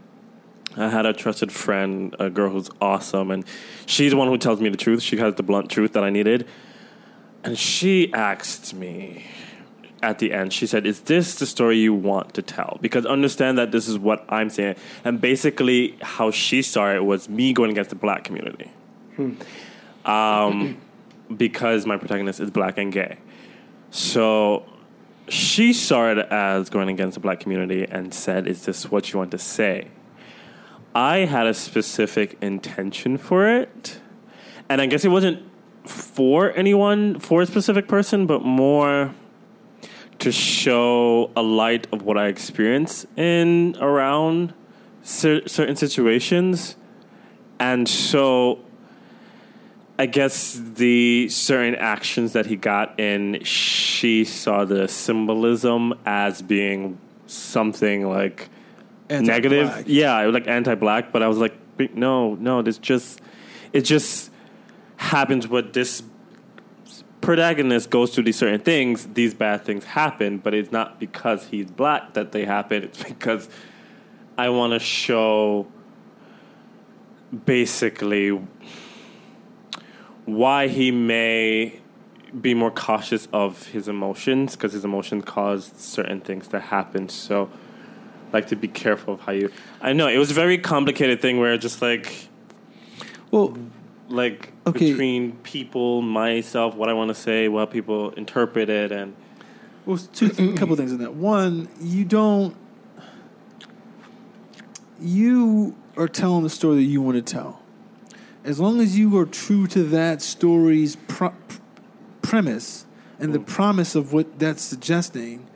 I 0.77 0.91
had 0.91 1.07
a 1.07 1.13
trusted 1.15 1.51
friend, 1.51 2.15
a 2.21 2.31
girl 2.31 2.51
who's 2.51 2.69
awesome, 2.81 3.31
and 3.31 3.45
she's 3.87 4.13
the 4.13 4.19
one 4.19 4.29
who 4.29 4.37
tells 4.37 4.61
me 4.61 4.69
the 4.69 4.77
truth. 4.77 5.03
She 5.03 5.17
has 5.17 5.35
the 5.35 5.43
blunt 5.43 5.71
truth 5.71 5.95
that 5.95 6.05
I 6.05 6.11
needed. 6.11 6.47
And 7.43 7.59
she 7.59 8.13
asked 8.13 8.75
me 8.75 9.25
at 10.03 10.19
the 10.19 10.33
end, 10.33 10.53
she 10.53 10.67
said, 10.67 10.87
Is 10.87 11.01
this 11.01 11.37
the 11.37 11.47
story 11.47 11.79
you 11.79 11.95
want 11.95 12.35
to 12.35 12.43
tell? 12.43 12.79
Because 12.81 13.07
understand 13.07 13.59
that 13.59 13.73
this 13.73 13.89
is 13.89 13.99
what 13.99 14.25
I'm 14.29 14.51
saying. 14.51 14.77
And 15.05 15.21
basically, 15.21 15.97
how 16.03 16.31
she 16.31 16.63
saw 16.63 16.95
it 16.95 17.05
was 17.05 17.29
me 17.29 17.53
going 17.53 17.71
against 17.71 17.91
the 17.91 17.97
black 17.97 18.23
community. 18.23 18.71
Um, 20.05 20.79
because 21.37 21.87
my 21.87 21.97
protagonist 21.97 22.41
is 22.41 22.51
black 22.51 22.79
and 22.79 22.93
gay. 22.93 23.19
So 23.91 24.65
she 25.29 25.73
saw 25.73 26.11
it 26.11 26.19
as 26.19 26.71
going 26.71 26.89
against 26.89 27.15
the 27.15 27.21
black 27.21 27.41
community 27.41 27.85
and 27.85 28.13
said, 28.13 28.47
Is 28.47 28.65
this 28.65 28.91
what 28.91 29.13
you 29.13 29.19
want 29.19 29.31
to 29.33 29.39
say? 29.39 29.89
I 30.95 31.19
had 31.19 31.47
a 31.47 31.55
specific 31.55 32.39
intention 32.41 33.19
for 33.19 33.47
it. 33.49 34.01
And 34.69 34.81
I 34.81 34.87
guess 34.87 35.05
it 35.05 35.09
wasn't 35.09 35.43
for 35.85 36.53
anyone, 36.55 37.19
for 37.19 37.43
a 37.43 37.47
specific 37.47 37.89
person, 37.89 38.27
but 38.27 38.45
more 38.45 39.15
to 40.19 40.33
show 40.33 41.31
a 41.37 41.43
light 41.43 41.87
of 41.93 42.03
what 42.03 42.19
I 42.19 42.27
experience 42.27 43.07
in 43.17 43.77
around 43.81 44.53
cer- 45.03 45.47
certain 45.47 45.77
situations. 45.77 46.77
And 47.61 47.89
so 47.89 48.65
I 49.99 50.07
guess 50.07 50.61
the 50.77 51.29
certain 51.29 51.75
actions 51.75 52.33
that 52.35 52.47
he 52.47 52.55
got 52.55 53.01
in, 53.01 53.43
she 53.43 54.25
saw 54.25 54.65
the 54.65 54.87
symbolism 54.87 55.95
as 56.07 56.41
being 56.41 56.99
something 57.27 58.09
like 58.09 58.49
negative. 59.11 59.67
Anti-black. 59.69 59.85
Yeah, 59.89 60.21
it 60.21 60.27
was 60.27 60.35
like 60.35 60.47
anti-black, 60.47 61.11
but 61.13 61.23
I 61.23 61.29
was 61.29 61.39
like, 61.39 61.57
no, 61.95 62.35
no, 62.37 62.63
this 62.63 62.79
just 62.79 63.21
it 63.73 63.83
just 63.83 64.31
happens 64.97 65.47
What 65.47 65.73
this 65.73 66.03
protagonist 67.21 67.91
goes 67.91 68.15
through 68.15 68.25
these 68.25 68.37
certain 68.37 68.61
things, 68.61 69.07
these 69.15 69.35
bad 69.35 69.65
things 69.65 69.85
happen, 69.85 70.39
but 70.39 70.55
it's 70.55 70.73
not 70.73 70.99
because 71.01 71.47
he's 71.47 71.71
black 71.71 72.15
that 72.15 72.33
they 72.33 72.45
happen. 72.45 72.85
It's 72.85 73.03
because 73.03 73.49
I 74.37 74.49
want 74.51 74.73
to 74.73 74.79
show 74.79 75.67
basically 77.45 78.41
why 80.29 80.69
he 80.69 80.91
may 80.91 81.81
be 82.41 82.53
more 82.53 82.71
cautious 82.71 83.27
of 83.33 83.67
his 83.69 83.89
emotions 83.89 84.55
because 84.55 84.75
his 84.75 84.85
emotions 84.85 85.25
caused 85.25 85.79
certain 85.79 86.21
things 86.21 86.47
to 86.49 86.61
happen. 86.61 87.09
So, 87.09 87.49
like 88.33 88.47
to 88.49 88.57
be 88.57 88.69
careful 88.69 89.15
of 89.15 89.21
how 89.21 89.33
you. 89.33 89.51
I 89.81 89.95
know 89.95 90.07
it 90.09 90.19
was 90.19 90.31
a 90.31 90.35
very 90.35 90.59
complicated 90.59 91.23
thing 91.23 91.39
where 91.39 91.57
just 91.57 91.81
like, 91.81 92.29
Well, 93.31 93.57
like 94.09 94.53
Okay. 94.67 94.91
between 94.91 95.33
people, 95.39 96.03
myself, 96.03 96.75
what 96.75 96.91
I 96.91 96.93
want 96.93 97.09
to 97.09 97.15
say, 97.15 97.49
what 97.49 97.71
people 97.71 98.11
interpret 98.11 98.69
it, 98.69 98.93
and 98.93 99.15
Well, 99.87 99.97
two 99.97 100.29
th- 100.29 100.59
couple 100.59 100.77
things 100.77 100.93
in 100.93 100.99
that. 100.99 101.15
One, 101.15 101.69
you 101.81 102.05
don't. 102.05 102.55
You 105.01 105.75
are 105.97 106.09
telling 106.09 106.43
the 106.43 106.51
story 106.51 106.77
that 106.77 106.83
you 106.83 107.01
want 107.01 107.17
to 107.17 107.23
tell. 107.23 107.63
As 108.49 108.59
long 108.59 108.81
as 108.81 108.99
you 108.99 109.19
are 109.19 109.27
true 109.27 109.67
to 109.67 109.83
that 109.85 110.23
story's 110.23 110.97
pro- 110.97 111.35
premise 112.23 112.87
and 113.21 113.35
the 113.35 113.41
hmm. 113.41 113.45
promise 113.45 113.95
of 113.95 114.15
what 114.15 114.39
that's 114.39 114.63
suggesting, 114.63 115.47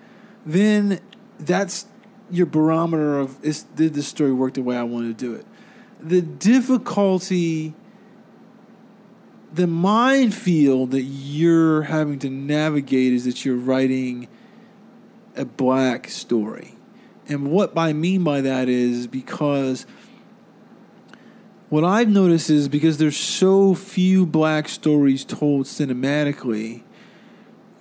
then 0.45 1.01
that's 1.39 1.87
your 2.31 2.45
barometer 2.45 3.19
of 3.19 3.43
is, 3.43 3.63
did 3.63 3.95
the 3.95 4.03
story 4.03 4.33
work 4.35 4.55
the 4.55 4.63
way 4.63 4.77
I 4.77 4.83
want 4.83 5.07
to 5.07 5.15
do 5.15 5.35
it. 5.35 5.47
The 6.01 6.21
difficulty 6.21 7.73
the 9.55 9.67
minefield 9.67 10.91
that 10.91 11.03
you're 11.03 11.83
having 11.83 12.19
to 12.19 12.31
navigate 12.31 13.15
is 13.15 13.25
that 13.25 13.45
you're 13.45 13.57
writing 13.57 14.29
a 15.35 15.47
black 15.47 16.09
story. 16.09 16.75
And 17.27 17.51
what 17.51 17.73
I 17.77 17.95
mean 17.95 18.23
by 18.23 18.43
that 18.43 18.69
is 18.69 19.07
because 19.07 19.87
what 21.73 21.85
I've 21.85 22.11
noticed 22.11 22.51
is 22.51 22.69
because 22.69 22.99
there's 22.99 23.17
so 23.17 23.75
few 23.75 24.27
black 24.27 24.69
stories 24.69 25.25
told 25.25 25.65
cinematically, 25.65 26.83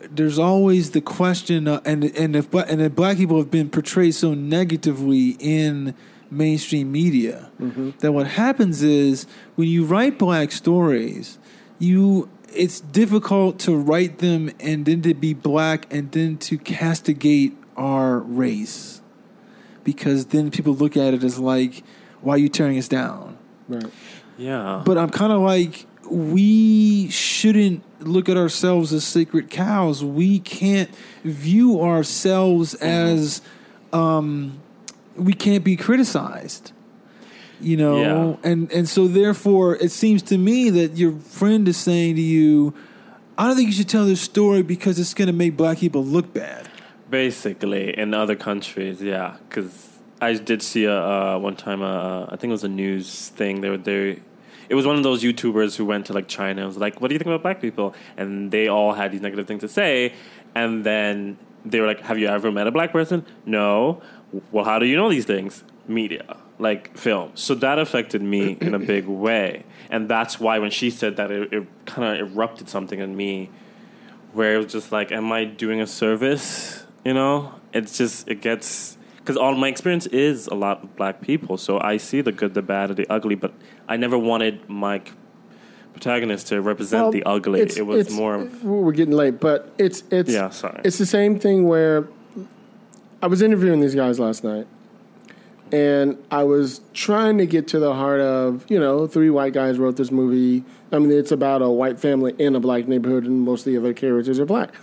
there's 0.09 0.39
always 0.39 0.91
the 0.91 1.01
question, 1.01 1.67
uh, 1.67 1.81
and 1.83 2.05
and 2.15 2.33
if 2.37 2.53
and 2.53 2.81
if 2.81 2.95
black 2.95 3.17
people 3.17 3.37
have 3.37 3.51
been 3.51 3.69
portrayed 3.69 4.15
so 4.15 4.33
negatively 4.33 5.35
in 5.39 5.93
mainstream 6.29 6.89
media, 6.89 7.51
that 7.99 8.13
what 8.13 8.27
happens 8.27 8.81
is 8.81 9.27
when 9.55 9.67
you 9.67 9.83
write 9.83 10.17
black 10.17 10.53
stories, 10.53 11.37
you 11.77 12.29
it's 12.53 12.79
difficult 12.79 13.59
to 13.59 13.75
write 13.75 14.19
them 14.19 14.51
and 14.61 14.85
then 14.85 15.01
to 15.01 15.13
be 15.13 15.33
black 15.33 15.85
and 15.93 16.13
then 16.13 16.37
to 16.37 16.57
castigate 16.57 17.57
our 17.75 18.19
race 18.19 19.01
because 19.83 20.27
then 20.27 20.49
people 20.49 20.73
look 20.73 20.95
at 20.95 21.13
it 21.13 21.25
as 21.25 21.39
like, 21.39 21.83
why 22.21 22.35
are 22.35 22.37
you 22.37 22.47
tearing 22.47 22.77
us 22.77 22.87
down? 22.87 23.37
Right. 23.67 23.91
yeah. 24.37 24.81
But 24.85 24.97
I'm 24.97 25.09
kind 25.09 25.31
of 25.31 25.41
like, 25.41 25.85
we 26.09 27.09
shouldn't 27.09 27.83
look 28.01 28.27
at 28.27 28.37
ourselves 28.37 28.91
as 28.91 29.03
sacred 29.03 29.49
cows. 29.49 30.03
We 30.03 30.39
can't 30.39 30.89
view 31.23 31.81
ourselves 31.81 32.73
as, 32.75 33.41
um, 33.93 34.59
we 35.15 35.33
can't 35.33 35.63
be 35.63 35.75
criticized. 35.75 36.73
You 37.63 37.77
know, 37.77 38.39
and 38.43 38.71
and 38.71 38.89
so 38.89 39.07
therefore, 39.07 39.75
it 39.75 39.91
seems 39.91 40.23
to 40.23 40.37
me 40.39 40.71
that 40.71 40.97
your 40.97 41.11
friend 41.19 41.67
is 41.67 41.77
saying 41.77 42.15
to 42.15 42.21
you, 42.21 42.73
"I 43.37 43.45
don't 43.45 43.55
think 43.55 43.67
you 43.67 43.73
should 43.73 43.87
tell 43.87 44.05
this 44.05 44.19
story 44.19 44.63
because 44.63 44.97
it's 44.97 45.13
going 45.13 45.27
to 45.27 45.33
make 45.33 45.57
black 45.57 45.77
people 45.77 46.03
look 46.03 46.33
bad." 46.33 46.67
Basically, 47.07 47.95
in 47.95 48.15
other 48.15 48.35
countries, 48.35 48.99
yeah, 48.99 49.35
because 49.47 49.99
I 50.21 50.33
did 50.33 50.61
see 50.61 50.85
a 50.85 50.95
uh, 50.95 51.39
one 51.39 51.55
time. 51.55 51.81
Uh, 51.81 52.25
I 52.25 52.35
think 52.37 52.45
it 52.45 52.51
was 52.51 52.63
a 52.63 52.69
news 52.69 53.29
thing. 53.29 53.61
They 53.61 53.69
were 53.69 53.77
there. 53.77 54.17
It 54.69 54.75
was 54.75 54.85
one 54.85 54.95
of 54.95 55.03
those 55.03 55.23
YouTubers 55.23 55.75
who 55.75 55.83
went 55.83 56.05
to 56.05 56.13
like 56.13 56.27
China. 56.27 56.61
and 56.61 56.67
was 56.67 56.77
like, 56.77 57.01
"What 57.01 57.07
do 57.07 57.15
you 57.15 57.19
think 57.19 57.27
about 57.27 57.41
black 57.41 57.59
people?" 57.59 57.95
And 58.15 58.51
they 58.51 58.67
all 58.67 58.93
had 58.93 59.11
these 59.11 59.21
negative 59.21 59.47
things 59.47 59.61
to 59.61 59.67
say. 59.67 60.13
And 60.53 60.83
then 60.83 61.37
they 61.65 61.81
were 61.81 61.87
like, 61.87 62.01
"Have 62.01 62.19
you 62.19 62.27
ever 62.27 62.51
met 62.51 62.67
a 62.67 62.71
black 62.71 62.91
person?" 62.91 63.25
No. 63.45 64.01
Well, 64.51 64.63
how 64.63 64.77
do 64.77 64.85
you 64.85 64.95
know 64.95 65.09
these 65.09 65.25
things? 65.25 65.63
Media, 65.87 66.37
like 66.59 66.95
film. 66.95 67.31
So 67.33 67.55
that 67.55 67.79
affected 67.79 68.21
me 68.21 68.57
in 68.61 68.75
a 68.75 68.79
big 68.79 69.07
way. 69.07 69.65
And 69.89 70.07
that's 70.07 70.39
why 70.39 70.59
when 70.59 70.71
she 70.71 70.91
said 70.91 71.17
that, 71.17 71.31
it, 71.31 71.51
it 71.51 71.67
kind 71.85 72.21
of 72.21 72.31
erupted 72.31 72.69
something 72.69 72.99
in 72.99 73.17
me 73.17 73.49
where 74.33 74.53
it 74.53 74.57
was 74.57 74.71
just 74.71 74.91
like, 74.91 75.11
am 75.11 75.31
I 75.31 75.45
doing 75.45 75.81
a 75.81 75.87
service? 75.87 76.85
You 77.03 77.15
know, 77.15 77.53
it's 77.73 77.97
just 77.97 78.27
it 78.27 78.41
gets 78.41 78.97
because 79.21 79.37
all 79.37 79.53
my 79.55 79.67
experience 79.67 80.07
is 80.07 80.47
a 80.47 80.55
lot 80.55 80.83
of 80.83 80.95
black 80.95 81.21
people, 81.21 81.57
so 81.57 81.79
I 81.79 81.97
see 81.97 82.21
the 82.21 82.31
good, 82.31 82.53
the 82.53 82.61
bad, 82.61 82.89
and 82.89 82.97
the 82.97 83.07
ugly. 83.09 83.35
But 83.35 83.53
I 83.87 83.97
never 83.97 84.17
wanted 84.17 84.67
my 84.67 85.01
protagonist 85.93 86.47
to 86.47 86.61
represent 86.61 87.03
Well, 87.03 87.11
the 87.11 87.23
ugly. 87.23 87.61
It 87.61 87.85
was 87.85 88.09
more 88.09 88.35
of 88.35 88.63
We're 88.63 88.91
getting 88.91 89.13
late, 89.13 89.39
but 89.39 89.71
it's 89.77 90.03
it's 90.09 90.31
Yeah, 90.31 90.49
sorry. 90.49 90.81
It's 90.83 90.97
the 90.97 91.05
same 91.05 91.39
thing 91.39 91.67
where 91.67 92.07
I 93.21 93.27
was 93.27 93.41
interviewing 93.41 93.81
these 93.81 93.93
guys 93.93 94.19
last 94.19 94.43
night, 94.43 94.65
and 95.71 96.17
I 96.31 96.43
was 96.43 96.81
trying 96.93 97.37
to 97.37 97.45
get 97.45 97.67
to 97.69 97.79
the 97.79 97.93
heart 97.93 98.21
of 98.21 98.65
you 98.69 98.79
know 98.79 99.05
three 99.05 99.29
white 99.29 99.53
guys 99.53 99.77
wrote 99.77 99.97
this 99.97 100.11
movie. 100.11 100.63
I 100.91 100.97
mean, 100.97 101.11
it's 101.11 101.31
about 101.31 101.61
a 101.61 101.69
white 101.69 101.99
family 101.99 102.33
in 102.39 102.55
a 102.55 102.59
black 102.59 102.87
neighborhood, 102.87 103.25
and 103.25 103.41
most 103.41 103.67
of 103.67 103.73
the 103.73 103.77
other 103.77 103.93
characters 103.93 104.39
are 104.39 104.45
black. 104.45 104.73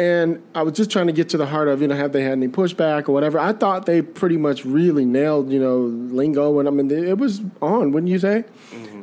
And 0.00 0.42
I 0.54 0.62
was 0.62 0.72
just 0.72 0.90
trying 0.90 1.08
to 1.08 1.12
get 1.12 1.28
to 1.28 1.36
the 1.36 1.44
heart 1.44 1.68
of, 1.68 1.82
you 1.82 1.88
know, 1.88 1.94
have 1.94 2.12
they 2.12 2.22
had 2.22 2.32
any 2.32 2.48
pushback 2.48 3.06
or 3.06 3.12
whatever. 3.12 3.38
I 3.38 3.52
thought 3.52 3.84
they 3.84 4.00
pretty 4.00 4.38
much 4.38 4.64
really 4.64 5.04
nailed, 5.04 5.52
you 5.52 5.60
know, 5.60 5.76
lingo. 5.80 6.58
And 6.58 6.66
I 6.66 6.70
mean, 6.70 6.90
it 6.90 7.18
was 7.18 7.42
on, 7.60 7.92
wouldn't 7.92 8.10
you 8.10 8.18
say? 8.18 8.44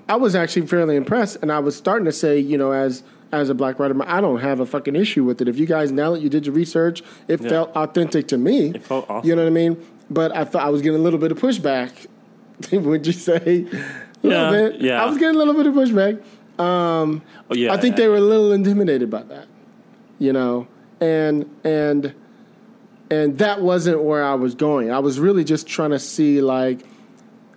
I 0.10 0.16
was 0.16 0.34
actually 0.36 0.66
fairly 0.66 0.96
impressed. 0.96 1.38
And 1.44 1.52
I 1.52 1.60
was 1.60 1.76
starting 1.76 2.06
to 2.06 2.12
say, 2.12 2.40
you 2.40 2.58
know, 2.58 2.72
as 2.72 3.04
as 3.32 3.50
a 3.50 3.54
black 3.54 3.78
writer, 3.78 3.96
I 4.08 4.22
don't 4.22 4.40
have 4.40 4.60
a 4.60 4.66
fucking 4.66 4.96
issue 4.96 5.24
with 5.24 5.40
it. 5.42 5.48
If 5.48 5.60
you 5.60 5.68
guys 5.68 5.92
nail 5.92 6.16
it, 6.16 6.22
you 6.24 6.30
did 6.30 6.48
your 6.48 6.56
research, 6.56 7.04
it 7.28 7.42
Yeah. 7.42 7.50
felt 7.50 7.76
authentic 7.76 8.28
to 8.30 8.38
me. 8.38 8.70
It 8.74 8.82
felt 8.84 9.06
awesome. 9.08 9.30
You 9.30 9.36
know 9.36 9.44
what 9.44 9.50
I 9.50 9.54
mean? 9.54 9.78
But 10.10 10.36
I 10.36 10.46
thought 10.46 10.64
I 10.64 10.70
was 10.70 10.82
getting 10.82 11.00
a 11.00 11.04
little 11.04 11.20
bit 11.20 11.32
of 11.32 11.38
pushback. 11.40 11.92
would 12.72 13.06
you 13.06 13.14
say? 13.14 13.36
A 13.36 14.28
little 14.28 14.32
Yeah, 14.32 14.50
bit. 14.52 14.82
yeah. 14.82 15.04
I 15.04 15.06
was 15.08 15.18
getting 15.20 15.36
a 15.36 15.38
little 15.38 15.54
bit 15.54 15.68
of 15.68 15.76
pushback. 15.76 16.22
Um, 16.60 17.22
oh 17.52 17.56
yeah. 17.56 17.72
I 17.72 17.78
think 17.78 17.98
they 17.98 18.08
were 18.08 18.16
a 18.16 18.22
little 18.22 18.52
intimidated 18.52 19.12
by 19.12 19.22
that, 19.24 19.46
you 20.18 20.34
know, 20.34 20.66
and 21.02 21.50
and 21.64 22.14
and 23.10 23.38
that 23.38 23.62
wasn't 23.62 24.04
where 24.04 24.24
I 24.24 24.34
was 24.36 24.56
going. 24.56 24.92
I 24.92 25.00
was 25.00 25.20
really 25.20 25.44
just 25.44 25.66
trying 25.68 25.92
to 25.92 26.00
see 26.00 26.42
like, 26.42 26.82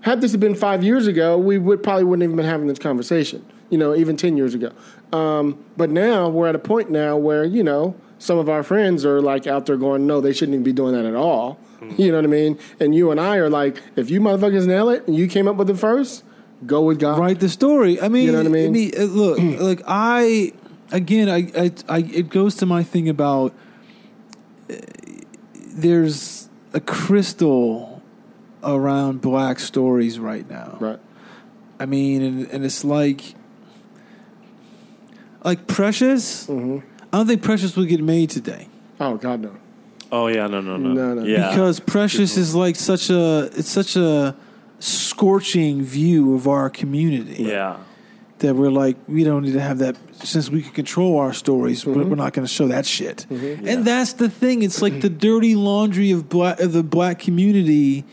had 0.03 0.21
this 0.21 0.37
been 0.37 0.55
five 0.55 0.85
years 0.85 1.07
ago, 1.07 1.37
we 1.39 1.59
would 1.59 1.83
probably 1.83 2.05
wouldn't 2.05 2.23
even 2.23 2.37
been 2.37 2.47
having 2.47 2.69
this 2.69 2.79
conversation, 2.79 3.45
you 3.69 3.77
know, 3.79 3.95
even 3.95 4.17
ten 4.17 4.37
years 4.37 4.55
ago. 4.55 4.73
Um, 5.13 5.65
but 5.77 5.91
now 5.91 6.29
we're 6.29 6.47
at 6.49 6.55
a 6.55 6.61
point 6.61 6.91
now 6.91 7.17
where 7.17 7.45
you 7.45 7.65
know 7.65 7.97
some 8.19 8.39
of 8.39 8.49
our 8.49 8.63
friends 8.63 9.05
are 9.05 9.21
like 9.21 9.47
out 9.47 9.67
there 9.67 9.77
going, 9.77 10.07
no, 10.07 10.21
they 10.21 10.33
shouldn't 10.33 10.55
even 10.55 10.63
be 10.65 10.73
doing 10.73 10.95
that 10.95 11.05
at 11.05 11.15
all. 11.15 11.59
You 11.97 12.11
know 12.11 12.19
what 12.19 12.25
I 12.25 12.29
mean? 12.29 12.59
And 12.79 12.95
you 12.95 13.11
and 13.11 13.19
I 13.19 13.37
are 13.39 13.49
like, 13.49 13.81
if 13.97 14.11
you 14.11 14.21
motherfuckers 14.21 14.67
nail 14.67 14.91
it 14.91 15.07
and 15.07 15.17
you 15.17 15.27
came 15.27 15.49
up 15.49 15.57
with 15.57 15.71
it 15.71 15.79
first, 15.79 16.23
go 16.67 16.83
with 16.83 16.99
God. 17.01 17.19
write 17.19 17.41
the 17.41 17.49
story. 17.49 17.99
I 17.99 18.09
mean, 18.11 18.27
You 18.27 18.33
know 18.33 18.39
what 18.39 18.47
I 18.47 18.51
mean? 18.51 18.93
uh, 18.99 19.05
look, 19.05 19.39
like 19.61 19.81
I 19.87 20.53
again, 20.93 21.29
I, 21.29 21.51
I, 21.57 21.73
I, 21.89 21.99
it 21.99 22.29
goes 22.29 22.57
to 22.57 22.67
my 22.67 22.83
thing 22.83 23.09
about 23.09 23.55
uh, 24.71 24.75
there's 25.55 26.49
a 26.73 26.81
crystal 26.81 28.03
around 28.63 29.21
black 29.21 29.59
stories 29.59 30.19
right 30.19 30.49
now. 30.49 30.77
Right. 30.81 30.99
I 31.79 31.87
mean, 31.87 32.23
and, 32.23 32.47
and 32.51 32.65
it's 32.65 32.85
like 32.85 33.35
like 35.43 35.67
Precious. 35.67 36.47
Mm-hmm. 36.47 36.87
I 37.13 37.17
don't 37.17 37.27
think 37.27 37.43
Precious 37.43 37.77
would 37.77 37.89
get 37.89 38.03
made 38.03 38.31
today. 38.31 38.69
Oh 39.01 39.17
God, 39.17 39.41
no. 39.41 39.57
oh 40.13 40.27
yeah, 40.27 40.47
no, 40.47 40.61
no, 40.61 40.77
no, 40.77 40.93
No, 40.93 41.15
no. 41.15 41.23
Yeah. 41.25 41.49
because 41.49 41.81
precious 41.81 42.37
is 42.37 42.55
like 42.55 42.77
such 42.77 43.09
a 43.09 43.51
it's 43.57 43.71
such 43.71 43.97
a 43.97 44.37
scorching 44.79 45.83
view 45.83 46.35
of 46.35 46.47
our 46.47 46.69
community 46.69 47.45
yeah. 47.45 47.79
That 48.41 48.55
we're 48.55 48.71
like 48.71 48.97
we 49.07 49.25
don't 49.25 49.45
need 49.45 49.53
to 49.53 49.61
have 49.61 49.79
that 49.79 49.97
since 50.13 50.51
we 50.51 50.63
can 50.63 50.73
control 50.73 51.19
our 51.19 51.33
stories 51.33 51.87
we're, 51.87 51.95
Mm-hmm. 51.95 52.11
we're 52.11 52.17
not 52.17 52.33
going 52.33 52.47
to 52.47 52.53
show 52.53 52.69
that 52.69 52.87
shit 52.87 53.27
mm-hmm. 53.31 53.67
and 53.67 53.85
that's 53.85 54.15
the 54.15 54.29
thing 54.29 54.63
it's 54.63 54.83
like 54.83 55.01
the 55.01 55.09
dirty 55.11 55.55
laundry 55.55 56.11
of 56.11 56.29
black 56.29 56.61
of 56.61 56.73
the 56.73 56.83
black 56.83 57.19
community 57.19 58.05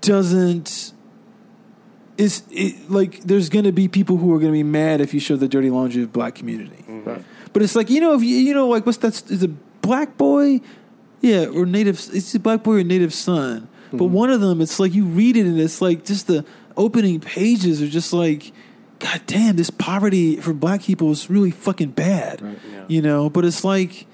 doesn't 0.00 0.92
is 2.16 2.42
it, 2.50 2.90
like 2.90 3.20
there's 3.20 3.48
going 3.48 3.64
to 3.64 3.72
be 3.72 3.88
people 3.88 4.16
who 4.16 4.34
are 4.34 4.38
going 4.38 4.52
to 4.52 4.58
be 4.58 4.62
mad 4.62 5.00
if 5.00 5.14
you 5.14 5.20
show 5.20 5.36
the 5.36 5.48
dirty 5.48 5.70
laundry 5.70 6.02
of 6.02 6.12
black 6.12 6.34
community 6.34 6.82
mm-hmm. 6.82 7.08
Right. 7.08 7.24
but 7.52 7.62
it's 7.62 7.74
like 7.74 7.90
you 7.90 8.00
know 8.00 8.14
if 8.14 8.22
you 8.22 8.36
you 8.36 8.54
know 8.54 8.68
like 8.68 8.86
what's 8.86 8.98
that? 8.98 9.30
Is 9.30 9.42
a 9.42 9.48
black 9.88 10.16
boy? 10.18 10.60
Yeah, 11.20 11.46
or 11.46 11.66
native. 11.66 11.96
It's 12.12 12.34
a 12.34 12.38
black 12.38 12.62
boy 12.62 12.74
or 12.74 12.84
native 12.84 13.12
son. 13.12 13.68
But 13.90 14.04
mm-hmm. 14.04 14.12
one 14.12 14.30
of 14.30 14.40
them, 14.42 14.60
it's 14.60 14.78
like 14.78 14.92
you 14.92 15.04
read 15.04 15.36
it 15.36 15.46
and 15.46 15.58
it's 15.58 15.80
like 15.80 16.04
just 16.04 16.26
the 16.26 16.44
opening 16.78 17.20
pages 17.20 17.82
are 17.82 17.88
just 17.88 18.12
like, 18.12 18.52
God 19.00 19.20
damn, 19.26 19.56
this 19.56 19.70
poverty 19.70 20.36
for 20.36 20.54
black 20.54 20.82
people 20.82 21.10
is 21.10 21.28
really 21.28 21.50
fucking 21.50 21.90
bad. 21.90 22.40
Yeah. 22.40 22.84
You 22.88 23.02
know, 23.02 23.28
but 23.28 23.44
it's 23.44 23.64
like 23.64 24.06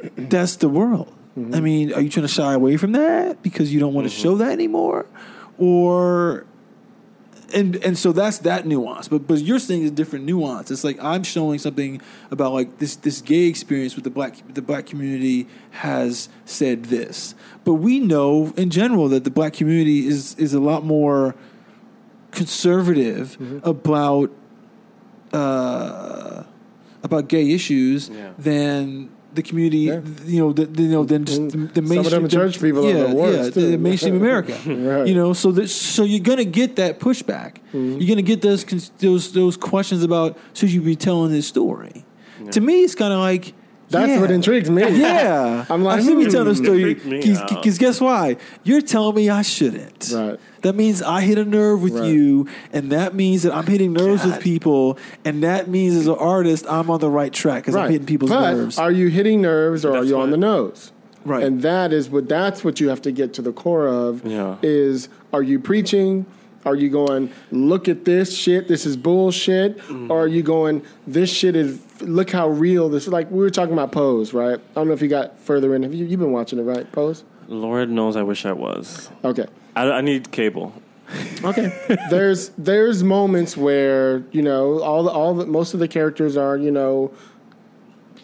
that's 0.16 0.56
the 0.56 0.68
world. 0.68 1.12
Mm-hmm. 1.36 1.54
I 1.54 1.60
mean, 1.60 1.92
are 1.92 2.00
you 2.00 2.08
trying 2.08 2.26
to 2.26 2.32
shy 2.32 2.52
away 2.52 2.76
from 2.76 2.92
that 2.92 3.42
because 3.42 3.72
you 3.72 3.80
don't 3.80 3.94
want 3.94 4.08
to 4.08 4.14
mm-hmm. 4.14 4.22
show 4.22 4.36
that 4.36 4.52
anymore, 4.52 5.06
or 5.56 6.46
and 7.54 7.76
and 7.76 7.96
so 7.98 8.12
that's 8.12 8.38
that 8.38 8.66
nuance. 8.66 9.08
But 9.08 9.26
but 9.26 9.40
you're 9.40 9.58
saying 9.58 9.86
a 9.86 9.90
different 9.90 10.24
nuance. 10.24 10.70
It's 10.70 10.84
like 10.84 11.02
I'm 11.02 11.22
showing 11.22 11.58
something 11.58 12.00
about 12.30 12.52
like 12.52 12.78
this 12.78 12.96
this 12.96 13.20
gay 13.22 13.46
experience 13.46 13.94
with 13.94 14.04
the 14.04 14.10
black 14.10 14.36
the 14.52 14.62
black 14.62 14.86
community 14.86 15.46
has 15.70 16.28
said 16.44 16.84
this. 16.86 17.34
But 17.64 17.74
we 17.74 18.00
know 18.00 18.52
in 18.56 18.70
general 18.70 19.08
that 19.08 19.24
the 19.24 19.30
black 19.30 19.52
community 19.54 20.06
is 20.06 20.34
is 20.36 20.52
a 20.54 20.60
lot 20.60 20.84
more 20.84 21.34
conservative 22.30 23.36
Mm-hmm. 23.38 23.66
about 23.68 24.30
uh, 25.32 26.42
about 27.02 27.28
gay 27.28 27.50
issues 27.52 28.08
Yeah. 28.08 28.32
than 28.38 29.10
the 29.34 29.42
community, 29.42 29.78
Yeah. 29.78 30.00
you 30.24 30.40
know, 30.40 30.52
the, 30.52 30.66
the, 30.66 30.82
you 30.82 30.88
know, 30.88 31.04
than 31.04 31.24
just 31.24 31.50
the, 31.50 31.58
the 31.58 31.86
Some 31.86 31.98
of 31.98 32.10
them 32.10 32.22
mainstream 32.22 32.28
church 32.28 32.60
people 32.60 32.86
are 32.86 32.90
yeah, 32.90 33.06
the 33.08 33.14
worst, 33.14 33.36
yeah, 33.36 33.44
the, 33.44 33.50
too. 33.52 33.70
the 33.72 33.78
mainstream 33.78 34.16
America, 34.22 34.58
Right. 34.66 35.06
you 35.06 35.14
know. 35.14 35.32
So 35.32 35.52
that 35.52 35.68
so 35.68 36.04
you're 36.04 36.20
gonna 36.20 36.44
get 36.44 36.76
that 36.76 36.98
pushback. 36.98 37.56
Mm-hmm. 37.72 37.98
You're 37.98 38.08
gonna 38.08 38.22
get 38.22 38.42
those 38.42 38.64
those 38.98 39.32
those 39.32 39.56
questions 39.56 40.02
about 40.02 40.38
should 40.54 40.72
you 40.72 40.80
be 40.80 40.96
telling 40.96 41.30
this 41.32 41.46
story. 41.46 42.04
To 42.52 42.60
me, 42.60 42.84
it's 42.84 42.94
kind 42.94 43.12
of 43.12 43.18
like 43.18 43.52
That's 43.90 44.08
yeah. 44.08 44.20
what 44.20 44.30
intrigues 44.30 44.70
me. 44.70 44.82
Yeah, 44.82 45.66
I'm 45.70 45.82
like, 45.82 46.00
I 46.00 46.04
should 46.04 46.18
be 46.18 46.26
telling 46.26 46.48
the 46.48 46.54
hmm. 46.54 46.64
story 46.64 46.94
Freak 46.94 47.04
me 47.04 47.36
out. 47.36 47.48
because 47.48 47.78
guess 47.78 48.00
why? 48.00 48.36
You're 48.62 48.80
telling 48.80 49.16
me 49.16 49.28
I 49.28 49.42
shouldn't. 49.42 50.10
Right. 50.14 50.38
That 50.62 50.74
means 50.74 51.02
I 51.02 51.20
hit 51.22 51.38
a 51.38 51.44
nerve 51.44 51.82
with 51.82 51.94
Right. 51.94 52.08
you, 52.10 52.46
and 52.72 52.90
that 52.90 53.14
means 53.14 53.42
that 53.44 53.54
I'm 53.54 53.66
hitting 53.66 53.92
nerves 53.92 54.24
with 54.24 54.40
people, 54.40 54.98
and 55.24 55.42
that 55.42 55.68
means 55.68 55.94
as 55.94 56.06
an 56.06 56.16
artist 56.18 56.66
I'm 56.68 56.90
on 56.90 57.00
the 57.00 57.10
right 57.10 57.32
track 57.32 57.62
because 57.62 57.76
I'm 57.76 57.90
hitting 57.90 58.06
people's 58.06 58.30
but 58.30 58.52
nerves. 58.52 58.78
are 58.78 58.90
you 58.92 59.08
hitting 59.08 59.40
nerves 59.40 59.84
or 59.84 59.90
are 59.90 60.00
That's 60.00 60.08
you 60.08 60.18
on 60.18 60.30
the 60.30 60.36
nose? 60.36 60.92
Right. 61.24 61.42
And 61.42 61.62
that 61.62 61.92
is 61.92 62.08
what 62.08 62.28
that's 62.28 62.64
what 62.64 62.80
you 62.80 62.88
have 62.88 63.02
to 63.02 63.12
get 63.12 63.34
to 63.34 63.42
the 63.42 63.52
core 63.52 63.86
of. 63.86 64.24
Yeah. 64.24 64.56
Is 64.62 65.08
are 65.32 65.42
you 65.42 65.58
preaching? 65.58 66.26
Are 66.66 66.74
you 66.74 66.90
going, 66.90 67.30
look 67.50 67.88
at 67.88 68.04
this 68.04 68.36
shit, 68.36 68.66
this 68.68 68.84
is 68.84 68.96
bullshit? 68.96 69.78
Mm. 69.86 70.10
Or 70.10 70.24
are 70.24 70.26
you 70.28 70.42
going, 70.42 70.82
this 71.06 71.30
shit 71.30 71.54
is 71.56 71.80
look 72.02 72.30
how 72.30 72.48
real 72.48 72.88
this 72.88 73.04
is? 73.06 73.12
like 73.12 73.30
we 73.30 73.38
were 73.38 73.50
talking 73.50 73.72
about 73.72 73.92
Pose, 73.92 74.32
right? 74.34 74.58
I 74.58 74.74
don't 74.74 74.88
know 74.88 74.92
if 74.94 75.00
you 75.02 75.08
got 75.08 75.38
further 75.38 75.74
in. 75.74 75.82
Have 75.82 75.94
you 75.94 76.04
you've 76.04 76.20
been 76.20 76.32
watching 76.32 76.58
it, 76.58 76.62
right? 76.62 76.90
Pose? 76.92 77.24
Lord 77.46 77.90
knows 77.90 78.16
I 78.16 78.22
wish 78.22 78.44
I 78.44 78.52
was. 78.52 79.10
Okay. 79.24 79.46
I, 79.78 79.98
I 79.98 80.00
need 80.00 80.30
cable. 80.30 80.72
Okay. 81.42 81.72
there's 82.10 82.50
there's 82.58 83.02
moments 83.02 83.56
where 83.56 84.24
you 84.32 84.42
know 84.42 84.80
all 84.80 85.02
the, 85.04 85.10
all 85.10 85.34
the, 85.34 85.46
most 85.46 85.74
of 85.74 85.80
the 85.80 85.88
characters 85.88 86.36
are 86.36 86.56
you 86.56 86.70
know 86.70 87.12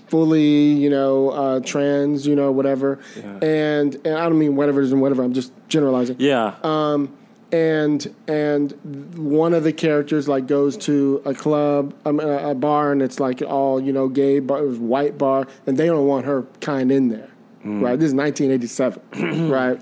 fully 0.08 0.42
you 0.72 0.90
know 0.90 1.30
uh, 1.30 1.60
trans 1.60 2.26
you 2.26 2.36
know 2.36 2.52
whatever 2.52 2.98
Yeah. 3.16 3.38
and 3.42 3.94
and 4.04 4.14
I 4.18 4.28
don't 4.28 4.38
mean 4.38 4.54
whatever 4.56 4.80
is 4.80 4.92
and 4.92 5.00
whatever 5.00 5.22
I'm 5.22 5.32
just 5.32 5.52
generalizing 5.68 6.16
Yeah. 6.18 6.54
um, 6.62 7.16
and 7.52 8.14
and 8.28 8.72
one 9.16 9.54
of 9.54 9.64
the 9.64 9.72
characters 9.72 10.28
like 10.28 10.46
goes 10.46 10.76
to 10.78 11.22
a 11.24 11.32
club, 11.34 11.94
um, 12.04 12.18
a, 12.20 12.50
a 12.50 12.54
bar, 12.54 12.90
and 12.92 13.00
it's 13.00 13.20
like 13.20 13.42
all 13.42 13.80
you 13.80 13.92
know, 13.92 14.08
gay 14.08 14.40
bar, 14.40 14.58
it 14.58 14.66
was 14.66 14.78
white 14.78 15.16
bar, 15.18 15.46
and 15.66 15.76
they 15.76 15.86
don't 15.86 16.06
want 16.06 16.26
her 16.26 16.42
kind 16.60 16.90
in 16.90 17.10
there, 17.10 17.30
right? 17.64 17.96
This 17.98 18.08
is 18.08 18.14
1987, 18.14 19.48
right? 19.50 19.80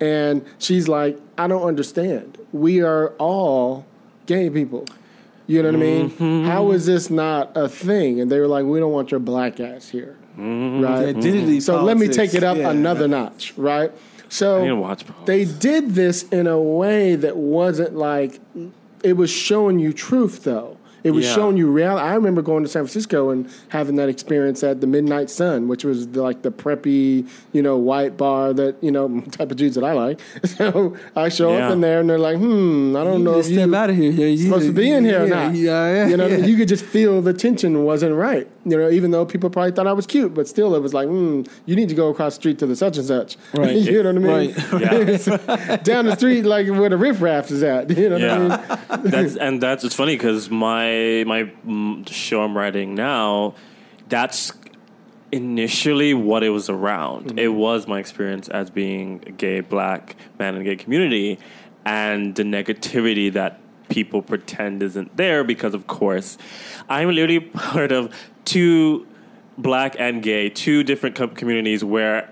And 0.00 0.44
she's 0.58 0.88
like, 0.88 1.18
I 1.36 1.46
don't 1.46 1.62
understand. 1.62 2.38
We 2.52 2.82
are 2.82 3.10
all 3.18 3.86
gay 4.26 4.48
people. 4.50 4.86
You 5.46 5.62
know 5.62 5.70
what 5.70 5.76
I 5.76 5.78
mean? 5.78 6.10
Mm-hmm. 6.10 6.46
How 6.46 6.70
is 6.70 6.86
this 6.86 7.10
not 7.10 7.56
a 7.56 7.68
thing? 7.68 8.20
And 8.20 8.30
they 8.30 8.38
were 8.38 8.46
like, 8.46 8.64
we 8.64 8.78
don't 8.78 8.92
want 8.92 9.10
your 9.10 9.18
black 9.18 9.58
ass 9.58 9.88
here, 9.88 10.16
mm-hmm. 10.38 10.80
right? 10.80 11.08
Identity 11.08 11.60
So 11.60 11.82
let 11.82 11.96
me 11.96 12.06
take 12.06 12.34
it 12.34 12.44
up 12.44 12.56
yeah. 12.56 12.70
another 12.70 13.08
notch, 13.08 13.52
right? 13.56 13.90
So 14.28 14.58
I 14.58 14.62
need 14.62 14.68
to 14.68 14.76
watch 14.76 15.04
they 15.26 15.44
did 15.44 15.90
this 15.90 16.22
in 16.28 16.46
a 16.46 16.60
way 16.60 17.16
that 17.16 17.36
wasn't 17.36 17.96
like 17.96 18.38
it 19.02 19.14
was 19.14 19.28
showing 19.28 19.80
you 19.80 19.92
truth 19.92 20.44
though. 20.44 20.76
It 21.02 21.12
was 21.12 21.24
Yeah. 21.26 21.34
showing 21.34 21.56
you 21.56 21.66
reality. 21.70 22.04
I 22.06 22.14
remember 22.14 22.42
going 22.42 22.62
to 22.62 22.68
San 22.68 22.82
Francisco 22.82 23.30
and 23.30 23.48
having 23.68 23.96
that 23.96 24.08
experience 24.08 24.62
at 24.62 24.80
the 24.80 24.86
Midnight 24.86 25.30
Sun, 25.30 25.68
which 25.68 25.84
was 25.84 26.08
the, 26.08 26.22
like 26.22 26.42
the 26.42 26.50
preppy, 26.50 27.26
you 27.52 27.62
know, 27.62 27.76
white 27.76 28.16
bar 28.16 28.52
that 28.52 28.76
you 28.82 28.90
know 28.90 29.20
type 29.32 29.50
of 29.50 29.56
dudes 29.56 29.74
that 29.76 29.84
I 29.84 29.92
like. 29.92 30.20
So 30.60 30.96
I 31.16 31.28
show 31.30 31.54
up 31.54 31.70
in 31.72 31.80
there 31.80 32.00
and 32.00 32.10
they're 32.10 32.18
like, 32.18 32.36
"Hmm, 32.36 32.94
I 32.96 33.04
don't 33.04 33.18
You 33.20 33.24
know 33.24 33.38
if 33.38 33.46
to 33.46 33.52
step 33.52 33.68
you 33.68 33.74
out 33.74 33.90
of 33.90 33.96
here. 33.96 34.10
Yeah, 34.12 34.26
you 34.26 34.44
supposed 34.48 34.66
to 34.66 34.72
be 34.72 34.90
in 34.90 35.04
here 35.04 35.24
or 35.24 35.26
not." 35.28 35.54
Yeah, 35.54 35.94
yeah, 35.94 36.08
you 36.08 36.16
know, 36.16 36.24
I 36.26 36.28
yeah. 36.28 36.36
mean? 36.38 36.48
you 36.48 36.56
could 36.56 36.68
just 36.68 36.84
feel 36.84 37.22
the 37.22 37.32
tension 37.32 37.84
wasn't 37.84 38.14
right. 38.14 38.46
You 38.66 38.76
know, 38.76 38.90
even 38.90 39.10
though 39.10 39.24
people 39.24 39.48
probably 39.48 39.72
thought 39.72 39.86
I 39.86 39.92
was 39.94 40.06
cute, 40.06 40.34
but 40.34 40.46
still, 40.48 40.74
it 40.74 40.80
was 40.82 40.92
like, 40.92 41.08
"Hmm, 41.08 41.42
you 41.66 41.76
need 41.76 41.88
to 41.88 41.94
go 41.94 42.08
across 42.08 42.34
the 42.34 42.40
street 42.42 42.58
to 42.58 42.66
the 42.66 42.76
such 42.76 42.96
and 42.98 43.06
such." 43.06 43.36
Right. 43.54 43.76
you 43.76 44.02
know 44.02 44.12
what 44.12 44.30
I 44.32 44.38
mean? 44.38 44.54
Yeah. 44.80 45.76
down 45.76 46.06
the 46.06 46.14
street, 46.16 46.42
like 46.44 46.66
where 46.68 46.88
the 46.88 46.96
riffraff 46.96 47.50
is 47.50 47.62
at. 47.62 47.90
You 47.96 48.08
know 48.10 48.18
what 48.18 48.30
I 48.30 48.38
mean? 48.38 48.50
Yeah, 48.50 48.96
that's 49.10 49.36
and 49.36 49.60
that's 49.62 49.84
it's 49.84 49.94
funny 49.94 50.14
because 50.16 50.50
my 50.50 50.89
my 51.24 51.50
mm, 51.66 52.08
show 52.08 52.42
I'm 52.42 52.56
writing 52.56 52.94
now, 52.94 53.54
that's 54.08 54.52
initially 55.32 56.14
what 56.14 56.42
it 56.42 56.50
was 56.50 56.68
around. 56.68 57.26
Mm-hmm. 57.26 57.38
It 57.38 57.54
was 57.54 57.86
my 57.86 57.98
experience 57.98 58.48
as 58.48 58.70
being 58.70 59.22
a 59.26 59.30
gay 59.30 59.60
black 59.60 60.16
man 60.38 60.54
in 60.54 60.64
the 60.64 60.70
gay 60.70 60.76
community, 60.76 61.38
and 61.84 62.34
the 62.34 62.42
negativity 62.42 63.32
that 63.32 63.60
people 63.88 64.22
pretend 64.22 64.82
isn't 64.82 65.16
there 65.16 65.44
because, 65.44 65.74
of 65.74 65.86
course, 65.86 66.38
I'm 66.88 67.08
literally 67.08 67.40
part 67.70 67.92
of 67.92 68.14
two 68.44 69.06
black 69.58 69.96
and 69.98 70.22
gay, 70.22 70.48
two 70.48 70.82
different 70.82 71.16
co- 71.16 71.28
communities 71.28 71.84
where 71.84 72.30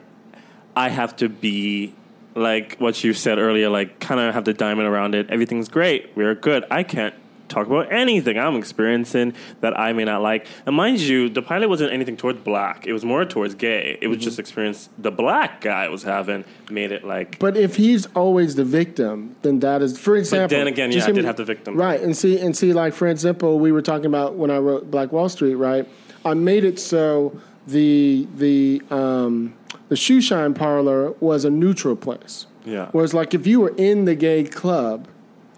I 0.76 0.88
have 0.88 1.16
to 1.16 1.28
be 1.28 1.94
like 2.34 2.76
what 2.76 3.02
you 3.02 3.12
said 3.12 3.38
earlier, 3.38 3.68
like 3.68 4.00
kind 4.00 4.20
of 4.20 4.32
have 4.34 4.44
the 4.44 4.54
diamond 4.54 4.88
around 4.88 5.14
it. 5.14 5.28
Everything's 5.30 5.68
great. 5.68 6.10
We're 6.14 6.34
good. 6.34 6.64
I 6.70 6.82
can't 6.84 7.14
talk 7.48 7.66
about 7.66 7.92
anything 7.92 8.38
I'm 8.38 8.56
experiencing 8.56 9.34
that 9.60 9.78
I 9.78 9.92
may 9.92 10.04
not 10.04 10.22
like. 10.22 10.46
And 10.66 10.76
mind 10.76 11.00
you, 11.00 11.28
the 11.28 11.42
pilot 11.42 11.68
wasn't 11.68 11.92
anything 11.92 12.16
towards 12.16 12.40
black. 12.40 12.86
It 12.86 12.92
was 12.92 13.04
more 13.04 13.24
towards 13.24 13.54
gay. 13.54 13.98
It 14.00 14.08
was 14.08 14.18
just 14.18 14.38
experience 14.38 14.88
the 14.98 15.10
black 15.10 15.60
guy 15.60 15.88
was 15.88 16.02
having 16.02 16.44
made 16.70 16.92
it 16.92 17.04
like 17.04 17.38
But 17.38 17.56
if 17.56 17.76
he's 17.76 18.06
always 18.14 18.54
the 18.54 18.64
victim, 18.64 19.36
then 19.42 19.60
that 19.60 19.82
is, 19.82 19.98
for 19.98 20.16
example. 20.16 20.56
then 20.56 20.66
again, 20.66 20.92
yeah, 20.92 21.04
I 21.04 21.06
did 21.06 21.16
me- 21.16 21.24
have 21.24 21.36
the 21.36 21.44
victim. 21.44 21.76
Right, 21.76 22.00
and 22.00 22.16
see, 22.16 22.38
and 22.38 22.56
see, 22.56 22.72
like 22.72 22.92
for 22.94 23.08
example, 23.08 23.58
we 23.58 23.72
were 23.72 23.82
talking 23.82 24.06
about 24.06 24.34
when 24.34 24.50
I 24.50 24.58
wrote 24.58 24.90
Black 24.90 25.12
Wall 25.12 25.28
Street. 25.28 25.54
Right, 25.54 25.88
I 26.24 26.34
made 26.34 26.64
it 26.64 26.78
so 26.78 27.40
the 27.66 28.26
the 28.36 28.82
um, 28.90 29.54
the 29.88 29.96
shoe 29.96 30.20
shine 30.20 30.54
parlor 30.54 31.12
was 31.20 31.44
a 31.44 31.50
neutral 31.50 31.96
place. 31.96 32.46
Yeah. 32.64 32.88
Whereas, 32.92 33.14
like, 33.14 33.32
if 33.32 33.46
you 33.46 33.60
were 33.60 33.74
in 33.76 34.04
the 34.04 34.14
gay 34.14 34.44
club, 34.44 35.08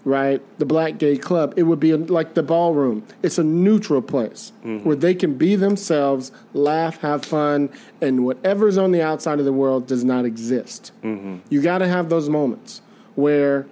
right, 0.03 0.41
the 0.59 0.65
black 0.65 0.97
gay 0.97 1.17
club, 1.17 1.53
it 1.57 1.63
would 1.63 1.79
be 1.79 1.93
like 1.93 2.33
the 2.33 2.43
ballroom. 2.43 3.05
It's 3.21 3.37
a 3.37 3.43
neutral 3.43 4.01
place 4.01 4.51
mm-hmm. 4.63 4.83
where 4.87 4.95
they 4.95 5.13
can 5.13 5.35
be 5.35 5.55
themselves, 5.55 6.31
laugh, 6.53 6.99
have 7.01 7.23
fun, 7.23 7.69
and 8.01 8.25
whatever's 8.25 8.77
on 8.77 8.91
the 8.91 9.01
outside 9.01 9.39
of 9.39 9.45
the 9.45 9.53
world 9.53 9.87
does 9.87 10.03
not 10.03 10.25
exist. 10.25 10.91
Mm-hmm. 11.03 11.37
You 11.49 11.61
got 11.61 11.79
to 11.79 11.87
have 11.87 12.09
those 12.09 12.29
moments 12.29 12.81
where 13.15 13.67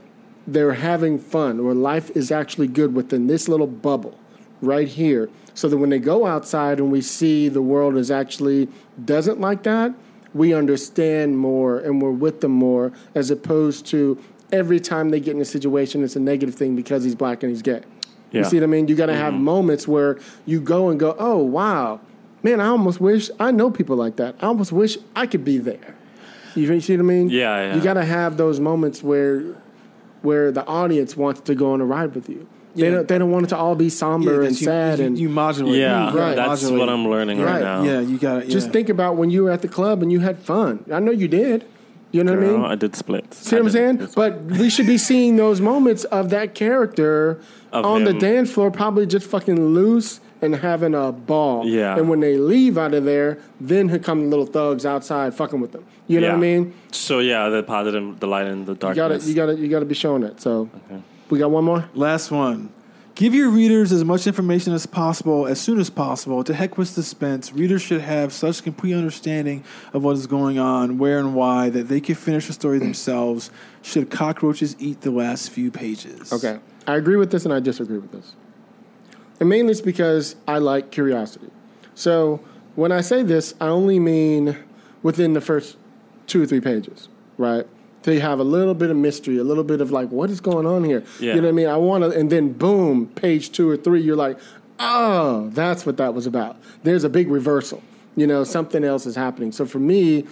they're 0.45 0.73
having 0.73 1.19
fun, 1.19 1.63
where 1.63 1.75
life 1.75 2.09
is 2.15 2.31
actually 2.31 2.67
good 2.67 2.93
within 2.93 3.27
this 3.27 3.47
little 3.47 3.67
bubble 3.67 4.17
right 4.61 4.87
here. 4.87 5.29
So 5.53 5.67
that 5.67 5.77
when 5.77 5.89
they 5.89 5.99
go 5.99 6.25
outside 6.25 6.79
and 6.79 6.91
we 6.91 7.01
see 7.01 7.49
the 7.49 7.61
world 7.61 7.97
is 7.97 8.11
actually 8.11 8.69
doesn't 9.03 9.41
like 9.41 9.63
that, 9.63 9.93
we 10.33 10.53
understand 10.53 11.37
more 11.37 11.79
and 11.79 12.01
we're 12.01 12.11
with 12.11 12.41
them 12.41 12.51
more 12.51 12.93
as 13.15 13.31
opposed 13.31 13.85
to 13.87 14.21
every 14.51 14.79
time 14.79 15.09
they 15.09 15.19
get 15.19 15.35
in 15.35 15.41
a 15.41 15.45
situation 15.45 16.03
it's 16.03 16.15
a 16.15 16.19
negative 16.19 16.55
thing 16.55 16.75
because 16.75 17.03
he's 17.03 17.15
black 17.15 17.43
and 17.43 17.51
he's 17.51 17.61
gay. 17.61 17.81
You 18.31 18.43
see 18.43 18.57
what 18.57 18.63
I 18.63 18.67
mean? 18.67 18.87
You 18.87 18.95
got 18.95 19.07
to 19.07 19.15
have 19.15 19.33
mm-hmm. 19.33 19.43
moments 19.43 19.87
where 19.87 20.19
you 20.45 20.61
go 20.61 20.89
and 20.89 20.99
go, 20.99 21.15
"Oh, 21.17 21.37
wow. 21.37 21.99
Man, 22.43 22.61
I 22.61 22.67
almost 22.67 23.01
wish 23.01 23.29
I 23.39 23.49
know 23.51 23.71
people 23.71 23.95
like 23.95 24.17
that. 24.17 24.35
I 24.39 24.45
almost 24.45 24.71
wish 24.71 24.97
I 25.15 25.25
could 25.25 25.43
be 25.43 25.57
there." 25.57 25.95
You 26.55 26.79
see 26.79 26.93
what 26.93 26.99
I 26.99 27.03
mean? 27.03 27.29
Yeah, 27.29 27.69
yeah. 27.69 27.75
You 27.75 27.81
got 27.81 27.95
to 27.95 28.05
have 28.05 28.37
those 28.37 28.59
moments 28.59 29.01
where 29.01 29.55
where 30.21 30.51
the 30.51 30.65
audience 30.65 31.15
wants 31.15 31.41
to 31.41 31.55
go 31.55 31.73
on 31.73 31.81
a 31.81 31.85
ride 31.85 32.13
with 32.13 32.29
you. 32.29 32.47
They 32.75 32.83
Yeah. 32.83 32.91
don't 32.91 33.07
they 33.07 33.17
don't 33.17 33.31
want 33.31 33.45
it 33.45 33.49
to 33.49 33.57
all 33.57 33.75
be 33.75 33.89
somber 33.89 34.41
and 34.41 34.51
you- 34.51 34.65
sad 34.65 34.99
you, 34.99 35.05
and 35.05 35.17
you 35.17 35.29
modulate. 35.29 35.79
yeah, 35.79 36.13
Right. 36.15 36.35
that's 36.35 36.63
Modulate. 36.63 36.79
what 36.79 36.89
I'm 36.89 37.07
learning 37.09 37.41
right, 37.41 37.53
Right, 37.53 37.61
now. 37.63 37.83
Yeah, 37.83 37.99
you 38.01 38.17
got 38.17 38.41
to 38.41 38.47
just 38.47 38.71
think 38.71 38.89
about 38.89 39.15
when 39.15 39.29
you 39.29 39.43
were 39.43 39.51
at 39.51 39.61
the 39.61 39.67
club 39.67 40.03
and 40.03 40.11
you 40.11 40.19
had 40.19 40.37
fun. 40.37 40.85
I 40.91 40.99
know 40.99 41.11
you 41.11 41.27
did. 41.27 41.65
You 42.11 42.23
know 42.23 42.35
what 42.35 42.43
I 42.43 42.47
mean? 42.47 42.65
I 42.65 42.75
did 42.75 42.95
splits. 42.95 43.37
See 43.37 43.55
I 43.55 43.59
what 43.59 43.67
I'm 43.67 43.71
saying? 43.71 44.09
But 44.15 44.41
we 44.43 44.69
should 44.69 44.87
be 44.87 44.97
seeing 44.97 45.35
those 45.35 45.61
moments 45.61 46.05
of 46.05 46.31
that 46.31 46.55
character 46.55 47.39
Of 47.71 47.85
on 47.85 48.03
the 48.03 48.13
dance 48.13 48.51
floor, 48.51 48.71
probably 48.71 49.05
just 49.05 49.27
fucking 49.27 49.73
loose 49.73 50.19
and 50.41 50.55
having 50.55 50.95
a 50.95 51.11
ball. 51.11 51.67
Yeah. 51.67 51.97
And 51.97 52.09
when 52.09 52.19
they 52.19 52.37
leave 52.37 52.77
out 52.77 52.93
of 52.93 53.03
there, 53.05 53.37
then 53.59 53.89
here 53.89 53.99
come 53.99 54.21
the 54.23 54.27
little 54.29 54.45
thugs 54.45 54.85
outside 54.85 55.33
fucking 55.35 55.59
with 55.59 55.71
them. 55.71 55.85
You 56.07 56.19
know 56.21 56.29
what 56.29 56.37
I 56.37 56.39
mean? 56.39 56.73
So 56.91 57.19
yeah, 57.19 57.49
the 57.49 57.61
positive, 57.61 58.19
the 58.19 58.27
light 58.27 58.47
in 58.47 58.65
the 58.65 58.71
You 58.71 58.77
gotta, 58.77 58.95
darkness. 58.95 59.27
you 59.27 59.35
gotta, 59.35 59.55
you 59.55 59.67
gotta 59.67 59.85
be 59.85 59.93
showing 59.93 60.23
it. 60.23 60.41
So, 60.41 60.69
we 61.29 61.37
got 61.37 61.51
one 61.51 61.63
more. 61.63 61.87
Last 61.93 62.31
one. 62.31 62.69
Give 63.19 63.35
your 63.35 63.49
readers 63.49 63.91
as 63.91 64.05
much 64.05 64.27
information 64.27 64.71
as 64.71 64.85
possible 64.85 65.45
as 65.45 65.59
soon 65.59 65.77
as 65.77 65.89
possible. 65.89 66.41
To 66.41 66.53
heck 66.53 66.77
with 66.77 66.87
suspense, 66.87 67.51
readers 67.51 67.81
should 67.81 67.99
have 67.99 68.31
such 68.31 68.63
complete 68.63 68.93
understanding 68.93 69.65
of 69.91 70.05
what 70.05 70.15
is 70.15 70.25
going 70.25 70.57
on, 70.57 70.97
where 70.97 71.19
and 71.19 71.35
why, 71.35 71.69
that 71.69 71.89
they 71.89 71.99
can 71.99 72.15
finish 72.15 72.47
the 72.47 72.53
story 72.53 72.79
themselves. 72.79 73.51
Should 73.81 74.09
cockroaches 74.09 74.73
eat 74.79 75.01
the 75.01 75.11
last 75.11 75.49
few 75.49 75.69
pages? 75.69 76.31
Okay. 76.31 76.59
I 76.87 76.95
agree 76.95 77.17
with 77.17 77.29
this 77.29 77.43
and 77.43 77.53
I 77.53 77.59
disagree 77.59 77.97
with 77.97 78.13
this. 78.13 78.35
And 79.41 79.49
mainly 79.49 79.71
it's 79.71 79.81
because 79.81 80.37
I 80.47 80.59
like 80.59 80.89
curiosity. 80.89 81.49
So 81.95 82.39
when 82.75 82.93
I 82.93 83.01
say 83.01 83.21
this, 83.21 83.53
I 83.59 83.67
only 83.67 83.99
mean 83.99 84.55
within 85.03 85.33
the 85.33 85.41
first 85.41 85.75
two 86.25 86.41
or 86.41 86.45
three 86.45 86.61
pages, 86.61 87.09
right? 87.37 87.67
You 88.05 88.21
have 88.21 88.39
a 88.39 88.43
little 88.43 88.73
bit 88.73 88.89
of 88.89 88.97
mystery, 88.97 89.37
a 89.37 89.43
little 89.43 89.63
bit 89.63 89.81
of 89.81 89.91
like, 89.91 90.09
what 90.09 90.29
is 90.29 90.41
going 90.41 90.65
on 90.65 90.83
here? 90.83 91.03
Yeah. 91.19 91.35
You 91.35 91.41
know 91.41 91.47
what 91.47 91.49
I 91.49 91.51
mean? 91.51 91.67
I 91.67 91.77
want 91.77 92.03
to, 92.03 92.17
and 92.17 92.31
then 92.31 92.53
boom, 92.53 93.07
page 93.07 93.51
two 93.51 93.69
or 93.69 93.77
three, 93.77 94.01
you're 94.01 94.15
like, 94.15 94.39
oh, 94.79 95.49
that's 95.53 95.85
what 95.85 95.97
that 95.97 96.13
was 96.13 96.25
about. 96.25 96.57
There's 96.83 97.03
a 97.03 97.09
big 97.09 97.29
reversal. 97.29 97.83
You 98.15 98.25
know, 98.25 98.43
something 98.43 98.83
else 98.83 99.05
is 99.05 99.15
happening. 99.15 99.51
So 99.51 99.65
for 99.65 99.79
me, 99.79 100.25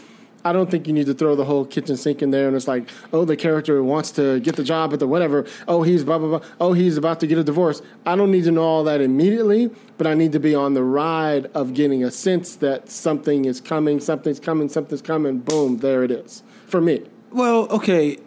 I 0.43 0.53
don't 0.53 0.71
think 0.71 0.87
you 0.87 0.93
need 0.93 1.07
to 1.07 1.13
throw 1.13 1.35
the 1.35 1.43
whole 1.43 1.65
kitchen 1.65 1.97
sink 1.97 2.21
in 2.21 2.31
there 2.31 2.47
and 2.47 2.55
it's 2.55 2.67
like, 2.67 2.89
oh, 3.11 3.25
the 3.25 3.35
character 3.35 3.83
wants 3.83 4.11
to 4.11 4.39
get 4.39 4.55
the 4.55 4.63
job 4.63 4.93
at 4.93 4.99
the 4.99 5.07
whatever. 5.07 5.45
Oh, 5.67 5.83
he's 5.83 6.03
blah, 6.03 6.17
blah, 6.17 6.39
blah. 6.39 6.47
Oh, 6.61 6.73
he's 6.73 6.95
about 6.95 7.19
to 7.19 7.27
get 7.27 7.37
a 7.37 7.43
divorce. 7.43 7.81
I 8.05 8.15
don't 8.15 8.31
need 8.31 8.45
to 8.45 8.51
know 8.51 8.63
all 8.63 8.83
that 8.85 9.01
immediately, 9.01 9.69
but 9.97 10.07
I 10.07 10.13
need 10.13 10.31
to 10.31 10.39
be 10.39 10.55
on 10.55 10.73
the 10.73 10.83
ride 10.83 11.47
of 11.47 11.73
getting 11.73 12.03
a 12.03 12.11
sense 12.11 12.55
that 12.57 12.89
something 12.89 13.45
is 13.45 13.59
coming, 13.59 13.99
something's 13.99 14.39
coming, 14.39 14.69
something's 14.69 15.01
coming. 15.01 15.39
Boom, 15.39 15.77
there 15.77 16.03
it 16.03 16.11
is. 16.11 16.43
For 16.67 16.81
me. 16.81 17.05
Well, 17.31 17.67
okay, 17.69 18.17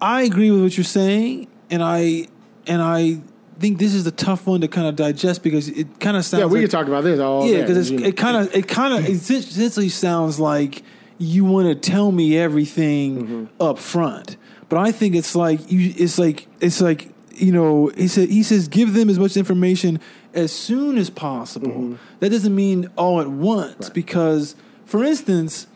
I 0.00 0.22
agree 0.22 0.50
with 0.50 0.62
what 0.62 0.76
you're 0.76 0.84
saying, 0.84 1.48
and 1.70 1.82
I 1.82 2.28
and 2.66 2.82
I 2.82 3.20
think 3.58 3.78
this 3.78 3.94
is 3.94 4.04
the 4.04 4.10
tough 4.10 4.46
one 4.46 4.60
to 4.60 4.68
kind 4.68 4.86
of 4.86 4.96
digest 4.96 5.42
because 5.42 5.68
it 5.68 6.00
kind 6.00 6.16
of 6.16 6.24
sounds. 6.24 6.40
Yeah, 6.40 6.46
we 6.46 6.58
like, 6.58 6.64
could 6.64 6.70
talk 6.70 6.86
about 6.86 7.04
this 7.04 7.18
all 7.20 7.46
Yeah, 7.46 7.62
because 7.62 7.90
it 7.90 8.16
kind 8.16 8.36
of 8.36 8.54
it 8.54 8.68
kind 8.68 8.94
of 8.94 9.08
essentially 9.08 9.88
sounds 9.88 10.38
like 10.38 10.82
you 11.18 11.44
want 11.44 11.68
to 11.68 11.90
tell 11.90 12.12
me 12.12 12.36
everything 12.36 13.16
Mm-hmm. 13.16 13.62
up 13.62 13.78
front, 13.78 14.36
but 14.68 14.78
I 14.78 14.92
think 14.92 15.14
it's 15.14 15.34
like 15.34 15.70
you. 15.72 15.94
It's 15.96 16.18
like 16.18 16.46
it's 16.60 16.80
like 16.80 17.08
you 17.34 17.52
know. 17.52 17.90
He 17.96 18.08
said 18.08 18.28
he 18.28 18.42
says 18.42 18.68
give 18.68 18.92
them 18.92 19.08
as 19.08 19.18
much 19.18 19.36
information 19.36 19.98
as 20.34 20.52
soon 20.52 20.98
as 20.98 21.08
possible. 21.08 21.68
Mm-hmm. 21.68 21.94
That 22.20 22.30
doesn't 22.30 22.54
mean 22.54 22.90
all 22.96 23.20
at 23.20 23.28
once 23.28 23.88
because, 23.88 24.54
for 24.84 25.02
instance, 25.02 25.66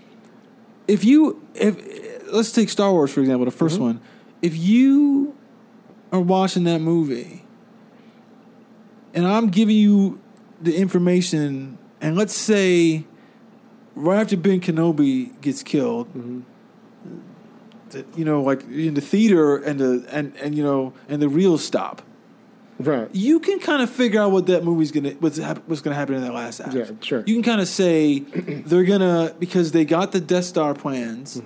if 0.87 1.05
you 1.05 1.43
if 1.55 1.79
let's 2.33 2.53
take 2.53 2.69
Star 2.69 2.93
Wars 2.93 3.13
for 3.13 3.21
example, 3.21 3.45
the 3.45 3.51
1st 3.53 3.73
Mm-hmm. 3.75 3.83
one. 3.83 4.01
If 4.43 4.57
you 4.57 5.35
are 6.13 6.21
watching 6.21 6.65
that 6.65 6.81
movie 6.81 7.45
and 9.15 9.27
I'm 9.27 9.49
giving 9.49 9.77
you 9.77 10.21
the 10.61 10.77
information, 10.77 11.79
and 12.01 12.17
let's 12.17 12.35
say 12.35 13.05
right 13.95 14.21
after 14.21 14.37
Ben 14.37 14.61
Kenobi 14.61 15.39
gets 15.41 15.63
killed, 15.63 16.09
that, 17.91 18.07
you 18.17 18.25
know, 18.25 18.43
like 18.43 18.63
in 18.71 18.95
the 18.95 19.01
theater 19.01 19.57
and 19.57 19.81
the 19.81 20.07
and 20.11 20.35
and 20.37 20.55
you 20.55 20.63
know 20.63 20.93
and 21.09 21.21
the 21.21 21.29
reels 21.29 21.65
stop. 21.65 22.03
right. 22.79 23.09
You 23.13 23.41
can 23.41 23.59
kind 23.59 23.83
of 23.83 23.91
figure 23.91 24.21
out 24.21 24.31
what 24.31 24.47
that 24.47 24.63
movie's 24.65 24.93
gonna 24.93 25.11
what's 25.19 25.39
hap- 25.39 25.67
what's 25.67 25.81
gonna 25.83 25.97
happen 25.97 26.15
in 26.15 26.23
that 26.23 26.33
last 26.35 26.61
act. 26.61 26.73
Yeah, 26.75 26.85
sure. 27.01 27.25
You 27.27 27.35
can 27.35 27.43
kind 27.43 27.61
of 27.61 27.67
say 27.69 28.21
they're 28.21 28.85
gonna 28.85 29.35
because 29.39 29.73
they 29.73 29.85
got 29.85 30.13
the 30.13 30.21
Death 30.21 30.45
Star 30.45 30.73
plans. 30.73 31.43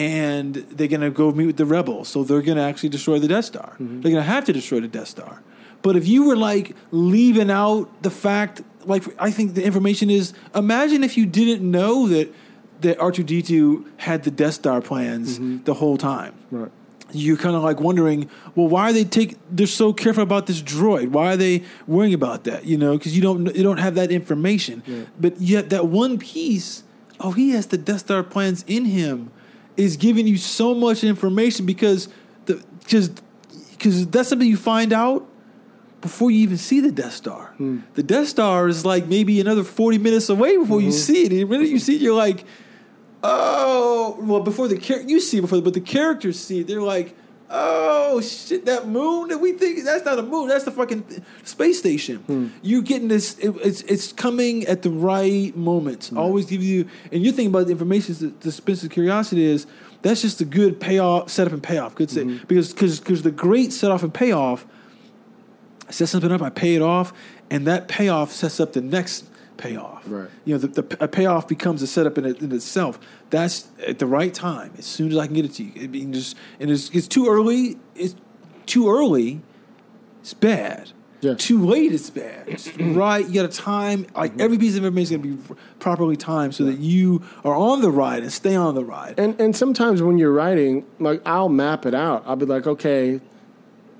And 0.00 0.54
they're 0.54 0.88
gonna 0.88 1.10
go 1.10 1.30
meet 1.32 1.46
with 1.46 1.56
the 1.58 1.66
rebels, 1.66 2.08
so 2.08 2.24
they're 2.24 2.40
gonna 2.42 2.62
actually 2.70 2.88
destroy 2.88 3.18
the 3.18 3.28
Death 3.28 3.44
Star. 3.44 3.70
Mm-hmm. 3.74 4.00
They're 4.00 4.12
gonna 4.12 4.22
have 4.36 4.44
to 4.46 4.52
destroy 4.52 4.80
the 4.80 4.88
Death 4.88 5.08
Star. 5.08 5.42
But 5.82 5.96
if 5.96 6.06
you 6.06 6.20
were 6.28 6.36
like 6.36 6.74
leaving 6.90 7.50
out 7.50 8.02
the 8.02 8.10
fact, 8.10 8.62
like 8.84 9.02
I 9.18 9.30
think 9.30 9.54
the 9.54 9.64
information 9.64 10.08
is, 10.10 10.32
imagine 10.54 11.04
if 11.04 11.16
you 11.18 11.26
didn't 11.26 11.62
know 11.78 12.08
that 12.08 12.32
that 12.80 12.98
R 12.98 13.12
two 13.12 13.22
D 13.24 13.42
two 13.42 13.86
had 13.98 14.22
the 14.22 14.30
Death 14.30 14.54
Star 14.54 14.80
plans 14.80 15.38
mm-hmm. 15.38 15.64
the 15.64 15.74
whole 15.74 15.98
time 15.98 16.34
Right. 16.50 16.70
you're 17.12 17.36
kind 17.36 17.54
of 17.56 17.62
like 17.62 17.78
wondering, 17.80 18.30
well, 18.54 18.68
why 18.68 18.88
are 18.88 18.92
they 18.94 19.04
take? 19.04 19.36
They're 19.50 19.66
so 19.66 19.92
careful 19.92 20.22
about 20.22 20.46
this 20.46 20.62
droid. 20.62 21.08
Why 21.10 21.34
are 21.34 21.36
they 21.36 21.64
worrying 21.86 22.14
about 22.14 22.44
that? 22.44 22.64
You 22.64 22.78
know, 22.78 22.96
because 22.96 23.14
you 23.16 23.22
don't 23.22 23.54
you 23.54 23.62
don't 23.62 23.78
have 23.86 23.94
that 23.96 24.10
information. 24.10 24.82
But 25.18 25.40
yet 25.40 25.68
that 25.70 25.86
one 25.88 26.18
piece, 26.18 26.84
oh, 27.20 27.32
he 27.32 27.50
has 27.50 27.66
the 27.66 27.78
Death 27.78 28.00
Star 28.00 28.22
plans 28.22 28.64
in 28.66 28.86
him, 28.86 29.30
is 29.76 29.96
giving 29.96 30.26
you 30.26 30.36
so 30.36 30.74
much 30.74 31.04
information 31.04 31.66
because 31.66 32.08
the 32.46 32.62
because 32.80 33.10
because 33.72 34.06
that's 34.08 34.28
something 34.28 34.48
you 34.48 34.56
find 34.56 34.92
out 34.92 35.26
before 36.00 36.30
you 36.30 36.38
even 36.40 36.56
see 36.56 36.80
the 36.80 36.92
Death 36.92 37.12
Star. 37.12 37.54
Hmm. 37.56 37.80
The 37.94 38.02
Death 38.02 38.28
Star 38.28 38.68
is 38.68 38.84
like 38.84 39.06
maybe 39.06 39.40
another 39.40 39.64
forty 39.64 39.98
minutes 39.98 40.28
away 40.28 40.56
before 40.56 40.80
you 40.80 40.88
mm-hmm. 40.88 40.96
see 40.96 41.24
it. 41.24 41.32
And 41.32 41.40
the 41.40 41.44
minute 41.44 41.68
you 41.68 41.78
see 41.78 41.96
it, 41.96 42.00
you're 42.00 42.16
like. 42.16 42.44
Oh 43.22 44.16
well, 44.18 44.40
before 44.40 44.66
the 44.66 44.78
char- 44.78 45.02
you 45.02 45.20
see 45.20 45.36
it 45.36 45.42
before, 45.42 45.60
but 45.60 45.74
the 45.74 45.80
characters 45.82 46.40
see 46.40 46.60
it. 46.60 46.66
They're 46.66 46.80
like, 46.80 47.14
oh 47.50 48.20
shit, 48.20 48.64
that 48.66 48.88
moon 48.88 49.28
that 49.28 49.38
we 49.38 49.52
think 49.52 49.84
that's 49.84 50.04
not 50.04 50.18
a 50.18 50.22
moon. 50.22 50.48
That's 50.48 50.64
the 50.64 50.70
fucking 50.70 51.24
space 51.44 51.78
station. 51.78 52.18
Hmm. 52.18 52.48
You 52.62 52.82
getting 52.82 53.08
this? 53.08 53.38
It, 53.38 53.50
it's 53.62 53.82
it's 53.82 54.12
coming 54.12 54.66
at 54.66 54.82
the 54.82 54.90
right 54.90 55.54
moment. 55.56 56.06
Hmm. 56.06 56.18
Always 56.18 56.46
give 56.46 56.62
you, 56.62 56.88
and 57.12 57.22
you 57.22 57.32
think 57.32 57.48
about 57.48 57.66
the 57.66 57.72
information. 57.72 58.14
The, 58.14 58.28
the 58.28 58.52
suspense 58.52 58.84
of 58.84 58.90
curiosity 58.90 59.44
is 59.44 59.66
that's 60.02 60.22
just 60.22 60.40
a 60.40 60.44
good 60.44 60.80
payoff, 60.80 61.30
setup 61.30 61.52
and 61.52 61.62
payoff. 61.62 61.94
Good 61.94 62.10
say 62.10 62.22
mm-hmm. 62.22 62.46
because 62.46 62.72
because 62.72 63.00
because 63.00 63.22
the 63.22 63.30
great 63.30 63.72
setup 63.72 64.02
and 64.02 64.14
payoff 64.14 64.66
I 65.90 65.92
set 65.92 66.08
something 66.08 66.30
up, 66.30 66.40
I 66.40 66.50
pay 66.50 66.76
it 66.76 66.82
off, 66.82 67.12
and 67.50 67.66
that 67.66 67.88
payoff 67.88 68.30
sets 68.30 68.60
up 68.60 68.74
the 68.74 68.80
next 68.80 69.24
payoff. 69.60 70.02
Right. 70.06 70.28
You 70.44 70.54
know, 70.54 70.58
the, 70.58 70.82
the 70.82 71.04
a 71.04 71.08
payoff 71.08 71.46
becomes 71.46 71.82
a 71.82 71.86
setup 71.86 72.16
in, 72.18 72.24
it, 72.24 72.40
in 72.40 72.50
itself. 72.50 72.98
That's 73.28 73.68
at 73.86 73.98
the 73.98 74.06
right 74.06 74.32
time, 74.32 74.72
as 74.78 74.86
soon 74.86 75.12
as 75.12 75.18
I 75.18 75.26
can 75.26 75.34
get 75.34 75.44
it 75.44 75.52
to 75.54 75.62
you. 75.62 75.72
It 75.76 75.92
being 75.92 76.12
just 76.12 76.36
and 76.58 76.70
it's, 76.70 76.90
it's 76.90 77.06
too 77.06 77.28
early. 77.28 77.78
It's 77.94 78.16
too 78.66 78.90
early. 78.90 79.42
It's 80.20 80.34
bad. 80.34 80.92
Yeah. 81.20 81.34
Too 81.34 81.62
late. 81.62 81.92
It's 81.92 82.08
bad. 82.08 82.48
It's 82.48 82.74
right. 82.78 83.26
You 83.26 83.42
got 83.42 83.50
to 83.50 83.56
time. 83.56 84.06
Like 84.16 84.32
mm-hmm. 84.32 84.40
every 84.40 84.56
piece 84.56 84.76
of 84.76 84.84
information 84.84 85.20
is 85.20 85.22
going 85.22 85.36
to 85.36 85.54
be 85.54 85.60
properly 85.78 86.16
timed 86.16 86.54
so 86.54 86.64
that 86.64 86.78
you 86.78 87.22
are 87.44 87.54
on 87.54 87.82
the 87.82 87.90
ride 87.90 88.22
and 88.22 88.32
stay 88.32 88.56
on 88.56 88.74
the 88.74 88.84
ride. 88.84 89.18
And 89.18 89.38
and 89.38 89.54
sometimes 89.54 90.02
when 90.02 90.16
you're 90.16 90.32
writing, 90.32 90.86
like 90.98 91.20
I'll 91.26 91.50
map 91.50 91.84
it 91.84 91.94
out. 91.94 92.24
I'll 92.26 92.36
be 92.36 92.46
like, 92.46 92.66
okay, 92.66 93.20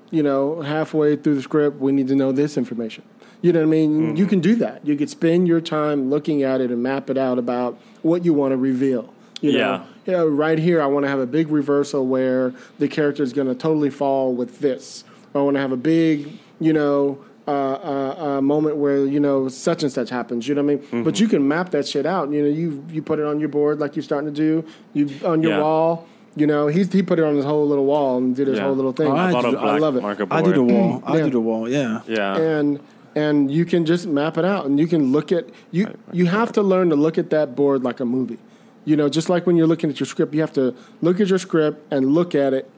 you 0.09 0.23
know, 0.23 0.61
halfway 0.61 1.15
through 1.15 1.35
the 1.35 1.41
script, 1.43 1.79
we 1.79 1.91
need 1.91 2.07
to 2.07 2.15
know 2.15 2.31
this 2.31 2.57
information. 2.57 3.03
You 3.41 3.51
know 3.51 3.59
what 3.59 3.65
I 3.65 3.69
mean? 3.69 4.15
You 4.15 4.25
can 4.27 4.39
do 4.39 4.55
that. 4.55 4.85
You 4.85 4.95
could 4.95 5.09
spend 5.09 5.47
your 5.47 5.61
time 5.61 6.09
looking 6.09 6.43
at 6.43 6.61
it 6.61 6.69
and 6.69 6.83
map 6.83 7.09
it 7.09 7.17
out 7.17 7.39
about 7.39 7.79
what 8.03 8.23
you 8.23 8.33
want 8.33 8.51
to 8.51 8.57
reveal. 8.57 9.11
You 9.41 9.53
know, 9.53 9.57
Yeah. 9.57 9.83
yeah, 10.05 10.23
right 10.27 10.59
here, 10.59 10.79
I 10.81 10.85
want 10.85 11.05
to 11.05 11.09
have 11.09 11.19
a 11.19 11.25
big 11.25 11.49
reversal 11.49 12.05
where 12.05 12.53
the 12.77 12.87
character 12.87 13.23
is 13.23 13.33
going 13.33 13.47
to 13.47 13.55
totally 13.55 13.89
fall 13.89 14.33
with 14.35 14.59
this. 14.59 15.03
I 15.33 15.39
want 15.39 15.55
to 15.55 15.61
have 15.61 15.71
a 15.71 15.77
big, 15.77 16.33
you 16.59 16.71
know, 16.73 17.17
uh, 17.47 17.51
uh, 17.51 18.15
uh, 18.37 18.41
moment 18.41 18.75
where 18.77 19.03
you 19.03 19.19
know 19.19 19.47
such 19.47 19.81
and 19.81 19.91
such 19.91 20.11
happens. 20.11 20.47
You 20.47 20.53
know 20.53 20.61
what 20.63 20.73
I 20.73 20.91
mean? 20.91 21.03
But 21.03 21.19
you 21.19 21.27
can 21.27 21.47
map 21.47 21.71
that 21.71 21.87
shit 21.87 22.05
out. 22.05 22.29
You 22.31 22.43
know, 22.43 22.47
you 22.49 22.85
you 22.91 23.01
put 23.01 23.17
it 23.17 23.25
on 23.25 23.39
your 23.39 23.49
board 23.49 23.79
like 23.79 23.95
you're 23.95 24.03
starting 24.03 24.31
to 24.31 24.35
do. 24.35 24.63
You 24.93 25.09
on 25.27 25.41
your 25.41 25.53
Yeah. 25.53 25.61
wall. 25.61 26.05
You 26.35 26.45
know, 26.45 26.67
he's 26.67 26.93
he 26.93 27.01
put 27.01 27.17
it 27.17 27.25
on 27.25 27.35
his 27.35 27.43
whole 27.43 27.67
little 27.67 27.85
wall 27.85 28.17
and 28.19 28.35
did 28.35 28.47
his 28.47 28.59
Yeah. 28.59 28.65
whole 28.65 28.75
little 28.75 28.91
thing. 28.93 29.07
Oh, 29.07 29.15
I 29.15 29.29
I 29.29 29.31
bought 29.31 29.41
do- 29.41 29.57
a 29.57 29.59
I 29.59 29.63
black 29.63 29.81
love 29.81 29.95
it. 29.97 30.03
I 30.31 30.41
do 30.43 30.53
the 30.53 30.63
wall. 30.63 31.01
I 31.07 31.17
Yeah. 31.17 31.23
do 31.23 31.29
the 31.31 31.39
wall. 31.39 31.67
Yeah. 31.67 32.01
Yeah. 32.07 32.37
and 32.37 32.79
and 33.15 33.51
you 33.51 33.65
can 33.65 33.85
just 33.85 34.07
map 34.07 34.37
it 34.37 34.45
out 34.45 34.65
and 34.65 34.79
you 34.79 34.87
can 34.87 35.11
look 35.11 35.31
at 35.31 35.49
you 35.71 35.97
you 36.11 36.25
have 36.27 36.51
to 36.53 36.61
learn 36.61 36.89
to 36.89 36.95
look 36.95 37.17
at 37.17 37.29
that 37.29 37.55
board 37.55 37.83
like 37.83 37.99
a 37.99 38.05
movie. 38.05 38.39
You 38.85 38.95
know 38.95 39.09
just 39.09 39.29
like 39.29 39.45
when 39.45 39.55
you're 39.55 39.67
looking 39.67 39.89
at 39.89 39.99
your 39.99 40.07
script 40.07 40.33
you 40.33 40.41
have 40.41 40.53
to 40.53 40.75
look 41.01 41.19
at 41.19 41.27
your 41.27 41.39
script 41.39 41.91
and 41.91 42.13
look 42.13 42.35
at 42.35 42.53
it. 42.53 42.69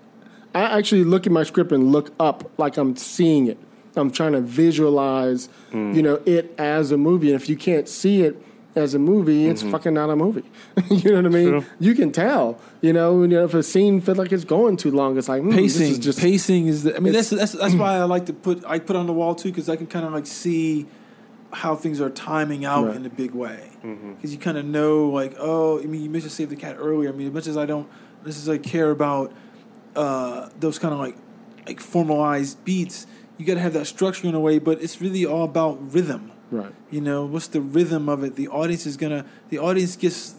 I 0.56 0.78
actually 0.78 1.04
look 1.04 1.26
at 1.26 1.32
my 1.32 1.44
script 1.44 1.72
and 1.72 1.92
look 1.92 2.14
up 2.20 2.52
like 2.58 2.78
i'm 2.78 2.96
seeing 2.96 3.48
it. 3.48 3.58
I'm 3.96 4.12
trying 4.12 4.34
to 4.34 4.42
visualize 4.42 5.50
hmm. 5.72 5.94
you 5.94 6.02
know 6.02 6.22
it 6.26 6.54
as 6.58 6.92
a 6.92 6.98
movie 6.98 7.32
and 7.32 7.42
if 7.42 7.48
you 7.50 7.56
can't 7.56 7.88
see 7.88 8.24
it 8.24 8.42
as 8.76 8.94
a 8.96 9.00
movie 9.00 9.48
it's 9.48 9.62
fucking 9.62 9.94
not 9.94 10.10
a 10.10 10.16
movie 10.16 10.44
you 10.90 11.12
know 11.12 11.18
what 11.18 11.26
i 11.28 11.30
mean 11.30 11.50
True. 11.50 11.66
you 11.80 11.94
can 11.94 12.12
tell 12.12 12.60
you 12.82 12.92
know, 12.92 13.22
you 13.22 13.28
know 13.28 13.46
if 13.46 13.54
a 13.54 13.62
scene 13.64 14.02
feels 14.02 14.18
like 14.18 14.32
it's 14.32 14.44
going 14.46 14.78
too 14.78 14.90
long 14.92 15.18
it's 15.18 15.30
like 15.30 15.44
this 15.44 15.56
pacing 15.56 15.88
is 15.92 16.00
just 16.00 16.20
pacing 16.20 16.68
is 16.68 16.84
the, 16.84 16.96
i 16.96 17.00
mean 17.00 17.14
that's 17.14 17.30
that's 17.30 17.52
that's 17.52 17.76
why 17.76 17.96
i 17.98 18.04
like 18.04 18.26
to 18.26 18.34
put 18.34 18.64
i 18.66 18.80
put 18.80 18.96
on 18.96 19.06
the 19.06 19.14
wall 19.14 19.36
too 19.36 19.50
because 19.50 19.70
i 19.70 19.76
can 19.76 19.86
kind 19.88 20.06
of 20.06 20.12
like 20.14 20.26
see 20.26 20.88
how 21.52 21.76
things 21.76 22.02
are 22.02 22.10
timing 22.10 22.66
out 22.66 22.88
Right. 22.88 22.96
in 22.96 23.06
a 23.06 23.10
big 23.10 23.32
way 23.36 23.70
Mm-hmm. 23.84 24.14
because 24.14 24.32
you 24.34 24.40
kind 24.40 24.58
of 24.58 24.66
know 24.66 25.08
like 25.10 25.36
oh 25.40 25.80
i 25.80 25.86
mean 25.86 26.02
you 26.02 26.10
mentioned 26.10 26.32
save 26.32 26.50
the 26.50 26.56
cat 26.56 26.76
earlier 26.80 27.10
i 27.10 27.12
mean 27.12 27.28
as 27.28 27.34
much 27.34 27.48
as 27.48 27.58
i 27.58 27.66
don't 27.66 27.88
this 28.24 28.38
is 28.38 28.50
i 28.50 28.58
care 28.58 28.90
about 28.92 29.32
uh 29.96 30.50
those 30.60 30.80
kind 30.80 30.94
of 30.94 31.00
like 31.00 31.16
like 31.68 31.80
formalized 31.80 32.64
beats 32.66 33.06
you 33.38 33.46
got 33.46 33.54
to 33.56 33.60
have 33.60 33.74
that 33.74 33.86
structure 33.86 34.28
in 34.28 34.34
a 34.36 34.40
way 34.40 34.58
but 34.60 34.82
it's 34.82 35.00
really 35.02 35.26
all 35.26 35.44
about 35.44 35.94
rhythm 35.94 36.32
right. 36.54 36.74
You 36.92 37.02
know 37.02 37.26
what's 37.26 37.48
the 37.48 37.62
rhythm 37.62 38.08
of 38.08 38.24
it? 38.24 38.36
The 38.36 38.48
audience 38.48 38.86
is 38.86 38.98
gonna 38.98 39.26
the 39.50 39.60
audience 39.60 39.96
gets 39.96 40.36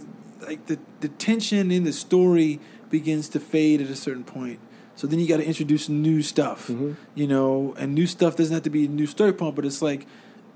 like 0.46 0.66
the, 0.66 0.78
the 1.00 1.08
tension 1.08 1.70
in 1.70 1.84
the 1.84 1.92
story 1.92 2.60
begins 2.90 3.28
to 3.30 3.40
fade 3.40 3.80
at 3.80 3.88
a 3.88 3.96
certain 3.96 4.24
point. 4.24 4.60
So 4.96 5.06
then 5.06 5.18
you 5.18 5.26
got 5.26 5.38
to 5.38 5.44
introduce 5.44 5.88
new 5.88 6.22
stuff 6.22 6.68
mm-hmm. 6.68 6.92
you 7.14 7.26
know? 7.26 7.74
And 7.78 7.94
new 7.94 8.06
stuff 8.06 8.36
doesn't 8.36 8.54
have 8.54 8.62
to 8.62 8.70
be 8.70 8.84
a 8.84 8.88
new 8.88 9.06
story 9.06 9.32
point 9.32 9.56
but 9.56 9.64
it's 9.64 9.82
like 9.82 10.06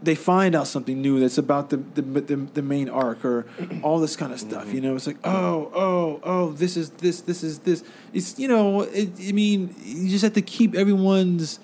they 0.01 0.15
find 0.15 0.55
out 0.55 0.69
something 0.69 1.03
new 1.03 1.19
that's 1.19 1.39
about 1.39 1.71
the 1.71 1.79
the, 1.79 2.03
the, 2.03 2.37
the 2.37 2.63
main 2.63 2.89
arc 2.89 3.25
or 3.25 3.47
all 3.83 3.99
this 3.99 4.15
kind 4.15 4.33
of 4.33 4.39
stuff 4.39 4.67
mm-hmm. 4.67 4.75
you 4.77 4.81
know? 4.81 4.95
It's 4.95 5.07
like 5.07 5.19
oh 5.25 5.73
oh 5.75 6.21
oh 6.23 6.53
this 6.53 6.77
is 6.77 6.91
this 6.91 7.23
this 7.23 7.43
is 7.43 7.61
this. 7.61 7.83
It's 8.13 8.39
you 8.39 8.49
know 8.49 8.83
it, 8.83 9.11
i 9.29 9.33
mean 9.33 9.75
you 9.83 10.09
just 10.09 10.23
have 10.23 10.35
to 10.35 10.43
keep 10.43 10.75
everyone's 10.75 11.59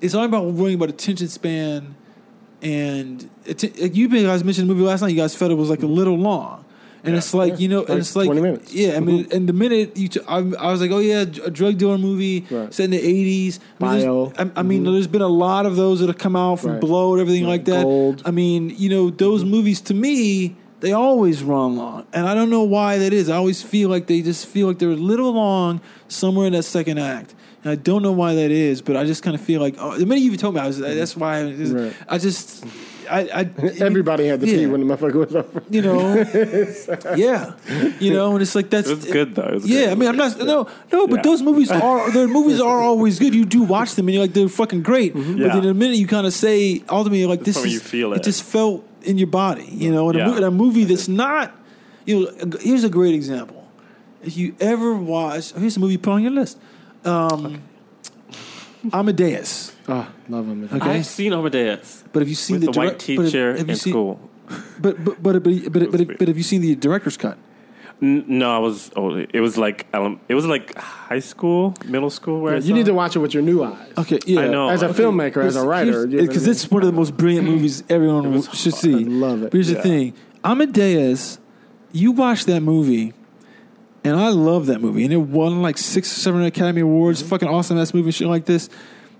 it's 0.00 0.14
all 0.14 0.24
about 0.24 0.44
worrying 0.46 0.76
about 0.76 0.90
attention 0.90 1.28
span, 1.28 1.94
and 2.62 3.28
it, 3.44 3.62
like 3.80 3.94
you 3.94 4.08
guys 4.08 4.44
mentioned 4.44 4.68
the 4.68 4.74
movie 4.74 4.86
last 4.86 5.02
night. 5.02 5.08
You 5.08 5.16
guys 5.16 5.34
felt 5.34 5.50
it 5.50 5.54
was 5.54 5.70
like 5.70 5.82
a 5.82 5.86
little 5.86 6.16
long. 6.16 6.64
And 7.06 7.14
it's 7.14 7.32
like 7.32 7.60
you 7.60 7.68
know, 7.68 7.84
and 7.84 8.00
it's 8.00 8.16
like 8.16 8.26
20 8.26 8.40
minutes. 8.40 8.72
yeah. 8.74 8.96
I 8.96 9.00
mean, 9.00 9.24
mm-hmm. 9.24 9.36
and 9.36 9.48
the 9.48 9.52
minute 9.52 9.96
you, 9.96 10.08
t- 10.08 10.20
I, 10.26 10.38
I 10.38 10.72
was 10.72 10.80
like, 10.80 10.90
oh 10.90 10.98
yeah, 10.98 11.20
a 11.20 11.50
drug 11.50 11.78
dealer 11.78 11.98
movie 11.98 12.44
Right. 12.50 12.74
set 12.74 12.84
in 12.84 12.90
the 12.90 12.98
eighties. 12.98 13.60
Bio. 13.78 14.32
I, 14.36 14.50
I 14.56 14.62
mean, 14.62 14.82
mm-hmm. 14.82 14.92
there's 14.92 15.06
been 15.06 15.22
a 15.22 15.28
lot 15.28 15.66
of 15.66 15.76
those 15.76 16.00
that 16.00 16.08
have 16.08 16.18
come 16.18 16.34
out 16.34 16.60
from 16.60 16.72
Right. 16.72 16.80
Blow 16.80 17.12
and 17.12 17.20
everything 17.20 17.46
like 17.46 17.64
that. 17.66 17.84
Gold. 17.84 18.22
I 18.24 18.32
mean, 18.32 18.70
you 18.76 18.88
know, 18.88 19.10
those 19.10 19.42
mm-hmm. 19.42 19.50
movies 19.50 19.80
to 19.82 19.94
me, 19.94 20.56
they 20.80 20.92
always 20.92 21.44
run 21.44 21.76
long, 21.76 22.06
and 22.12 22.26
I 22.26 22.34
don't 22.34 22.50
know 22.50 22.64
why 22.64 22.98
that 22.98 23.12
is. 23.12 23.30
I 23.30 23.36
always 23.36 23.62
feel 23.62 23.88
like 23.88 24.08
they 24.08 24.20
just 24.20 24.46
feel 24.46 24.66
like 24.66 24.78
they're 24.78 24.90
a 24.90 24.96
little 24.96 25.32
long 25.32 25.80
somewhere 26.08 26.48
in 26.48 26.54
that 26.54 26.64
second 26.64 26.98
act. 26.98 27.34
And 27.66 27.72
I 27.72 27.74
don't 27.74 28.00
know 28.04 28.12
why 28.12 28.34
that 28.36 28.52
is, 28.52 28.80
but 28.80 28.96
I 28.96 29.04
just 29.04 29.24
kind 29.24 29.34
of 29.34 29.40
feel 29.40 29.60
like 29.60 29.74
oh, 29.78 29.96
the 29.98 30.06
minute 30.06 30.20
you 30.20 30.28
even 30.28 30.38
told 30.38 30.54
me, 30.54 30.60
I 30.60 30.68
was 30.68 30.78
that's 30.78 31.16
why. 31.16 31.40
I, 31.42 31.52
just, 31.52 31.72
Right. 31.74 31.92
I 32.08 32.18
just, 32.18 32.64
I, 33.10 33.20
I 33.34 33.40
Everybody 33.80 34.28
had 34.28 34.38
to 34.40 34.46
pee 34.46 34.66
when 34.66 34.86
the 34.86 34.96
motherfucker 34.96 35.14
was 35.26 35.34
over. 35.34 35.62
you 35.68 35.82
know, 35.82 35.98
yeah, 37.16 37.54
you 37.98 38.12
know, 38.12 38.34
and 38.34 38.42
it's 38.42 38.54
like 38.54 38.70
that's 38.70 38.88
It 38.88 39.10
good 39.12 39.34
though. 39.34 39.54
It 39.56 39.64
yeah, 39.64 39.80
good. 39.80 39.88
I 39.90 39.94
mean, 39.96 40.08
I'm 40.10 40.16
not 40.16 40.38
no, 40.38 40.68
no, 40.92 41.06
but 41.08 41.16
Yeah. 41.16 41.22
those 41.22 41.42
movies 41.42 41.72
are 41.72 42.08
the 42.12 42.28
movies 42.28 42.60
are 42.60 42.80
always 42.80 43.18
good. 43.18 43.34
You 43.34 43.44
do 43.44 43.64
watch 43.64 43.96
them, 43.96 44.06
and 44.06 44.14
you're 44.14 44.22
like 44.22 44.32
they're 44.32 44.48
fucking 44.48 44.82
great. 44.82 45.12
Mm-hmm. 45.12 45.32
But 45.38 45.46
Yeah. 45.46 45.52
then 45.54 45.62
the 45.64 45.74
minute 45.74 45.96
you 45.96 46.06
kind 46.06 46.26
of 46.28 46.34
say 46.34 46.84
all 46.88 46.98
ultimately, 46.98 47.18
you're 47.20 47.28
like 47.28 47.42
this 47.42 47.56
is 47.56 47.72
you 47.72 47.80
feel 47.80 48.12
it. 48.12 48.22
just 48.22 48.44
felt 48.44 48.84
in 49.02 49.18
your 49.18 49.26
body, 49.28 49.64
you 49.64 49.90
know. 49.90 50.08
In, 50.10 50.20
a, 50.20 50.26
mo- 50.28 50.36
in 50.36 50.44
a 50.44 50.50
movie 50.52 50.84
that's 50.84 51.08
not, 51.08 51.52
you 52.04 52.26
know, 52.26 52.58
here's 52.60 52.84
a 52.84 52.88
great 52.88 53.14
example. 53.14 53.64
If 54.22 54.36
you 54.36 54.54
ever 54.60 54.94
watch, 54.94 55.52
here's 55.52 55.76
a 55.76 55.80
movie 55.80 55.92
you 55.94 55.98
put 55.98 56.12
on 56.12 56.22
your 56.22 56.32
list. 56.32 56.58
Um, 57.06 57.62
Amadeus. 58.92 59.74
Oh, 59.88 60.08
love 60.28 60.46
him. 60.46 60.68
Okay, 60.72 60.78
I've 60.90 61.06
seen 61.06 61.32
Amadeus 61.32 62.04
but 62.12 62.20
have 62.20 62.28
you 62.28 62.34
seen 62.34 62.54
with 62.54 62.60
the, 62.62 62.66
the, 62.66 62.72
direct- 62.72 63.08
white 63.08 63.16
but 63.16 63.22
have- 63.24 63.32
teacher 63.32 63.56
have 63.56 63.66
you 63.66 63.72
in 63.72 63.76
seen- 63.76 63.92
school. 63.92 64.30
But 64.80 65.04
but 65.04 65.20
but 65.22 65.42
but 65.42 65.42
but, 65.42 65.72
but, 65.72 65.90
but, 66.06 66.18
but 66.18 66.28
have 66.28 66.36
you 66.36 66.44
seen 66.44 66.60
the 66.60 66.76
director's 66.76 67.16
cut? 67.16 67.36
No, 68.00 68.54
I 68.54 68.58
was. 68.58 68.90
Oh, 68.94 69.16
it 69.16 69.40
was 69.40 69.56
like 69.58 69.86
it 70.28 70.34
was 70.34 70.46
like 70.46 70.76
high 70.76 71.18
school, 71.18 71.74
middle 71.86 72.10
school. 72.10 72.42
Where 72.42 72.52
I 72.52 72.56
You 72.58 72.62
saw 72.62 72.74
need 72.74 72.86
to 72.86 72.94
watch 72.94 73.16
it 73.16 73.20
with 73.20 73.32
your 73.34 73.42
new 73.42 73.64
eyes. 73.64 73.92
Okay, 73.98 74.18
yeah. 74.26 74.42
I 74.42 74.48
know. 74.48 74.68
As 74.68 74.82
a 74.82 74.90
Okay, 74.90 75.02
filmmaker, 75.02 75.42
as 75.44 75.56
a 75.56 75.66
writer, 75.66 76.02
you 76.02 76.08
know 76.08 76.16
what 76.18 76.24
I 76.24 76.26
because 76.28 76.42
mean? 76.42 76.50
it's 76.52 76.70
one 76.70 76.82
of 76.82 76.86
the 76.86 76.92
most 76.92 77.16
brilliant 77.16 77.46
movies 77.48 77.82
everyone 77.88 78.42
should 78.52 78.74
see. 78.74 78.94
I 78.94 78.98
love 79.08 79.42
it. 79.42 79.50
But 79.50 79.54
here's 79.54 79.68
the 79.68 79.82
thing: 79.82 80.12
Amadeus, 80.44 81.38
you 81.90 82.12
watch 82.12 82.44
that 82.44 82.60
movie, 82.60 83.14
and 84.06 84.18
I 84.20 84.28
love 84.28 84.66
that 84.66 84.80
movie, 84.80 85.04
and 85.04 85.12
it 85.12 85.16
won 85.18 85.62
like 85.62 85.76
six 85.78 86.10
or 86.16 86.20
seven 86.20 86.42
Academy 86.44 86.80
Awards. 86.82 87.20
Mm-hmm. 87.20 87.28
Fucking 87.30 87.48
awesome 87.48 87.78
ass 87.78 87.92
movie, 87.94 88.10
shit 88.10 88.28
like 88.28 88.44
this. 88.46 88.68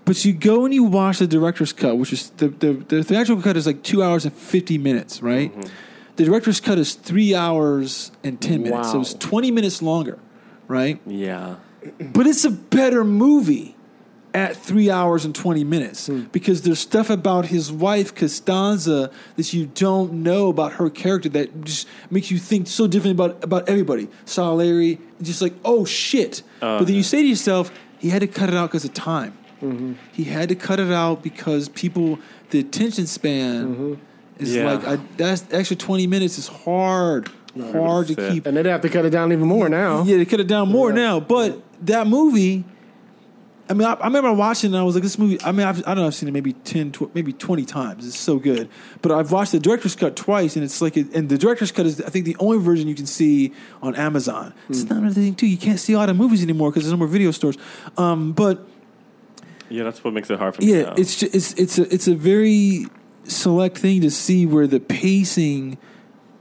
But 0.05 0.23
you 0.23 0.33
go 0.33 0.63
and 0.65 0.73
you 0.73 0.83
watch 0.83 1.19
the 1.19 1.27
director's 1.27 1.73
cut, 1.73 1.97
which 1.97 2.13
is 2.13 2.29
the 2.37 2.47
the, 2.49 2.73
the 2.73 3.03
theatrical 3.03 3.43
cut 3.43 3.57
is 3.57 3.65
like 3.67 3.83
two 3.83 4.01
hours 4.03 4.25
and 4.25 4.33
fifty 4.33 4.77
minutes, 4.77 5.21
right? 5.21 5.51
Mm-hmm. 5.51 5.73
The 6.15 6.25
director's 6.25 6.59
cut 6.59 6.77
is 6.79 6.95
three 6.95 7.35
hours 7.35 8.11
and 8.23 8.41
ten 8.41 8.63
minutes, 8.63 8.89
so 8.89 8.95
Wow. 8.95 9.01
it's 9.01 9.13
twenty 9.13 9.51
minutes 9.51 9.81
longer, 9.81 10.17
right? 10.67 10.99
Yeah, 11.05 11.57
But 11.99 12.25
it's 12.25 12.43
a 12.43 12.49
better 12.51 13.03
movie 13.03 13.75
at 14.37 14.55
three 14.55 14.91
hours 14.91 15.25
and 15.25 15.33
20 15.33 15.63
minutes 15.63 16.05
hmm. 16.05 16.21
because 16.31 16.61
there's 16.61 16.77
stuff 16.77 17.09
about 17.09 17.47
his 17.47 17.71
wife, 17.71 18.13
Costanza, 18.13 19.09
that 19.35 19.51
you 19.51 19.65
don't 19.65 20.13
know 20.13 20.49
about 20.49 20.73
her 20.73 20.91
character 20.91 21.27
that 21.29 21.63
just 21.65 21.87
makes 22.11 22.29
you 22.29 22.37
think 22.37 22.67
so 22.67 22.85
different 22.85 23.15
about, 23.15 23.43
about 23.43 23.67
everybody. 23.67 24.07
Salieri, 24.25 24.99
just 25.23 25.41
like, 25.41 25.55
oh 25.65 25.85
shit. 25.85 26.43
Oh, 26.61 26.77
but 26.77 26.85
then 26.85 26.95
you 26.95 27.01
say 27.01 27.23
to 27.23 27.27
yourself, 27.27 27.71
he 27.97 28.09
had 28.09 28.19
to 28.19 28.27
cut 28.27 28.49
it 28.49 28.55
out 28.55 28.69
because 28.69 28.85
of 28.85 28.93
time. 28.93 29.35
Mm-hmm. 29.59 29.93
He 30.11 30.25
had 30.25 30.49
to 30.49 30.55
cut 30.55 30.79
it 30.79 30.91
out 30.91 31.23
because 31.23 31.67
people, 31.69 32.19
the 32.51 32.59
attention 32.59 33.07
span 33.07 33.75
mm-hmm. 33.75 33.93
is 34.37 34.55
Yeah. 34.55 34.71
like, 34.71 34.87
I, 34.87 34.99
that's 35.17 35.45
extra 35.49 35.75
20 35.75 36.05
minutes 36.05 36.37
is 36.37 36.47
hard. 36.47 37.31
Hard 37.71 38.05
to 38.09 38.15
keep 38.15 38.45
and 38.45 38.55
they'd 38.55 38.67
have 38.67 38.81
to 38.81 38.89
cut 38.89 39.03
it 39.03 39.09
down 39.09 39.31
even 39.31 39.47
more 39.47 39.67
now. 39.67 40.03
yeah, 40.03 40.17
they 40.17 40.25
cut 40.25 40.39
it 40.39 40.47
down 40.47 40.69
more 40.69 40.93
now. 40.93 41.19
But 41.19 41.63
that 41.87 42.05
movie, 42.05 42.65
I 43.69 43.73
mean, 43.73 43.87
I, 43.87 43.93
I 43.93 44.05
remember 44.05 44.33
watching 44.33 44.71
it 44.71 44.73
and 44.73 44.81
I 44.81 44.83
was 44.83 44.95
like, 44.95 45.03
this 45.03 45.17
movie, 45.17 45.39
I 45.43 45.51
mean, 45.51 45.67
I've, 45.67 45.79
I 45.79 45.93
don't 45.93 45.97
know, 45.97 46.07
I've 46.07 46.15
seen 46.15 46.29
it 46.29 46.31
maybe 46.31 46.53
10, 46.53 46.91
tw- 46.91 47.13
maybe 47.13 47.33
20 47.33 47.65
times. 47.65 48.07
It's 48.07 48.17
so 48.17 48.37
good. 48.37 48.69
But 49.01 49.11
I've 49.11 49.31
watched 49.31 49.51
the 49.51 49.59
director's 49.59 49.95
cut 49.95 50.15
twice 50.15 50.55
and 50.55 50.63
it's 50.63 50.81
like, 50.81 50.97
it, 50.97 51.13
and 51.13 51.29
the 51.29 51.37
director's 51.37 51.71
cut 51.71 51.85
is, 51.85 52.01
I 52.01 52.09
think, 52.09 52.25
the 52.25 52.35
only 52.39 52.59
version 52.59 52.87
you 52.87 52.95
can 52.95 53.05
see 53.05 53.53
on 53.81 53.95
Amazon. 53.95 54.53
It's 54.69 54.83
not 54.83 54.99
another 54.99 55.15
thing, 55.15 55.35
too. 55.35 55.47
You 55.47 55.57
can't 55.57 55.79
see 55.79 55.93
a 55.93 55.97
lot 55.97 56.09
of 56.09 56.15
movies 56.15 56.43
anymore 56.43 56.69
because 56.71 56.83
there's 56.83 56.93
no 56.93 56.97
more 56.97 57.07
video 57.07 57.31
stores. 57.31 57.57
Um, 57.97 58.31
but 58.33 58.67
yeah. 59.69 59.83
That's 59.83 60.03
what 60.03 60.13
makes 60.13 60.29
it 60.29 60.39
hard 60.39 60.55
for 60.55 60.61
me. 60.61 60.73
yeah, 60.73 60.83
now. 60.83 60.93
it's 60.97 61.17
just, 61.17 61.35
it's 61.35 61.53
it's 61.53 61.77
a 61.77 61.93
it's 61.93 62.07
a 62.07 62.15
very 62.15 62.87
select 63.23 63.77
thing 63.77 64.01
to 64.01 64.09
see 64.09 64.45
where 64.45 64.67
the 64.67 64.79
pacing, 64.79 65.77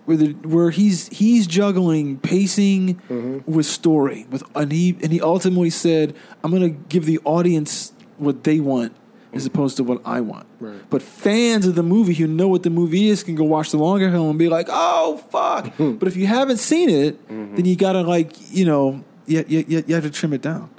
where 0.06 0.16
the 0.16 0.32
where 0.48 0.70
he's 0.70 1.08
he's 1.08 1.46
juggling 1.46 2.16
pacing 2.18 3.00
with 3.46 3.66
story 3.66 4.26
with 4.30 4.42
and 4.56 4.72
he 4.72 4.96
and 5.02 5.12
he 5.12 5.20
ultimately 5.20 5.70
said, 5.70 6.14
"I'm 6.42 6.50
going 6.50 6.62
to 6.62 6.78
give 6.88 7.04
the 7.06 7.18
audience 7.24 7.92
what 8.16 8.44
they 8.44 8.58
want." 8.60 8.92
As 9.32 9.44
opposed 9.44 9.76
to 9.76 9.84
what 9.84 10.00
I 10.02 10.22
want, 10.22 10.46
Right. 10.60 10.78
but 10.88 11.02
fans 11.02 11.66
of 11.66 11.74
the 11.74 11.82
movie 11.82 12.14
who 12.14 12.26
know 12.26 12.48
what 12.48 12.62
the 12.62 12.70
movie 12.70 13.08
is 13.08 13.22
can 13.22 13.34
go 13.34 13.44
watch 13.44 13.70
the 13.70 13.76
longer 13.76 14.10
film 14.10 14.30
and 14.30 14.38
be 14.38 14.48
like, 14.48 14.66
"Oh 14.70 15.18
fuck!" 15.30 15.74
but 15.78 16.08
if 16.08 16.16
you 16.16 16.26
haven't 16.26 16.56
seen 16.56 16.88
it, 16.88 17.28
then 17.28 17.66
you 17.66 17.76
gotta 17.76 18.00
like 18.00 18.32
you 18.50 18.64
know, 18.64 19.04
you, 19.26 19.44
you, 19.46 19.64
you 19.68 19.84
you 19.86 19.94
have 19.94 20.04
to 20.04 20.10
trim 20.10 20.32
it 20.32 20.40
down. 20.40 20.70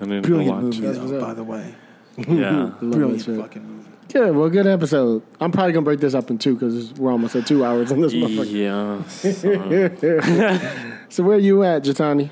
and 0.00 0.10
then 0.10 0.22
Brilliant 0.22 0.50
watch. 0.54 0.62
movie, 0.80 0.80
though, 0.98 1.20
by 1.20 1.34
the 1.34 1.44
way. 1.44 1.74
Yeah, 2.16 2.72
Love 2.80 2.80
Brilliant 2.80 3.22
fucking 3.22 3.64
movie. 3.64 3.79
Yeah, 4.14 4.30
well, 4.30 4.48
good 4.50 4.66
episode. 4.66 5.22
I'm 5.40 5.52
probably 5.52 5.72
gonna 5.72 5.84
break 5.84 6.00
this 6.00 6.14
up 6.14 6.30
in 6.30 6.38
two 6.38 6.54
because 6.54 6.92
we're 6.94 7.12
almost 7.12 7.36
at 7.36 7.46
two 7.46 7.64
hours 7.64 7.92
on 7.92 8.00
this 8.00 8.12
motherfucker. 8.12 8.50
yeah. 10.52 10.96
So 11.10 11.24
where 11.24 11.36
are 11.36 11.40
you 11.40 11.64
at, 11.64 11.82
Jasani? 11.82 12.30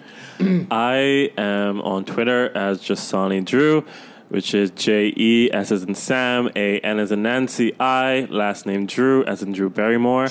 I 0.70 1.32
am 1.36 1.80
on 1.80 2.04
Twitter 2.04 2.56
as 2.56 2.80
Jasani 2.80 3.44
Drew, 3.44 3.84
which 4.28 4.54
is 4.54 4.70
J 4.70 5.12
E 5.16 5.50
S 5.52 5.72
as 5.72 5.82
in 5.82 5.96
Sam, 5.96 6.48
A 6.54 6.78
N 6.78 7.00
as 7.00 7.10
in 7.10 7.22
Nancy, 7.22 7.74
I, 7.80 8.28
last 8.30 8.66
name 8.66 8.86
Drew 8.86 9.24
as 9.24 9.42
in 9.42 9.50
Drew 9.52 9.68
Barrymore. 9.68 10.28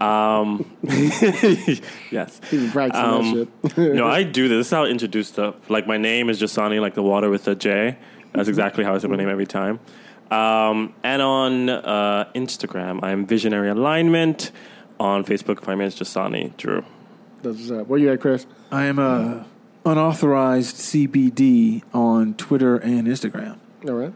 Um, 0.00 0.68
yes. 0.82 2.40
He's 2.50 2.72
practicing 2.72 3.04
Um, 3.06 3.48
that 3.62 3.72
shit. 3.74 3.94
no, 3.94 4.08
I 4.08 4.24
do 4.24 4.48
this. 4.48 4.58
This 4.58 4.66
is 4.66 4.70
how 4.72 4.84
I 4.84 4.88
introduce 4.88 5.28
stuff. 5.28 5.54
Like 5.70 5.86
my 5.86 5.96
name 5.96 6.28
is 6.28 6.40
Jasani, 6.42 6.80
like 6.80 6.94
the 6.94 7.02
water 7.04 7.30
with 7.30 7.46
a 7.46 7.54
J. 7.54 7.96
That's 8.32 8.48
exactly 8.48 8.82
how 8.84 8.94
I 8.96 8.98
say 8.98 9.06
my 9.08 9.16
name 9.16 9.28
every 9.28 9.46
time. 9.46 9.78
Um, 10.30 10.94
and 11.02 11.20
on 11.20 11.68
uh, 11.68 12.30
Instagram, 12.34 13.00
I'm 13.02 13.26
Visionary 13.26 13.68
Alignment. 13.68 14.52
On 14.98 15.24
Facebook, 15.24 15.62
find 15.62 15.78
me 15.78 15.86
as 15.86 15.96
Jasani 15.96 16.56
Drew. 16.58 16.84
That's 17.42 17.56
what's 17.56 17.70
up. 17.70 17.86
Where 17.86 17.98
you 17.98 18.12
at, 18.12 18.20
Chris? 18.20 18.46
I 18.70 18.84
am 18.84 18.98
a 18.98 19.46
unauthorized 19.86 20.76
CBD 20.76 21.82
on 21.94 22.34
Twitter 22.34 22.76
and 22.76 23.06
Instagram. 23.06 23.58
All 23.88 23.94
right. 23.94 24.12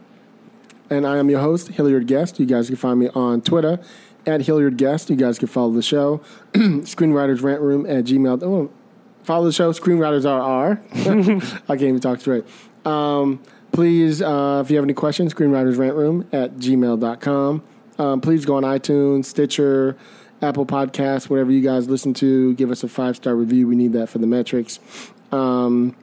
And 0.89 1.07
I 1.07 1.17
am 1.17 1.29
your 1.29 1.39
host, 1.39 1.69
Hilliard 1.69 2.05
Guest. 2.05 2.39
You 2.39 2.45
guys 2.45 2.67
can 2.67 2.75
find 2.75 2.99
me 2.99 3.09
on 3.15 3.41
Twitter 3.41 3.79
at 4.27 4.41
Hilliard 4.41 4.77
Guest. 4.77 5.09
You 5.09 5.15
guys 5.15 5.39
can 5.39 5.47
follow 5.47 5.71
the 5.71 5.81
show, 5.81 6.21
Screenwriters 6.53 7.41
Rant 7.41 7.61
Room 7.61 7.85
at 7.87 8.05
Gmail. 8.05 8.43
Oh, 8.43 8.71
follow 9.23 9.45
the 9.45 9.51
show, 9.51 9.71
Screenwriters 9.71 10.25
RR. 10.25 10.81
I 11.67 11.75
can't 11.75 11.81
even 11.81 11.99
talk 11.99 12.19
straight. 12.19 12.45
Um, 12.85 13.41
please, 13.75 14.21
uh, 14.21 14.61
if 14.63 14.71
you 14.71 14.77
have 14.77 14.85
any 14.85 14.93
questions, 14.93 15.33
Screenwriters 15.33 15.77
Rant 15.77 15.95
Room 15.95 16.25
at 16.31 16.55
gmail.com. 16.55 17.63
Um, 17.99 18.21
please 18.21 18.45
go 18.45 18.55
on 18.55 18.63
iTunes, 18.63 19.25
Stitcher, 19.25 19.97
Apple 20.41 20.65
Podcasts, 20.65 21.29
whatever 21.29 21.51
you 21.51 21.61
guys 21.61 21.89
listen 21.89 22.13
to. 22.15 22.53
Give 22.55 22.71
us 22.71 22.83
a 22.83 22.87
five 22.87 23.17
star 23.17 23.35
review. 23.35 23.67
We 23.67 23.75
need 23.75 23.91
that 23.91 24.07
for 24.07 24.19
the 24.19 24.27
metrics. 24.27 24.79
Um, 25.33 25.93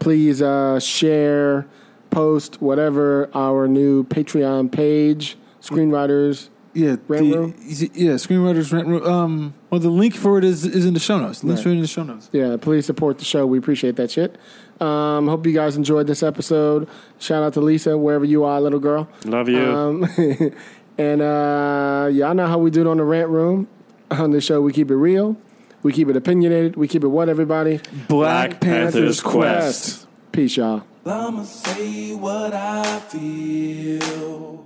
please 0.00 0.42
uh, 0.42 0.80
share, 0.80 1.68
post, 2.10 2.60
whatever, 2.60 3.30
our 3.34 3.68
new 3.68 4.02
Patreon 4.02 4.72
page, 4.72 5.36
Screenwriters. 5.62 6.48
Yeah, 6.76 6.96
Rant 7.08 7.30
the- 7.30 7.38
Room? 7.38 7.54
yeah, 7.94 8.12
Screenwriters 8.14 8.72
Rant 8.72 8.86
Room. 8.88 9.02
Um, 9.04 9.54
well, 9.70 9.80
the 9.80 9.88
link 9.90 10.14
for 10.14 10.36
it 10.38 10.44
is 10.44 10.64
is 10.64 10.84
in 10.84 10.94
the 10.94 11.00
show 11.00 11.18
notes. 11.18 11.42
Links 11.42 11.60
Right. 11.60 11.66
right 11.70 11.76
in 11.76 11.80
the 11.82 11.86
show 11.88 12.02
notes. 12.02 12.28
Yeah, 12.32 12.56
please 12.60 12.84
support 12.86 13.18
the 13.18 13.24
show. 13.24 13.46
We 13.46 13.58
appreciate 13.58 13.96
that 13.96 14.10
shit. 14.10 14.36
Um, 14.80 15.26
hope 15.28 15.46
you 15.46 15.52
guys 15.54 15.76
enjoyed 15.76 16.06
this 16.06 16.22
episode. 16.22 16.86
Shout 17.18 17.42
out 17.42 17.54
to 17.54 17.60
Lisa, 17.60 17.96
wherever 17.96 18.24
you 18.26 18.44
are, 18.44 18.60
little 18.60 18.78
girl. 18.78 19.08
Love 19.24 19.48
you. 19.48 19.58
Um, 19.58 20.06
and 20.98 21.22
uh, 21.22 22.08
y'all 22.12 22.34
know 22.34 22.46
how 22.46 22.58
we 22.58 22.70
do 22.70 22.82
it 22.82 22.86
on 22.86 22.98
the 22.98 23.04
Rant 23.04 23.30
Room. 23.30 23.68
On 24.10 24.30
the 24.30 24.40
show, 24.40 24.60
we 24.60 24.72
keep 24.72 24.90
it 24.90 24.96
real. 24.96 25.36
We 25.82 25.92
keep 25.92 26.08
it 26.08 26.16
opinionated. 26.16 26.76
We 26.76 26.88
keep 26.88 27.04
it 27.04 27.08
what, 27.08 27.28
everybody? 27.28 27.80
Black 28.08 28.60
Panther's 28.60 29.20
Quest. 29.20 30.06
Peace, 30.32 30.56
y'all. 30.56 30.82
I'ma 31.06 31.44
say 31.44 32.14
what 32.14 32.52
I 32.52 32.98
feel, 33.00 34.65